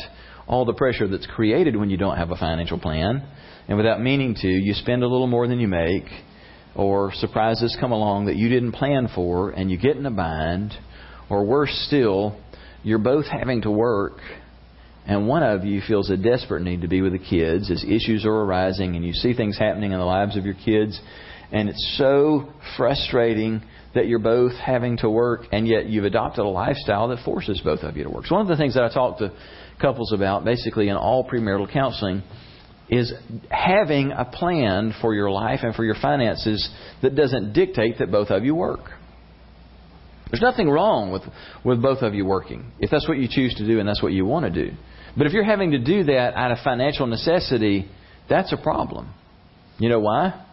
all 0.47 0.65
the 0.65 0.73
pressure 0.73 1.07
that's 1.07 1.27
created 1.27 1.75
when 1.75 1.89
you 1.89 1.97
don't 1.97 2.17
have 2.17 2.31
a 2.31 2.35
financial 2.35 2.79
plan. 2.79 3.23
And 3.67 3.77
without 3.77 4.01
meaning 4.01 4.35
to, 4.35 4.47
you 4.47 4.73
spend 4.73 5.03
a 5.03 5.07
little 5.07 5.27
more 5.27 5.47
than 5.47 5.59
you 5.59 5.67
make 5.67 6.05
or 6.75 7.11
surprises 7.13 7.75
come 7.79 7.91
along 7.91 8.25
that 8.25 8.35
you 8.35 8.49
didn't 8.49 8.71
plan 8.73 9.09
for 9.13 9.51
and 9.51 9.69
you 9.69 9.77
get 9.77 9.97
in 9.97 10.05
a 10.05 10.11
bind, 10.11 10.73
or 11.29 11.45
worse 11.45 11.71
still, 11.87 12.37
you're 12.83 12.99
both 12.99 13.25
having 13.25 13.61
to 13.61 13.71
work 13.71 14.19
and 15.05 15.27
one 15.27 15.41
of 15.41 15.65
you 15.65 15.81
feels 15.87 16.09
a 16.09 16.17
desperate 16.17 16.61
need 16.61 16.81
to 16.81 16.87
be 16.87 17.01
with 17.01 17.13
the 17.13 17.19
kids 17.19 17.71
as 17.71 17.83
issues 17.83 18.25
are 18.25 18.33
arising 18.33 18.95
and 18.95 19.03
you 19.03 19.13
see 19.13 19.33
things 19.33 19.57
happening 19.57 19.91
in 19.91 19.99
the 19.99 20.05
lives 20.05 20.37
of 20.37 20.45
your 20.45 20.53
kids 20.53 20.99
and 21.51 21.69
it's 21.69 21.95
so 21.97 22.47
frustrating 22.77 23.61
that 23.93 24.07
you're 24.07 24.19
both 24.19 24.53
having 24.53 24.97
to 24.97 25.09
work 25.09 25.41
and 25.51 25.67
yet 25.67 25.87
you've 25.87 26.05
adopted 26.05 26.45
a 26.45 26.47
lifestyle 26.47 27.09
that 27.09 27.23
forces 27.25 27.59
both 27.63 27.81
of 27.81 27.97
you 27.97 28.03
to 28.03 28.09
work. 28.09 28.25
So 28.25 28.35
one 28.35 28.43
of 28.43 28.47
the 28.47 28.55
things 28.55 28.75
that 28.75 28.83
I 28.83 28.93
talk 28.93 29.17
to 29.17 29.33
couples 29.81 30.13
about 30.13 30.45
basically 30.45 30.87
in 30.87 30.95
all 30.95 31.27
premarital 31.27 31.71
counseling 31.73 32.23
is 32.91 33.13
having 33.49 34.11
a 34.11 34.25
plan 34.25 34.93
for 35.01 35.15
your 35.15 35.31
life 35.31 35.61
and 35.63 35.73
for 35.73 35.85
your 35.85 35.95
finances 35.95 36.69
that 37.01 37.15
doesn't 37.15 37.53
dictate 37.53 37.99
that 37.99 38.11
both 38.11 38.29
of 38.29 38.43
you 38.43 38.53
work. 38.53 38.81
There's 40.29 40.41
nothing 40.41 40.69
wrong 40.69 41.11
with, 41.11 41.23
with 41.63 41.81
both 41.81 42.01
of 42.01 42.13
you 42.13 42.25
working 42.25 42.71
if 42.79 42.91
that's 42.91 43.07
what 43.07 43.17
you 43.17 43.27
choose 43.29 43.55
to 43.55 43.65
do 43.65 43.79
and 43.79 43.87
that's 43.87 44.03
what 44.03 44.11
you 44.11 44.25
want 44.25 44.53
to 44.53 44.65
do. 44.65 44.75
But 45.17 45.25
if 45.25 45.33
you're 45.33 45.45
having 45.45 45.71
to 45.71 45.79
do 45.79 46.03
that 46.05 46.35
out 46.35 46.51
of 46.51 46.59
financial 46.63 47.07
necessity, 47.07 47.89
that's 48.29 48.53
a 48.53 48.57
problem. 48.57 49.13
You 49.77 49.89
know 49.89 49.99
why? 49.99 50.45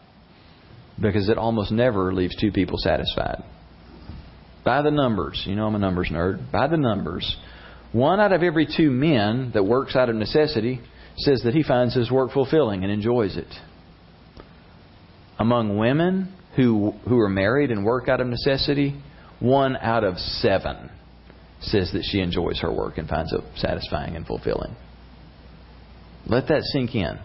Because 1.00 1.28
it 1.28 1.38
almost 1.38 1.70
never 1.70 2.12
leaves 2.12 2.36
two 2.40 2.50
people 2.50 2.76
satisfied. 2.78 3.42
By 4.64 4.82
the 4.82 4.90
numbers, 4.90 5.42
you 5.46 5.54
know 5.54 5.66
I'm 5.66 5.74
a 5.74 5.78
numbers 5.78 6.10
nerd, 6.12 6.50
by 6.50 6.66
the 6.66 6.76
numbers, 6.76 7.36
one 7.92 8.20
out 8.20 8.32
of 8.32 8.42
every 8.42 8.66
two 8.76 8.90
men 8.90 9.52
that 9.54 9.64
works 9.64 9.96
out 9.96 10.08
of 10.08 10.16
necessity 10.16 10.80
says 11.18 11.42
that 11.44 11.54
he 11.54 11.62
finds 11.62 11.94
his 11.94 12.10
work 12.10 12.32
fulfilling 12.32 12.82
and 12.84 12.92
enjoys 12.92 13.36
it. 13.36 13.52
Among 15.38 15.78
women 15.78 16.34
who, 16.56 16.92
who 17.08 17.18
are 17.18 17.28
married 17.28 17.70
and 17.70 17.84
work 17.84 18.08
out 18.08 18.20
of 18.20 18.26
necessity, 18.26 19.00
one 19.40 19.76
out 19.76 20.04
of 20.04 20.18
seven 20.18 20.90
says 21.60 21.90
that 21.92 22.02
she 22.04 22.20
enjoys 22.20 22.60
her 22.60 22.72
work 22.72 22.98
and 22.98 23.08
finds 23.08 23.32
it 23.32 23.40
satisfying 23.56 24.16
and 24.16 24.26
fulfilling. 24.26 24.74
Let 26.26 26.48
that 26.48 26.62
sink 26.62 26.94
in. 26.94 27.18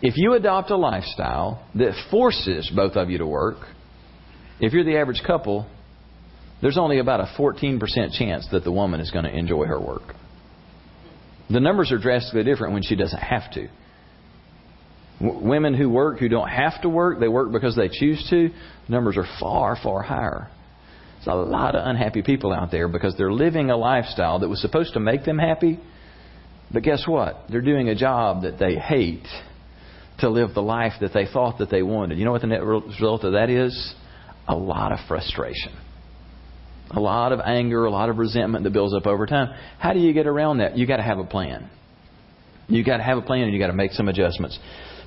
If 0.00 0.14
you 0.16 0.34
adopt 0.34 0.70
a 0.70 0.76
lifestyle 0.76 1.66
that 1.74 1.92
forces 2.10 2.70
both 2.74 2.96
of 2.96 3.10
you 3.10 3.18
to 3.18 3.26
work, 3.26 3.56
if 4.60 4.72
you're 4.72 4.84
the 4.84 4.96
average 4.96 5.22
couple, 5.26 5.66
there's 6.60 6.78
only 6.78 6.98
about 6.98 7.20
a 7.20 7.34
14% 7.38 7.80
chance 8.18 8.48
that 8.52 8.64
the 8.64 8.72
woman 8.72 9.00
is 9.00 9.10
going 9.10 9.24
to 9.24 9.36
enjoy 9.36 9.64
her 9.64 9.80
work. 9.80 10.14
The 11.50 11.60
numbers 11.60 11.92
are 11.92 11.98
drastically 11.98 12.44
different 12.44 12.74
when 12.74 12.82
she 12.82 12.96
doesn't 12.96 13.20
have 13.20 13.50
to. 13.52 13.68
W- 15.20 15.46
women 15.46 15.74
who 15.74 15.88
work 15.88 16.18
who 16.18 16.28
don't 16.28 16.48
have 16.48 16.80
to 16.82 16.88
work, 16.88 17.20
they 17.20 17.28
work 17.28 17.50
because 17.52 17.74
they 17.74 17.88
choose 17.88 18.24
to, 18.30 18.50
numbers 18.88 19.16
are 19.16 19.26
far, 19.40 19.76
far 19.82 20.02
higher. 20.02 20.48
There's 21.16 21.26
a 21.26 21.34
lot 21.34 21.74
of 21.74 21.86
unhappy 21.86 22.22
people 22.22 22.52
out 22.52 22.70
there 22.70 22.86
because 22.86 23.16
they're 23.16 23.32
living 23.32 23.70
a 23.70 23.76
lifestyle 23.76 24.38
that 24.40 24.48
was 24.48 24.60
supposed 24.60 24.94
to 24.94 25.00
make 25.00 25.24
them 25.24 25.38
happy, 25.38 25.80
but 26.72 26.82
guess 26.82 27.04
what? 27.06 27.44
They're 27.50 27.62
doing 27.62 27.88
a 27.88 27.94
job 27.94 28.42
that 28.42 28.58
they 28.58 28.76
hate 28.76 29.26
to 30.18 30.28
live 30.28 30.54
the 30.54 30.62
life 30.62 30.92
that 31.00 31.12
they 31.14 31.26
thought 31.26 31.58
that 31.58 31.70
they 31.70 31.82
wanted. 31.82 32.18
You 32.18 32.24
know 32.24 32.32
what 32.32 32.42
the 32.42 32.48
net 32.48 32.62
result 32.62 33.24
of 33.24 33.32
that 33.32 33.48
is? 33.50 33.94
A 34.46 34.54
lot 34.54 34.92
of 34.92 34.98
frustration 35.08 35.72
a 36.90 37.00
lot 37.00 37.32
of 37.32 37.40
anger, 37.40 37.84
a 37.84 37.90
lot 37.90 38.08
of 38.08 38.18
resentment 38.18 38.64
that 38.64 38.72
builds 38.72 38.94
up 38.94 39.06
over 39.06 39.26
time. 39.26 39.54
How 39.78 39.92
do 39.92 40.00
you 40.00 40.12
get 40.12 40.26
around 40.26 40.58
that? 40.58 40.76
You 40.76 40.86
got 40.86 40.96
to 40.96 41.02
have 41.02 41.18
a 41.18 41.24
plan. 41.24 41.70
You 42.68 42.84
got 42.84 42.98
to 42.98 43.02
have 43.02 43.18
a 43.18 43.22
plan 43.22 43.44
and 43.44 43.52
you 43.52 43.58
got 43.58 43.68
to 43.68 43.72
make 43.72 43.92
some 43.92 44.08
adjustments. 44.08 44.58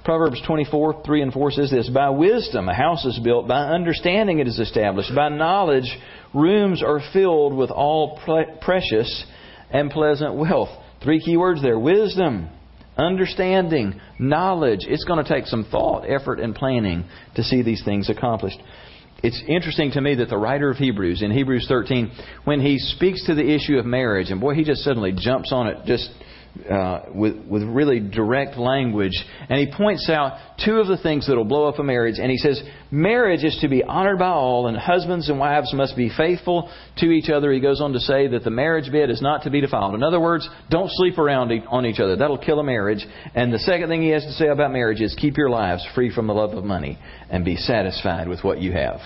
Proverbs 0.04 0.42
24, 0.48 1.04
3 1.06 1.22
and 1.22 1.34
4 1.34 1.52
says 1.52 1.70
this 1.70 1.90
By 1.90 2.10
wisdom 2.10 2.68
a 2.68 2.74
house 2.74 3.06
is 3.06 3.20
built, 3.24 3.48
by 3.48 3.68
understanding 3.68 4.40
it 4.40 4.48
is 4.48 4.60
established, 4.60 5.14
by 5.16 5.30
knowledge 5.30 5.96
rooms 6.34 6.82
are 6.82 7.02
filled 7.14 7.56
with 7.56 7.70
all 7.70 8.20
pre- 8.26 8.48
precious 8.62 9.26
and 9.70 9.92
pleasant 9.92 10.36
wealth. 10.36 10.70
Three 11.04 11.20
key 11.20 11.38
words 11.38 11.62
there 11.62 11.78
wisdom, 11.78 12.50
understanding, 12.98 14.00
knowledge. 14.18 14.82
It's 14.82 15.04
going 15.04 15.24
to 15.24 15.30
take 15.30 15.46
some 15.46 15.66
thought, 15.66 16.04
effort, 16.10 16.40
and 16.40 16.56
planning 16.56 17.06
to 17.36 17.44
see 17.44 17.62
these 17.62 17.84
things 17.86 18.10
accomplished. 18.10 18.58
It's 19.24 19.42
interesting 19.48 19.92
to 19.92 20.02
me 20.02 20.16
that 20.16 20.30
the 20.30 20.38
writer 20.38 20.70
of 20.70 20.78
Hebrews, 20.78 21.22
in 21.22 21.32
Hebrews 21.32 21.66
13, 21.68 22.12
when 22.44 22.60
he 22.60 22.80
speaks 22.80 23.26
to 23.28 23.36
the 23.36 23.54
issue 23.54 23.78
of 23.78 23.86
marriage, 23.86 24.32
and 24.32 24.42
boy, 24.42 24.56
he 24.56 24.64
just 24.64 24.84
suddenly 24.84 25.14
jumps 25.16 25.52
on 25.52 25.68
it 25.68 25.86
just 25.86 26.10
uh, 26.70 27.04
with, 27.14 27.36
with 27.48 27.64
really 27.64 28.00
direct 28.00 28.58
language. 28.58 29.18
And 29.50 29.60
he 29.60 29.74
points 29.76 30.10
out 30.10 30.38
two 30.64 30.76
of 30.80 30.88
the 30.88 30.98
things 30.98 31.28
that 31.28 31.36
will 31.36 31.46
blow 31.46 31.68
up 31.68 31.80
a 31.80 31.84
marriage. 31.84 32.20
And 32.20 32.30
he 32.30 32.38
says, 32.38 32.62
marriage 32.92 33.44
is 33.44 33.58
to 33.62 33.70
be 33.70 33.84
honored 33.84 34.20
by 34.20 34.28
all, 34.28 34.68
and 34.68 34.78
husbands 34.78 35.30
and 35.30 35.40
wives 35.40 35.74
must 35.74 35.96
be 35.96 36.12
faithful 36.16 36.70
to 36.98 37.06
each 37.06 37.30
other. 37.30 37.52
He 37.52 37.62
goes 37.62 37.82
on 37.82 37.94
to 37.94 38.00
say 38.00 38.28
that 38.28 38.44
the 38.44 38.50
marriage 38.50 38.92
bed 38.92 39.10
is 39.10 39.22
not 39.22 39.44
to 39.44 39.50
be 39.50 39.62
defiled. 39.62 39.96
In 39.96 40.04
other 40.04 40.20
words, 40.20 40.48
don't 40.70 40.92
sleep 40.92 41.18
around 41.18 41.52
on 41.70 41.86
each 41.86 42.00
other. 42.00 42.16
That'll 42.16 42.38
kill 42.38 42.60
a 42.60 42.64
marriage. 42.64 43.06
And 43.34 43.54
the 43.54 43.60
second 43.60 43.90
thing 43.90 44.02
he 44.02 44.10
has 44.10 44.24
to 44.24 44.34
say 44.34 44.48
about 44.48 44.72
marriage 44.72 45.02
is 45.02 45.16
keep 45.16 45.38
your 45.38 45.50
lives 45.50 45.86
free 45.96 46.14
from 46.14 46.28
the 46.28 46.34
love 46.34 46.52
of 46.52 46.64
money 46.64 47.00
and 47.30 47.46
be 47.46 47.56
satisfied 47.56 48.28
with 48.28 48.44
what 48.44 48.60
you 48.60 48.74
have. 48.74 49.00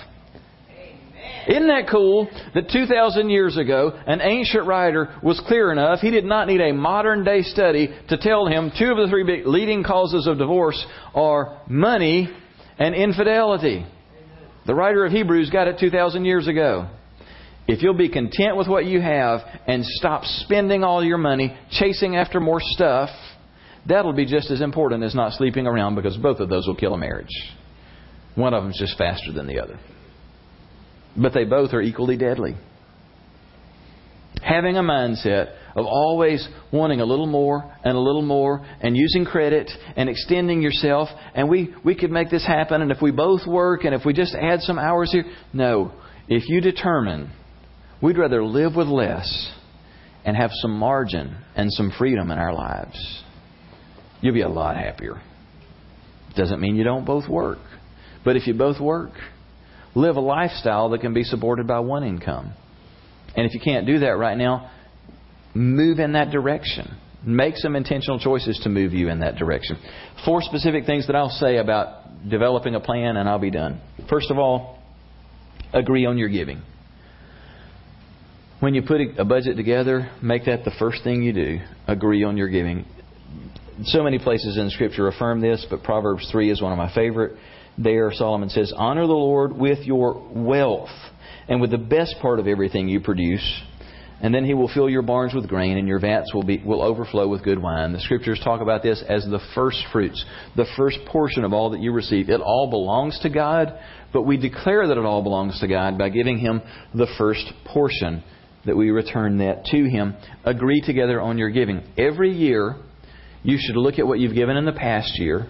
Isn't 1.48 1.68
that 1.68 1.88
cool 1.88 2.28
that 2.54 2.70
2,000 2.70 3.30
years 3.30 3.56
ago, 3.56 3.92
an 4.06 4.20
ancient 4.20 4.66
writer 4.66 5.14
was 5.22 5.40
clear 5.46 5.70
enough? 5.70 6.00
He 6.00 6.10
did 6.10 6.24
not 6.24 6.48
need 6.48 6.60
a 6.60 6.72
modern 6.72 7.22
day 7.22 7.42
study 7.42 7.94
to 8.08 8.16
tell 8.16 8.46
him 8.46 8.72
two 8.76 8.90
of 8.90 8.96
the 8.96 9.06
three 9.08 9.44
leading 9.44 9.84
causes 9.84 10.26
of 10.26 10.38
divorce 10.38 10.84
are 11.14 11.60
money 11.68 12.28
and 12.78 12.94
infidelity. 12.94 13.86
The 14.66 14.74
writer 14.74 15.04
of 15.04 15.12
Hebrews 15.12 15.50
got 15.50 15.68
it 15.68 15.78
2,000 15.78 16.24
years 16.24 16.48
ago. 16.48 16.88
If 17.68 17.82
you'll 17.82 17.94
be 17.94 18.08
content 18.08 18.56
with 18.56 18.66
what 18.66 18.86
you 18.86 19.00
have 19.00 19.40
and 19.68 19.84
stop 19.84 20.24
spending 20.24 20.82
all 20.82 21.04
your 21.04 21.18
money 21.18 21.56
chasing 21.70 22.16
after 22.16 22.40
more 22.40 22.60
stuff, 22.60 23.10
that'll 23.88 24.12
be 24.12 24.26
just 24.26 24.50
as 24.50 24.60
important 24.60 25.04
as 25.04 25.14
not 25.14 25.32
sleeping 25.34 25.66
around 25.66 25.94
because 25.94 26.16
both 26.16 26.40
of 26.40 26.48
those 26.48 26.66
will 26.66 26.76
kill 26.76 26.94
a 26.94 26.98
marriage. 26.98 27.54
One 28.34 28.52
of 28.52 28.64
them's 28.64 28.78
just 28.78 28.98
faster 28.98 29.32
than 29.32 29.46
the 29.46 29.60
other 29.60 29.78
but 31.16 31.32
they 31.32 31.44
both 31.44 31.72
are 31.72 31.80
equally 31.80 32.16
deadly. 32.16 32.56
Having 34.42 34.76
a 34.76 34.82
mindset 34.82 35.54
of 35.74 35.86
always 35.86 36.46
wanting 36.72 37.00
a 37.00 37.04
little 37.04 37.26
more 37.26 37.74
and 37.84 37.96
a 37.96 38.00
little 38.00 38.22
more 38.22 38.64
and 38.80 38.96
using 38.96 39.24
credit 39.24 39.70
and 39.96 40.08
extending 40.08 40.62
yourself 40.62 41.08
and 41.34 41.48
we, 41.48 41.74
we 41.84 41.94
could 41.94 42.10
make 42.10 42.30
this 42.30 42.46
happen 42.46 42.82
and 42.82 42.90
if 42.90 43.00
we 43.02 43.10
both 43.10 43.46
work 43.46 43.84
and 43.84 43.94
if 43.94 44.04
we 44.04 44.12
just 44.12 44.34
add 44.34 44.60
some 44.60 44.78
hours 44.78 45.10
here. 45.10 45.24
No. 45.52 45.92
If 46.28 46.48
you 46.48 46.60
determine 46.60 47.32
we'd 48.02 48.18
rather 48.18 48.44
live 48.44 48.76
with 48.76 48.88
less 48.88 49.52
and 50.24 50.36
have 50.36 50.50
some 50.54 50.72
margin 50.72 51.36
and 51.54 51.72
some 51.72 51.92
freedom 51.98 52.30
in 52.30 52.38
our 52.38 52.52
lives, 52.52 53.24
you'll 54.20 54.34
be 54.34 54.42
a 54.42 54.48
lot 54.48 54.76
happier. 54.76 55.20
Doesn't 56.36 56.60
mean 56.60 56.76
you 56.76 56.84
don't 56.84 57.06
both 57.06 57.28
work. 57.28 57.58
But 58.24 58.36
if 58.36 58.46
you 58.46 58.54
both 58.54 58.80
work, 58.80 59.12
live 59.96 60.16
a 60.16 60.20
lifestyle 60.20 60.90
that 60.90 61.00
can 61.00 61.14
be 61.14 61.24
supported 61.24 61.66
by 61.66 61.80
one 61.80 62.04
income. 62.04 62.52
And 63.34 63.46
if 63.46 63.54
you 63.54 63.60
can't 63.60 63.86
do 63.86 64.00
that 64.00 64.18
right 64.18 64.36
now, 64.36 64.70
move 65.54 65.98
in 65.98 66.12
that 66.12 66.30
direction. 66.30 66.96
Make 67.24 67.56
some 67.56 67.74
intentional 67.74 68.20
choices 68.20 68.60
to 68.62 68.68
move 68.68 68.92
you 68.92 69.08
in 69.08 69.20
that 69.20 69.36
direction. 69.36 69.78
Four 70.24 70.42
specific 70.42 70.84
things 70.84 71.06
that 71.06 71.16
I'll 71.16 71.30
say 71.30 71.56
about 71.56 72.28
developing 72.28 72.74
a 72.74 72.80
plan, 72.80 73.16
and 73.16 73.28
I'll 73.28 73.38
be 73.38 73.50
done. 73.50 73.80
First 74.08 74.30
of 74.30 74.38
all, 74.38 74.78
agree 75.72 76.06
on 76.06 76.18
your 76.18 76.28
giving. 76.28 76.62
When 78.60 78.74
you 78.74 78.82
put 78.82 79.00
a 79.18 79.24
budget 79.24 79.56
together, 79.56 80.10
make 80.22 80.44
that 80.44 80.64
the 80.64 80.72
first 80.78 81.04
thing 81.04 81.22
you 81.22 81.32
do. 81.32 81.58
Agree 81.88 82.22
on 82.22 82.36
your 82.36 82.48
giving. 82.48 82.84
So 83.84 84.02
many 84.02 84.18
places 84.18 84.56
in 84.56 84.70
Scripture 84.70 85.08
affirm 85.08 85.40
this, 85.40 85.66
but 85.68 85.82
Proverbs 85.82 86.28
3 86.30 86.50
is 86.50 86.62
one 86.62 86.72
of 86.72 86.78
my 86.78 86.94
favorite 86.94 87.36
there, 87.78 88.10
Solomon 88.12 88.48
says, 88.48 88.72
Honor 88.74 89.06
the 89.06 89.12
Lord 89.12 89.52
with 89.56 89.80
your 89.80 90.26
wealth 90.34 90.90
and 91.48 91.60
with 91.60 91.70
the 91.70 91.78
best 91.78 92.16
part 92.20 92.38
of 92.38 92.46
everything 92.46 92.88
you 92.88 93.00
produce. 93.00 93.62
And 94.20 94.34
then 94.34 94.46
he 94.46 94.54
will 94.54 94.70
fill 94.72 94.88
your 94.88 95.02
barns 95.02 95.34
with 95.34 95.46
grain, 95.46 95.76
and 95.76 95.86
your 95.86 95.98
vats 95.98 96.32
will, 96.32 96.42
be, 96.42 96.62
will 96.64 96.82
overflow 96.82 97.28
with 97.28 97.44
good 97.44 97.60
wine. 97.60 97.92
The 97.92 98.00
scriptures 98.00 98.40
talk 98.42 98.62
about 98.62 98.82
this 98.82 99.04
as 99.06 99.24
the 99.24 99.40
first 99.54 99.84
fruits, 99.92 100.24
the 100.56 100.64
first 100.76 100.98
portion 101.06 101.44
of 101.44 101.52
all 101.52 101.70
that 101.70 101.80
you 101.80 101.92
receive. 101.92 102.30
It 102.30 102.40
all 102.40 102.70
belongs 102.70 103.18
to 103.20 103.28
God, 103.28 103.78
but 104.14 104.22
we 104.22 104.38
declare 104.38 104.88
that 104.88 104.96
it 104.96 105.04
all 105.04 105.22
belongs 105.22 105.60
to 105.60 105.68
God 105.68 105.98
by 105.98 106.08
giving 106.08 106.38
him 106.38 106.62
the 106.94 107.08
first 107.18 107.44
portion, 107.66 108.24
that 108.64 108.76
we 108.76 108.90
return 108.90 109.38
that 109.38 109.66
to 109.66 109.84
him. 109.84 110.16
Agree 110.44 110.80
together 110.80 111.20
on 111.20 111.36
your 111.36 111.50
giving. 111.50 111.82
Every 111.98 112.32
year, 112.32 112.76
you 113.42 113.58
should 113.60 113.76
look 113.76 113.98
at 113.98 114.06
what 114.06 114.18
you've 114.18 114.34
given 114.34 114.56
in 114.56 114.64
the 114.64 114.72
past 114.72 115.18
year 115.18 115.46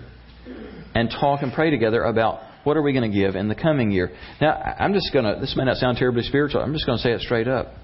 and 0.97 1.11
talk 1.11 1.43
and 1.43 1.53
pray 1.53 1.69
together 1.69 2.03
about 2.05 2.41
what 2.65 2.77
are 2.77 2.83
we 2.83 2.95
going 2.95 3.11
to 3.11 3.15
give 3.15 3.37
in 3.37 3.49
the 3.49 3.55
coming 3.55 3.91
year. 3.91 4.11
Now, 4.41 4.55
I'm 4.55 4.95
just 4.95 5.13
going 5.13 5.27
to, 5.27 5.39
this 5.39 5.55
may 5.55 5.65
not 5.65 5.77
sound 5.77 5.99
terribly 5.99 6.23
spiritual, 6.23 6.63
I'm 6.63 6.73
just 6.73 6.87
going 6.87 6.97
to 6.97 7.03
say 7.03 7.13
it 7.13 7.21
straight 7.21 7.47
up. 7.47 7.75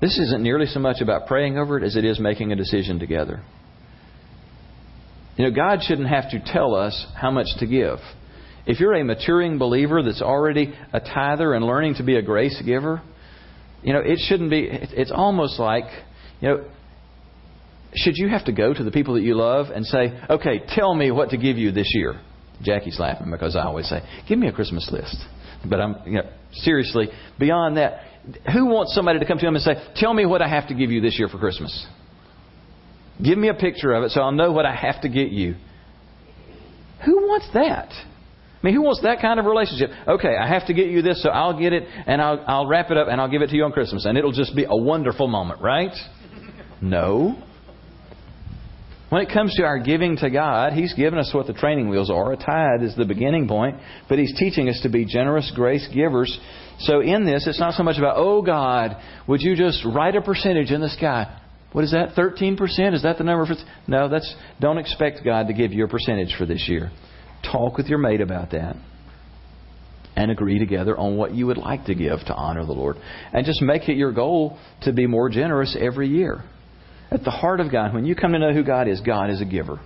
This 0.00 0.16
isn't 0.16 0.42
nearly 0.42 0.66
so 0.66 0.78
much 0.78 1.00
about 1.00 1.26
praying 1.26 1.58
over 1.58 1.76
it 1.76 1.84
as 1.84 1.96
it 1.96 2.04
is 2.04 2.20
making 2.20 2.52
a 2.52 2.56
decision 2.56 3.00
together. 3.00 3.42
You 5.36 5.46
know, 5.46 5.50
God 5.50 5.80
shouldn't 5.82 6.08
have 6.08 6.30
to 6.30 6.40
tell 6.52 6.76
us 6.76 7.06
how 7.20 7.32
much 7.32 7.48
to 7.58 7.66
give. 7.66 7.98
If 8.64 8.78
you're 8.78 8.94
a 8.94 9.04
maturing 9.04 9.58
believer 9.58 10.02
that's 10.02 10.22
already 10.22 10.72
a 10.92 11.00
tither 11.00 11.52
and 11.52 11.64
learning 11.64 11.96
to 11.96 12.04
be 12.04 12.16
a 12.16 12.22
grace 12.22 12.62
giver, 12.64 13.02
you 13.82 13.92
know, 13.92 14.00
it 14.00 14.20
shouldn't 14.28 14.50
be, 14.50 14.68
it's 14.70 15.12
almost 15.12 15.58
like, 15.58 15.84
you 16.40 16.48
know, 16.48 16.64
should 17.94 18.14
you 18.16 18.28
have 18.28 18.44
to 18.44 18.52
go 18.52 18.72
to 18.72 18.84
the 18.84 18.90
people 18.92 19.14
that 19.14 19.22
you 19.22 19.34
love 19.34 19.66
and 19.74 19.84
say, 19.84 20.16
okay, 20.30 20.62
tell 20.74 20.94
me 20.94 21.10
what 21.10 21.30
to 21.30 21.36
give 21.36 21.56
you 21.56 21.72
this 21.72 21.90
year? 21.92 22.20
Jackie's 22.62 22.98
laughing 22.98 23.30
because 23.30 23.56
I 23.56 23.62
always 23.62 23.88
say, 23.88 24.02
"Give 24.28 24.38
me 24.38 24.48
a 24.48 24.52
Christmas 24.52 24.90
list." 24.90 25.16
But 25.64 25.80
I'm 25.80 25.96
you 26.06 26.12
know, 26.12 26.28
seriously 26.52 27.08
beyond 27.38 27.76
that. 27.76 28.00
Who 28.52 28.66
wants 28.66 28.94
somebody 28.94 29.18
to 29.18 29.24
come 29.24 29.38
to 29.38 29.46
him 29.46 29.54
and 29.54 29.62
say, 29.62 29.74
"Tell 29.96 30.12
me 30.12 30.26
what 30.26 30.42
I 30.42 30.48
have 30.48 30.68
to 30.68 30.74
give 30.74 30.90
you 30.90 31.00
this 31.00 31.18
year 31.18 31.28
for 31.28 31.38
Christmas"? 31.38 31.86
Give 33.22 33.38
me 33.38 33.48
a 33.48 33.54
picture 33.54 33.92
of 33.92 34.04
it 34.04 34.10
so 34.10 34.20
I'll 34.20 34.32
know 34.32 34.52
what 34.52 34.66
I 34.66 34.74
have 34.74 35.00
to 35.02 35.08
get 35.08 35.30
you. 35.30 35.54
Who 37.04 37.16
wants 37.28 37.48
that? 37.54 37.88
I 37.90 38.66
mean, 38.66 38.74
who 38.74 38.82
wants 38.82 39.02
that 39.02 39.20
kind 39.20 39.38
of 39.38 39.46
relationship? 39.46 39.90
Okay, 40.08 40.34
I 40.36 40.48
have 40.48 40.66
to 40.66 40.74
get 40.74 40.88
you 40.88 41.02
this, 41.02 41.22
so 41.22 41.28
I'll 41.28 41.58
get 41.58 41.72
it 41.72 41.84
and 42.06 42.20
I'll, 42.20 42.42
I'll 42.46 42.66
wrap 42.66 42.90
it 42.90 42.96
up 42.96 43.08
and 43.08 43.20
I'll 43.20 43.30
give 43.30 43.42
it 43.42 43.48
to 43.50 43.56
you 43.56 43.64
on 43.64 43.72
Christmas, 43.72 44.04
and 44.06 44.18
it'll 44.18 44.32
just 44.32 44.56
be 44.56 44.64
a 44.68 44.76
wonderful 44.76 45.28
moment, 45.28 45.60
right? 45.60 45.92
No. 46.82 47.42
When 49.08 49.22
it 49.22 49.32
comes 49.32 49.54
to 49.54 49.62
our 49.62 49.78
giving 49.78 50.16
to 50.16 50.30
God, 50.30 50.72
He's 50.72 50.92
given 50.94 51.18
us 51.18 51.30
what 51.32 51.46
the 51.46 51.52
training 51.52 51.88
wheels 51.88 52.10
are. 52.10 52.32
A 52.32 52.36
tithe 52.36 52.82
is 52.82 52.96
the 52.96 53.04
beginning 53.04 53.46
point, 53.46 53.76
but 54.08 54.18
He's 54.18 54.36
teaching 54.36 54.68
us 54.68 54.80
to 54.82 54.88
be 54.88 55.04
generous 55.04 55.52
grace 55.54 55.86
givers. 55.94 56.36
So 56.80 57.00
in 57.00 57.24
this, 57.24 57.46
it's 57.46 57.60
not 57.60 57.74
so 57.74 57.84
much 57.84 57.98
about, 57.98 58.16
oh 58.16 58.42
God, 58.42 58.96
would 59.28 59.42
you 59.42 59.54
just 59.54 59.84
write 59.84 60.16
a 60.16 60.22
percentage 60.22 60.72
in 60.72 60.80
the 60.80 60.88
sky? 60.88 61.40
What 61.72 61.84
is 61.84 61.92
that? 61.92 62.14
13%? 62.16 62.94
Is 62.94 63.02
that 63.02 63.18
the 63.18 63.24
number? 63.24 63.46
For 63.46 63.54
th-? 63.54 63.66
No, 63.86 64.08
that's, 64.08 64.34
don't 64.60 64.78
expect 64.78 65.24
God 65.24 65.48
to 65.48 65.52
give 65.52 65.72
you 65.72 65.84
a 65.84 65.88
percentage 65.88 66.34
for 66.36 66.46
this 66.46 66.64
year. 66.68 66.90
Talk 67.52 67.76
with 67.76 67.86
your 67.86 67.98
mate 67.98 68.20
about 68.20 68.50
that 68.52 68.76
and 70.16 70.30
agree 70.30 70.58
together 70.58 70.96
on 70.96 71.16
what 71.16 71.34
you 71.34 71.46
would 71.46 71.58
like 71.58 71.84
to 71.84 71.94
give 71.94 72.18
to 72.20 72.34
honor 72.34 72.64
the 72.64 72.72
Lord. 72.72 72.96
And 73.32 73.44
just 73.44 73.60
make 73.62 73.88
it 73.88 73.96
your 73.96 74.12
goal 74.12 74.58
to 74.82 74.92
be 74.92 75.06
more 75.06 75.28
generous 75.28 75.76
every 75.78 76.08
year. 76.08 76.42
At 77.10 77.24
the 77.24 77.30
heart 77.30 77.60
of 77.60 77.70
God, 77.70 77.94
when 77.94 78.04
you 78.04 78.14
come 78.14 78.32
to 78.32 78.38
know 78.38 78.52
who 78.52 78.64
God 78.64 78.88
is, 78.88 79.00
God 79.00 79.30
is 79.30 79.40
a 79.40 79.44
giver. 79.44 79.80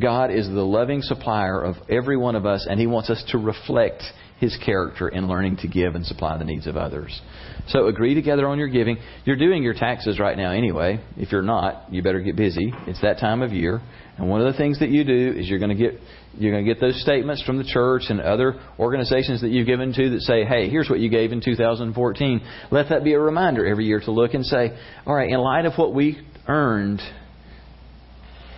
God 0.00 0.30
is 0.30 0.46
the 0.46 0.64
loving 0.64 1.02
supplier 1.02 1.62
of 1.62 1.76
every 1.88 2.16
one 2.16 2.34
of 2.34 2.46
us, 2.46 2.66
and 2.68 2.80
He 2.80 2.86
wants 2.86 3.10
us 3.10 3.22
to 3.30 3.38
reflect 3.38 4.02
His 4.38 4.56
character 4.64 5.08
in 5.08 5.28
learning 5.28 5.58
to 5.58 5.68
give 5.68 5.94
and 5.94 6.04
supply 6.04 6.38
the 6.38 6.44
needs 6.44 6.66
of 6.66 6.76
others. 6.76 7.20
So 7.68 7.86
agree 7.86 8.14
together 8.14 8.48
on 8.48 8.58
your 8.58 8.68
giving. 8.68 8.98
You're 9.24 9.36
doing 9.36 9.62
your 9.62 9.74
taxes 9.74 10.18
right 10.18 10.36
now 10.36 10.52
anyway. 10.52 11.00
If 11.16 11.30
you're 11.30 11.42
not, 11.42 11.92
you 11.92 12.02
better 12.02 12.20
get 12.20 12.36
busy. 12.36 12.72
It's 12.86 13.00
that 13.02 13.18
time 13.18 13.42
of 13.42 13.52
year. 13.52 13.80
And 14.16 14.28
one 14.28 14.40
of 14.40 14.52
the 14.52 14.58
things 14.58 14.80
that 14.80 14.90
you 14.90 15.04
do 15.04 15.34
is 15.36 15.48
you're 15.48 15.58
going 15.58 15.76
to 15.76 15.90
get 15.90 16.00
you're 16.38 16.52
going 16.52 16.64
to 16.64 16.74
get 16.74 16.80
those 16.80 17.00
statements 17.02 17.42
from 17.42 17.58
the 17.58 17.64
church 17.64 18.02
and 18.08 18.20
other 18.20 18.60
organizations 18.78 19.40
that 19.40 19.48
you've 19.48 19.66
given 19.66 19.92
to 19.92 20.10
that 20.10 20.20
say, 20.20 20.44
"Hey, 20.44 20.68
here's 20.68 20.88
what 20.88 21.00
you 21.00 21.10
gave 21.10 21.32
in 21.32 21.40
2014." 21.40 22.40
Let 22.70 22.90
that 22.90 23.02
be 23.02 23.14
a 23.14 23.18
reminder 23.18 23.66
every 23.66 23.86
year 23.86 24.00
to 24.00 24.10
look 24.12 24.34
and 24.34 24.46
say, 24.46 24.76
"All 25.06 25.14
right, 25.14 25.28
in 25.28 25.40
light 25.40 25.64
of 25.64 25.76
what 25.76 25.92
we 25.92 26.20
earned, 26.50 27.00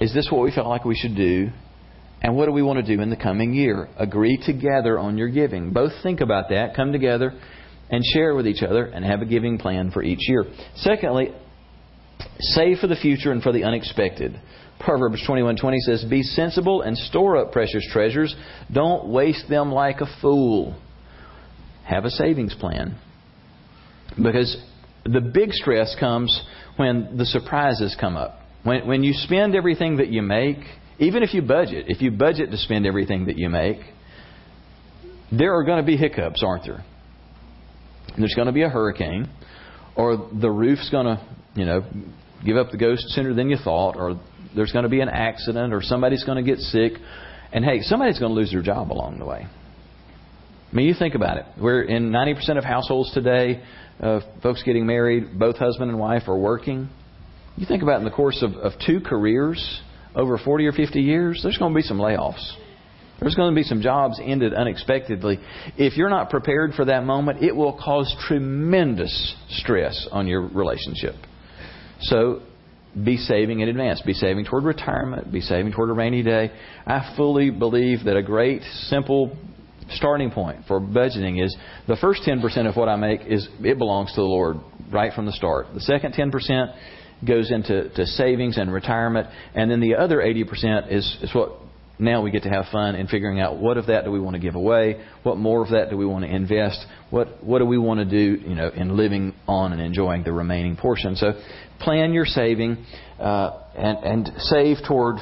is 0.00 0.12
this 0.14 0.28
what 0.30 0.42
we 0.42 0.50
felt 0.50 0.66
like 0.66 0.84
we 0.84 0.96
should 0.96 1.14
do? 1.14 1.50
And 2.22 2.36
what 2.36 2.46
do 2.46 2.52
we 2.52 2.62
want 2.62 2.84
to 2.84 2.96
do 2.96 3.02
in 3.02 3.10
the 3.10 3.16
coming 3.16 3.52
year? 3.52 3.88
Agree 3.98 4.40
together 4.44 4.98
on 4.98 5.18
your 5.18 5.28
giving. 5.28 5.72
Both 5.72 5.92
think 6.02 6.20
about 6.20 6.48
that, 6.50 6.74
come 6.74 6.92
together, 6.92 7.32
and 7.90 8.02
share 8.14 8.34
with 8.34 8.46
each 8.46 8.62
other, 8.62 8.84
and 8.84 9.04
have 9.04 9.20
a 9.20 9.26
giving 9.26 9.58
plan 9.58 9.90
for 9.90 10.02
each 10.02 10.28
year. 10.28 10.46
Secondly, 10.76 11.32
save 12.40 12.78
for 12.78 12.86
the 12.86 12.96
future 12.96 13.32
and 13.32 13.42
for 13.42 13.52
the 13.52 13.64
unexpected. 13.64 14.40
Proverbs 14.78 15.22
21:20 15.26 15.78
says, 15.80 16.04
"Be 16.04 16.22
sensible 16.22 16.82
and 16.82 16.96
store 16.96 17.36
up 17.36 17.52
precious 17.52 17.84
treasures. 17.90 18.34
Don't 18.72 19.08
waste 19.08 19.48
them 19.48 19.72
like 19.72 20.00
a 20.00 20.06
fool." 20.20 20.74
Have 21.84 22.04
a 22.04 22.10
savings 22.10 22.54
plan. 22.54 22.94
Because 24.20 24.56
the 25.04 25.20
big 25.20 25.52
stress 25.52 25.94
comes 25.96 26.42
when 26.76 27.16
the 27.16 27.26
surprises 27.26 27.96
come 28.00 28.16
up. 28.16 28.38
When 28.62 28.86
when 28.86 29.02
you 29.02 29.12
spend 29.12 29.54
everything 29.54 29.96
that 29.96 30.08
you 30.08 30.22
make, 30.22 30.58
even 30.98 31.22
if 31.22 31.34
you 31.34 31.42
budget, 31.42 31.86
if 31.88 32.00
you 32.00 32.10
budget 32.10 32.50
to 32.50 32.56
spend 32.56 32.86
everything 32.86 33.26
that 33.26 33.36
you 33.36 33.48
make, 33.48 33.78
there 35.32 35.54
are 35.54 35.64
going 35.64 35.78
to 35.78 35.86
be 35.86 35.96
hiccups, 35.96 36.42
aren't 36.44 36.64
there? 36.64 36.84
There's 38.18 38.34
going 38.34 38.46
to 38.46 38.52
be 38.52 38.62
a 38.62 38.68
hurricane, 38.68 39.28
or 39.96 40.28
the 40.40 40.50
roof's 40.50 40.90
going 40.90 41.06
to, 41.06 41.26
you 41.54 41.64
know, 41.64 41.82
give 42.44 42.56
up 42.56 42.70
the 42.70 42.76
ghost 42.76 43.04
sooner 43.08 43.32
than 43.34 43.48
you 43.48 43.56
thought, 43.56 43.96
or 43.96 44.20
there's 44.54 44.72
going 44.72 44.82
to 44.82 44.88
be 44.88 45.00
an 45.00 45.08
accident, 45.08 45.72
or 45.72 45.80
somebody's 45.82 46.24
going 46.24 46.44
to 46.44 46.48
get 46.48 46.58
sick, 46.58 46.92
and 47.52 47.64
hey, 47.64 47.80
somebody's 47.82 48.18
going 48.18 48.30
to 48.30 48.36
lose 48.36 48.50
their 48.52 48.62
job 48.62 48.92
along 48.92 49.18
the 49.18 49.24
way. 49.24 49.46
I 50.72 50.74
mean, 50.74 50.86
you 50.86 50.94
think 50.98 51.14
about 51.14 51.36
it. 51.36 51.44
We're 51.60 51.82
in 51.82 52.10
90% 52.10 52.56
of 52.56 52.64
households 52.64 53.12
today, 53.12 53.62
uh, 54.02 54.20
folks 54.42 54.62
getting 54.62 54.84
married, 54.84 55.38
both 55.38 55.56
husband 55.56 55.90
and 55.90 55.98
wife 55.98 56.24
are 56.26 56.38
working. 56.38 56.88
You 57.56 57.66
think 57.66 57.82
about 57.82 57.98
in 57.98 58.04
the 58.04 58.10
course 58.10 58.42
of, 58.42 58.52
of 58.54 58.72
two 58.84 59.00
careers 59.00 59.82
over 60.14 60.38
40 60.38 60.66
or 60.66 60.72
50 60.72 61.00
years, 61.00 61.40
there's 61.42 61.58
going 61.58 61.72
to 61.72 61.76
be 61.76 61.82
some 61.82 61.98
layoffs. 61.98 62.44
There's 63.20 63.34
going 63.34 63.54
to 63.54 63.54
be 63.54 63.62
some 63.62 63.80
jobs 63.80 64.20
ended 64.22 64.52
unexpectedly. 64.52 65.38
If 65.76 65.96
you're 65.96 66.10
not 66.10 66.28
prepared 66.28 66.72
for 66.74 66.84
that 66.86 67.04
moment, 67.04 67.42
it 67.42 67.54
will 67.54 67.72
cause 67.72 68.14
tremendous 68.26 69.36
stress 69.48 70.08
on 70.10 70.26
your 70.26 70.42
relationship. 70.42 71.14
So 72.00 72.42
be 73.04 73.16
saving 73.16 73.60
in 73.60 73.68
advance. 73.68 74.02
Be 74.02 74.12
saving 74.12 74.46
toward 74.46 74.64
retirement. 74.64 75.32
Be 75.32 75.40
saving 75.40 75.72
toward 75.72 75.90
a 75.90 75.92
rainy 75.92 76.22
day. 76.24 76.50
I 76.84 77.14
fully 77.16 77.50
believe 77.50 78.04
that 78.04 78.16
a 78.16 78.22
great, 78.22 78.62
simple 78.88 79.36
starting 79.90 80.30
point 80.30 80.64
for 80.66 80.80
budgeting 80.80 81.42
is 81.42 81.56
the 81.88 81.96
first 81.96 82.22
10% 82.22 82.68
of 82.68 82.76
what 82.76 82.88
I 82.88 82.96
make 82.96 83.22
is 83.26 83.48
it 83.60 83.78
belongs 83.78 84.10
to 84.10 84.20
the 84.20 84.26
Lord 84.26 84.56
right 84.90 85.12
from 85.12 85.26
the 85.26 85.32
start. 85.32 85.66
The 85.74 85.80
second 85.80 86.14
10% 86.14 86.74
goes 87.26 87.50
into 87.50 87.88
to 87.90 88.06
savings 88.06 88.58
and 88.58 88.72
retirement, 88.72 89.28
and 89.54 89.70
then 89.70 89.80
the 89.80 89.94
other 89.94 90.18
80% 90.18 90.92
is, 90.92 91.18
is 91.22 91.34
what 91.34 91.52
now 91.98 92.20
we 92.20 92.30
get 92.30 92.42
to 92.42 92.48
have 92.48 92.66
fun 92.72 92.96
in 92.96 93.06
figuring 93.06 93.40
out 93.40 93.58
what 93.58 93.76
of 93.76 93.86
that 93.86 94.04
do 94.04 94.10
we 94.10 94.18
want 94.18 94.34
to 94.34 94.40
give 94.40 94.54
away, 94.54 95.04
what 95.22 95.36
more 95.36 95.62
of 95.62 95.70
that 95.70 95.90
do 95.90 95.96
we 95.96 96.04
want 96.04 96.24
to 96.24 96.34
invest, 96.34 96.84
what 97.10 97.42
what 97.44 97.58
do 97.58 97.66
we 97.66 97.78
want 97.78 98.00
to 98.00 98.04
do, 98.04 98.42
you 98.42 98.54
know, 98.54 98.68
in 98.68 98.96
living 98.96 99.34
on 99.46 99.72
and 99.72 99.80
enjoying 99.80 100.24
the 100.24 100.32
remaining 100.32 100.76
portion. 100.76 101.14
So, 101.14 101.40
plan 101.80 102.12
your 102.12 102.26
saving 102.26 102.84
uh, 103.20 103.60
and 103.76 103.98
and 103.98 104.32
save 104.38 104.78
toward 104.86 105.16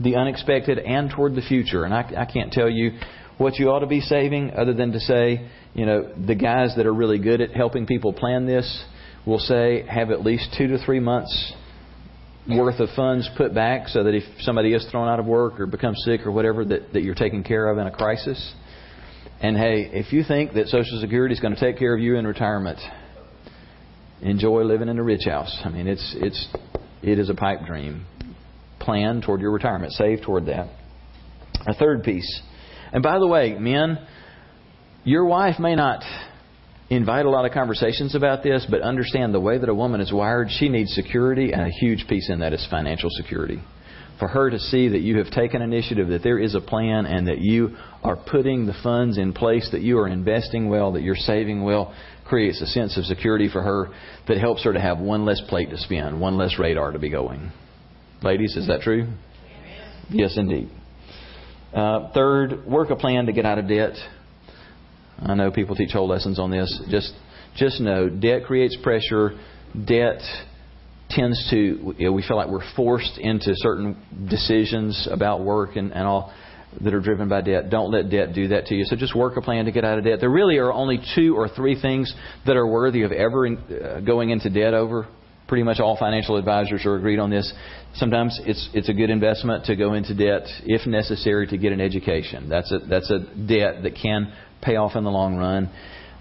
the 0.00 0.16
unexpected 0.16 0.78
and 0.78 1.10
toward 1.10 1.34
the 1.34 1.42
future. 1.42 1.84
And 1.84 1.94
I, 1.94 2.00
I 2.16 2.30
can't 2.30 2.52
tell 2.52 2.68
you 2.68 2.98
what 3.42 3.58
you 3.58 3.68
ought 3.70 3.80
to 3.80 3.86
be 3.86 4.00
saving 4.00 4.52
other 4.52 4.72
than 4.72 4.92
to 4.92 5.00
say, 5.00 5.50
you 5.74 5.84
know, 5.84 6.12
the 6.26 6.34
guys 6.34 6.74
that 6.76 6.86
are 6.86 6.94
really 6.94 7.18
good 7.18 7.40
at 7.40 7.50
helping 7.50 7.86
people 7.86 8.12
plan 8.12 8.46
this 8.46 8.84
will 9.26 9.38
say 9.38 9.84
have 9.86 10.10
at 10.10 10.24
least 10.24 10.54
two 10.56 10.68
to 10.68 10.78
three 10.84 11.00
months 11.00 11.52
worth 12.48 12.80
of 12.80 12.88
funds 12.96 13.28
put 13.36 13.54
back 13.54 13.88
so 13.88 14.02
that 14.04 14.14
if 14.14 14.24
somebody 14.40 14.74
is 14.74 14.86
thrown 14.90 15.08
out 15.08 15.20
of 15.20 15.26
work 15.26 15.60
or 15.60 15.66
becomes 15.66 16.00
sick 16.04 16.26
or 16.26 16.32
whatever 16.32 16.64
that, 16.64 16.92
that 16.92 17.02
you're 17.02 17.14
taken 17.14 17.44
care 17.44 17.68
of 17.68 17.78
in 17.78 17.86
a 17.86 17.90
crisis. 17.90 18.54
And 19.40 19.56
hey, 19.56 19.90
if 19.92 20.12
you 20.12 20.24
think 20.26 20.54
that 20.54 20.68
Social 20.68 21.00
Security 21.00 21.34
is 21.34 21.40
going 21.40 21.54
to 21.54 21.60
take 21.60 21.78
care 21.78 21.94
of 21.94 22.00
you 22.00 22.16
in 22.16 22.26
retirement, 22.26 22.78
enjoy 24.20 24.62
living 24.62 24.88
in 24.88 24.98
a 24.98 25.02
rich 25.02 25.24
house. 25.24 25.60
I 25.64 25.68
mean, 25.68 25.88
it's 25.88 26.14
it's 26.18 26.48
it 27.02 27.18
is 27.18 27.28
a 27.28 27.34
pipe 27.34 27.66
dream. 27.66 28.06
Plan 28.78 29.20
toward 29.20 29.40
your 29.40 29.50
retirement. 29.50 29.92
Save 29.92 30.22
toward 30.22 30.46
that. 30.46 30.68
A 31.66 31.74
third 31.74 32.02
piece. 32.04 32.42
And 32.92 33.02
by 33.02 33.18
the 33.18 33.26
way, 33.26 33.54
men, 33.58 33.98
your 35.04 35.24
wife 35.24 35.58
may 35.58 35.74
not 35.74 36.02
invite 36.90 37.24
a 37.24 37.30
lot 37.30 37.46
of 37.46 37.52
conversations 37.52 38.14
about 38.14 38.42
this, 38.42 38.66
but 38.70 38.82
understand 38.82 39.32
the 39.32 39.40
way 39.40 39.56
that 39.58 39.68
a 39.68 39.74
woman 39.74 40.00
is 40.00 40.12
wired, 40.12 40.48
she 40.50 40.68
needs 40.68 40.92
security, 40.92 41.52
and 41.52 41.62
a 41.62 41.70
huge 41.70 42.06
piece 42.06 42.28
in 42.28 42.40
that 42.40 42.52
is 42.52 42.66
financial 42.70 43.08
security. 43.10 43.62
For 44.18 44.28
her 44.28 44.50
to 44.50 44.58
see 44.58 44.88
that 44.88 45.00
you 45.00 45.18
have 45.18 45.30
taken 45.30 45.62
initiative, 45.62 46.08
that 46.08 46.22
there 46.22 46.38
is 46.38 46.54
a 46.54 46.60
plan, 46.60 47.06
and 47.06 47.26
that 47.28 47.40
you 47.40 47.76
are 48.04 48.16
putting 48.16 48.66
the 48.66 48.74
funds 48.82 49.16
in 49.16 49.32
place, 49.32 49.68
that 49.72 49.80
you 49.80 49.98
are 49.98 50.06
investing 50.06 50.68
well, 50.68 50.92
that 50.92 51.02
you're 51.02 51.16
saving 51.16 51.64
well, 51.64 51.94
creates 52.26 52.60
a 52.60 52.66
sense 52.66 52.96
of 52.98 53.04
security 53.04 53.48
for 53.50 53.62
her 53.62 53.88
that 54.28 54.38
helps 54.38 54.62
her 54.64 54.72
to 54.72 54.80
have 54.80 54.98
one 54.98 55.24
less 55.24 55.40
plate 55.48 55.70
to 55.70 55.78
spin, 55.78 56.20
one 56.20 56.36
less 56.36 56.58
radar 56.58 56.92
to 56.92 56.98
be 56.98 57.10
going. 57.10 57.50
Ladies, 58.22 58.54
is 58.56 58.68
that 58.68 58.82
true? 58.82 59.08
Yes, 60.10 60.36
indeed. 60.36 60.70
Uh, 61.72 62.12
third, 62.12 62.66
work 62.66 62.90
a 62.90 62.96
plan 62.96 63.26
to 63.26 63.32
get 63.32 63.46
out 63.46 63.58
of 63.58 63.68
debt. 63.68 63.92
I 65.18 65.34
know 65.34 65.50
people 65.50 65.74
teach 65.74 65.92
whole 65.92 66.08
lessons 66.08 66.38
on 66.38 66.50
this. 66.50 66.82
Just 66.90 67.12
just 67.56 67.80
know 67.80 68.08
debt 68.08 68.44
creates 68.44 68.76
pressure. 68.82 69.38
Debt 69.86 70.20
tends 71.08 71.48
to 71.50 71.94
you 71.96 72.06
know, 72.06 72.12
we 72.12 72.22
feel 72.26 72.36
like 72.36 72.48
we're 72.48 72.74
forced 72.74 73.18
into 73.18 73.52
certain 73.56 73.96
decisions 74.28 75.08
about 75.10 75.44
work 75.44 75.76
and, 75.76 75.92
and 75.92 76.06
all 76.06 76.32
that 76.80 76.94
are 76.94 77.00
driven 77.00 77.28
by 77.28 77.40
debt. 77.42 77.70
Don't 77.70 77.90
let 77.90 78.10
debt 78.10 78.34
do 78.34 78.48
that 78.48 78.66
to 78.66 78.74
you. 78.74 78.84
So 78.84 78.96
just 78.96 79.14
work 79.14 79.36
a 79.36 79.42
plan 79.42 79.66
to 79.66 79.72
get 79.72 79.84
out 79.84 79.98
of 79.98 80.04
debt. 80.04 80.20
There 80.20 80.30
really 80.30 80.56
are 80.56 80.72
only 80.72 81.00
two 81.14 81.36
or 81.36 81.48
three 81.48 81.80
things 81.80 82.12
that 82.46 82.56
are 82.56 82.66
worthy 82.66 83.02
of 83.02 83.12
ever 83.12 83.46
in, 83.46 83.58
uh, 83.58 84.00
going 84.00 84.30
into 84.30 84.48
debt 84.50 84.72
over. 84.74 85.06
Pretty 85.52 85.64
much 85.64 85.80
all 85.80 85.98
financial 85.98 86.38
advisors 86.38 86.86
are 86.86 86.94
agreed 86.94 87.18
on 87.18 87.28
this. 87.28 87.52
Sometimes 87.96 88.40
it's 88.46 88.70
it's 88.72 88.88
a 88.88 88.94
good 88.94 89.10
investment 89.10 89.66
to 89.66 89.76
go 89.76 89.92
into 89.92 90.14
debt 90.14 90.48
if 90.64 90.86
necessary 90.86 91.46
to 91.48 91.58
get 91.58 91.72
an 91.72 91.80
education. 91.82 92.48
That's 92.48 92.72
a 92.72 92.78
that's 92.78 93.10
a 93.10 93.18
debt 93.18 93.82
that 93.82 93.94
can 94.02 94.32
pay 94.62 94.76
off 94.76 94.96
in 94.96 95.04
the 95.04 95.10
long 95.10 95.36
run. 95.36 95.68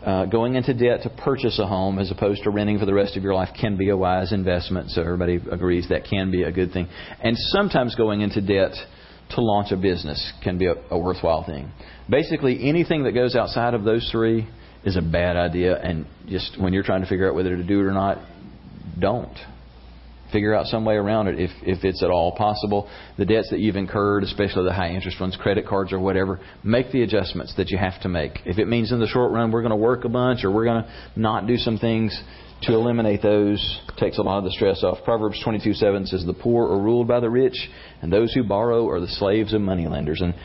Uh, 0.05 0.25
going 0.25 0.55
into 0.55 0.73
debt 0.73 1.03
to 1.03 1.09
purchase 1.23 1.59
a 1.59 1.65
home 1.65 1.97
as 1.97 2.11
opposed 2.11 2.43
to 2.43 2.49
renting 2.49 2.77
for 2.77 2.85
the 2.85 2.93
rest 2.93 3.15
of 3.15 3.23
your 3.23 3.33
life 3.33 3.47
can 3.57 3.77
be 3.77 3.87
a 3.87 3.95
wise 3.95 4.33
investment. 4.33 4.89
So 4.89 5.01
everybody 5.01 5.39
agrees 5.49 5.87
that 5.87 6.03
can 6.03 6.29
be 6.29 6.43
a 6.43 6.51
good 6.51 6.73
thing. 6.73 6.89
And 7.23 7.37
sometimes 7.37 7.95
going 7.95 8.19
into 8.19 8.41
debt 8.41 8.73
to 9.29 9.41
launch 9.41 9.71
a 9.71 9.77
business 9.77 10.33
can 10.43 10.57
be 10.57 10.65
a, 10.65 10.73
a 10.89 10.99
worthwhile 10.99 11.45
thing. 11.45 11.71
Basically, 12.09 12.67
anything 12.67 13.05
that 13.05 13.13
goes 13.13 13.37
outside 13.37 13.75
of 13.75 13.85
those 13.85 14.09
three 14.11 14.49
is 14.83 14.97
a 14.97 15.01
bad 15.01 15.37
idea. 15.37 15.79
And 15.79 16.05
just 16.27 16.59
when 16.59 16.73
you're 16.73 16.83
trying 16.83 17.01
to 17.01 17.07
figure 17.07 17.29
out 17.29 17.35
whether 17.35 17.55
to 17.55 17.63
do 17.63 17.79
it 17.79 17.83
or 17.83 17.93
not, 17.93 18.17
don't 18.99 19.37
figure 20.31 20.55
out 20.55 20.65
some 20.67 20.85
way 20.85 20.95
around 20.95 21.27
it 21.27 21.39
if, 21.39 21.51
if 21.63 21.83
it's 21.83 22.01
at 22.03 22.09
all 22.09 22.31
possible. 22.35 22.89
The 23.17 23.25
debts 23.25 23.49
that 23.51 23.59
you've 23.59 23.75
incurred, 23.75 24.23
especially 24.23 24.63
the 24.63 24.73
high 24.73 24.91
interest 24.91 25.19
ones, 25.19 25.37
credit 25.39 25.67
cards 25.67 25.91
or 25.91 25.99
whatever, 25.99 26.39
make 26.63 26.91
the 26.91 27.03
adjustments 27.03 27.53
that 27.57 27.69
you 27.69 27.77
have 27.77 28.01
to 28.01 28.09
make. 28.09 28.39
If 28.45 28.57
it 28.57 28.67
means 28.67 28.91
in 28.91 28.99
the 28.99 29.07
short 29.07 29.31
run 29.31 29.51
we're 29.51 29.61
going 29.61 29.71
to 29.71 29.75
work 29.75 30.05
a 30.05 30.09
bunch 30.09 30.43
or 30.43 30.51
we're 30.51 30.65
going 30.65 30.83
to 30.83 30.89
not 31.15 31.47
do 31.47 31.57
some 31.57 31.77
things 31.77 32.17
to 32.63 32.73
eliminate 32.73 33.21
those, 33.21 33.81
takes 33.97 34.19
a 34.19 34.21
lot 34.21 34.37
of 34.37 34.43
the 34.43 34.51
stress 34.51 34.83
off. 34.83 35.03
Proverbs 35.03 35.41
22 35.43 35.73
7 35.73 36.05
says, 36.05 36.23
The 36.25 36.33
poor 36.33 36.67
are 36.67 36.79
ruled 36.79 37.07
by 37.07 37.19
the 37.19 37.29
rich, 37.29 37.55
and 38.01 38.13
those 38.13 38.33
who 38.33 38.43
borrow 38.43 38.87
are 38.87 38.99
the 38.99 39.07
slaves 39.07 39.53
of 39.53 39.61
moneylenders. 39.61 40.21
And 40.21 40.35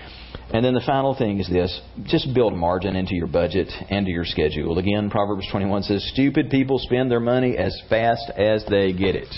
and 0.53 0.65
then 0.65 0.75
the 0.75 0.83
final 0.87 1.15
thing 1.17 1.41
is 1.41 1.49
this 1.49 1.81
just 2.05 2.33
build 2.35 2.55
margin 2.55 2.95
into 2.95 3.15
your 3.15 3.27
budget 3.27 3.69
and 3.91 4.07
to 4.07 4.13
your 4.13 4.25
schedule. 4.25 4.79
Again, 4.79 5.11
Proverbs 5.11 5.47
21 5.51 5.83
says, 5.83 6.09
Stupid 6.13 6.51
people 6.51 6.79
spend 6.79 7.11
their 7.11 7.21
money 7.21 7.57
as 7.57 7.77
fast 7.91 8.31
as 8.37 8.65
they 8.71 8.93
get 8.93 9.17
it. 9.17 9.35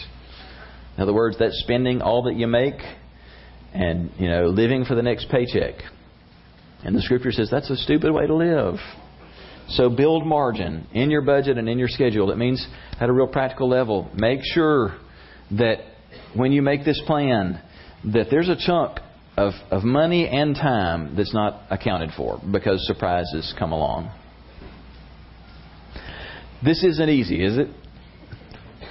In 0.97 1.03
other 1.03 1.15
words, 1.15 1.37
that's 1.39 1.59
spending 1.61 2.03
all 2.03 2.25
that 2.25 2.35
you 2.35 2.47
make 2.47 2.75
and, 3.73 4.11
you 4.19 4.29
know, 4.29 4.47
living 4.47 4.85
for 4.85 4.95
the 4.95 5.03
next 5.03 5.31
paycheck. 5.31 5.75
And 6.85 6.95
the 6.95 7.03
scripture 7.03 7.33
says 7.33 7.49
that's 7.51 7.71
a 7.71 7.77
stupid 7.77 8.13
way 8.13 8.27
to 8.27 8.35
live. 8.35 8.77
So 9.71 9.91
build 9.91 10.27
margin 10.27 10.87
in 10.93 11.11
your 11.11 11.23
budget 11.23 11.59
and 11.59 11.69
in 11.69 11.79
your 11.79 11.89
schedule. 11.89 12.29
That 12.29 12.39
means 12.39 12.67
at 13.01 13.09
a 13.09 13.13
real 13.13 13.27
practical 13.27 13.69
level, 13.69 14.11
make 14.15 14.41
sure 14.43 14.99
that 15.53 15.79
when 16.35 16.53
you 16.53 16.63
make 16.63 16.85
this 16.85 17.01
plan, 17.07 17.63
that 18.13 18.27
there's 18.31 18.49
a 18.49 18.57
chunk 18.57 18.99
of, 19.39 19.53
of 19.71 19.85
money 19.85 20.27
and 20.27 20.57
time 20.57 21.15
that's 21.17 21.33
not 21.33 21.63
accounted 21.71 22.11
for 22.17 22.41
because 22.51 22.85
surprises 22.89 23.55
come 23.57 23.71
along. 23.71 24.11
This 26.65 26.83
isn't 26.83 27.09
easy, 27.09 27.45
is 27.45 27.57
it? 27.57 27.69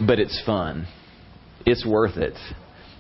But 0.06 0.20
it's 0.20 0.42
fun. 0.46 0.88
It's 1.66 1.86
worth 1.86 2.16
it. 2.16 2.38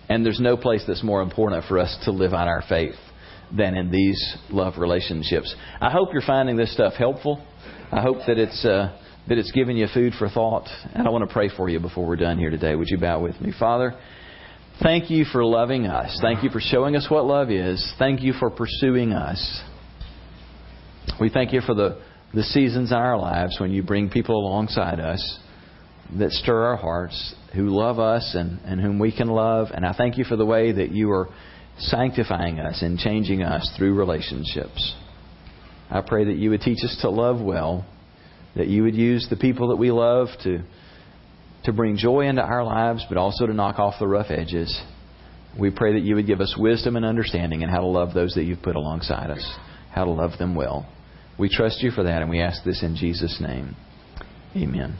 And 0.09 0.25
there's 0.25 0.41
no 0.41 0.57
place 0.57 0.83
that's 0.85 1.03
more 1.03 1.21
important 1.21 1.63
for 1.69 1.79
us 1.79 1.97
to 2.03 2.11
live 2.11 2.33
out 2.33 2.49
our 2.49 2.63
faith 2.67 2.95
than 3.55 3.75
in 3.75 3.91
these 3.91 4.37
love 4.49 4.73
relationships. 4.77 5.55
I 5.79 5.89
hope 5.89 6.09
you're 6.11 6.21
finding 6.21 6.57
this 6.57 6.73
stuff 6.73 6.93
helpful. 6.97 7.41
I 7.93 8.01
hope 8.01 8.17
that 8.27 8.37
it's 8.37 8.65
uh, 8.65 8.99
that 9.29 9.37
it's 9.37 9.51
given 9.51 9.77
you 9.77 9.87
food 9.93 10.13
for 10.19 10.27
thought. 10.27 10.67
And 10.93 11.07
I 11.07 11.11
want 11.11 11.27
to 11.27 11.33
pray 11.33 11.49
for 11.55 11.69
you 11.69 11.79
before 11.79 12.05
we're 12.05 12.17
done 12.17 12.37
here 12.37 12.49
today. 12.49 12.75
Would 12.75 12.89
you 12.89 12.97
bow 12.97 13.21
with 13.21 13.39
me, 13.39 13.53
Father? 13.57 13.97
Thank 14.81 15.09
you 15.09 15.25
for 15.25 15.43
loving 15.43 15.87
us. 15.87 16.19
Thank 16.21 16.43
you 16.43 16.51
for 16.51 16.59
showing 16.59 16.95
us 16.95 17.07
what 17.09 17.25
love 17.25 17.49
is. 17.49 17.93
Thank 17.97 18.21
you 18.21 18.33
for 18.33 18.51
pursuing 18.51 19.11
us. 19.11 19.63
We 21.19 21.31
thank 21.31 21.51
you 21.51 21.61
for 21.61 21.73
the, 21.73 21.99
the 22.35 22.43
seasons 22.43 22.91
in 22.91 22.97
our 22.97 23.17
lives 23.17 23.59
when 23.59 23.71
you 23.71 23.81
bring 23.81 24.11
people 24.11 24.35
alongside 24.35 24.99
us 24.99 25.39
that 26.19 26.31
stir 26.31 26.63
our 26.63 26.75
hearts, 26.75 27.33
who 27.55 27.69
love 27.69 27.97
us 27.97 28.35
and, 28.37 28.59
and 28.65 28.79
whom 28.79 28.99
we 28.99 29.11
can 29.11 29.29
love. 29.29 29.69
And 29.73 29.83
I 29.83 29.93
thank 29.93 30.15
you 30.19 30.23
for 30.23 30.35
the 30.35 30.45
way 30.45 30.71
that 30.71 30.91
you 30.91 31.09
are 31.09 31.27
sanctifying 31.79 32.59
us 32.59 32.83
and 32.83 32.99
changing 32.99 33.41
us 33.41 33.73
through 33.79 33.95
relationships. 33.95 34.95
I 35.89 36.01
pray 36.05 36.25
that 36.25 36.37
you 36.37 36.51
would 36.51 36.61
teach 36.61 36.83
us 36.83 36.99
to 37.01 37.09
love 37.09 37.41
well, 37.41 37.83
that 38.55 38.67
you 38.67 38.83
would 38.83 38.95
use 38.95 39.25
the 39.27 39.37
people 39.37 39.69
that 39.69 39.77
we 39.77 39.89
love 39.89 40.27
to, 40.43 40.61
to 41.67 41.73
bring 41.73 41.97
joy 41.97 42.21
into 42.21 42.41
our 42.41 42.63
lives, 42.63 43.05
but 43.09 43.17
also 43.17 43.45
to 43.45 43.53
knock 43.53 43.77
off 43.77 43.95
the 43.99 44.07
rough 44.07 44.31
edges. 44.31 44.81
We 45.59 45.69
pray 45.69 45.93
that 45.93 46.01
you 46.01 46.15
would 46.15 46.25
give 46.25 46.39
us 46.39 46.55
wisdom 46.57 46.95
and 46.95 47.05
understanding 47.05 47.61
in 47.61 47.67
how 47.67 47.81
to 47.81 47.85
love 47.85 48.13
those 48.13 48.33
that 48.35 48.45
you've 48.45 48.61
put 48.61 48.77
alongside 48.77 49.29
us, 49.29 49.57
how 49.91 50.05
to 50.05 50.11
love 50.11 50.37
them 50.39 50.55
well. 50.55 50.89
We 51.37 51.49
trust 51.49 51.83
you 51.83 51.91
for 51.91 52.03
that, 52.03 52.21
and 52.21 52.29
we 52.29 52.39
ask 52.39 52.63
this 52.63 52.83
in 52.83 52.95
Jesus' 52.95 53.41
name. 53.41 53.75
Amen. 54.55 54.97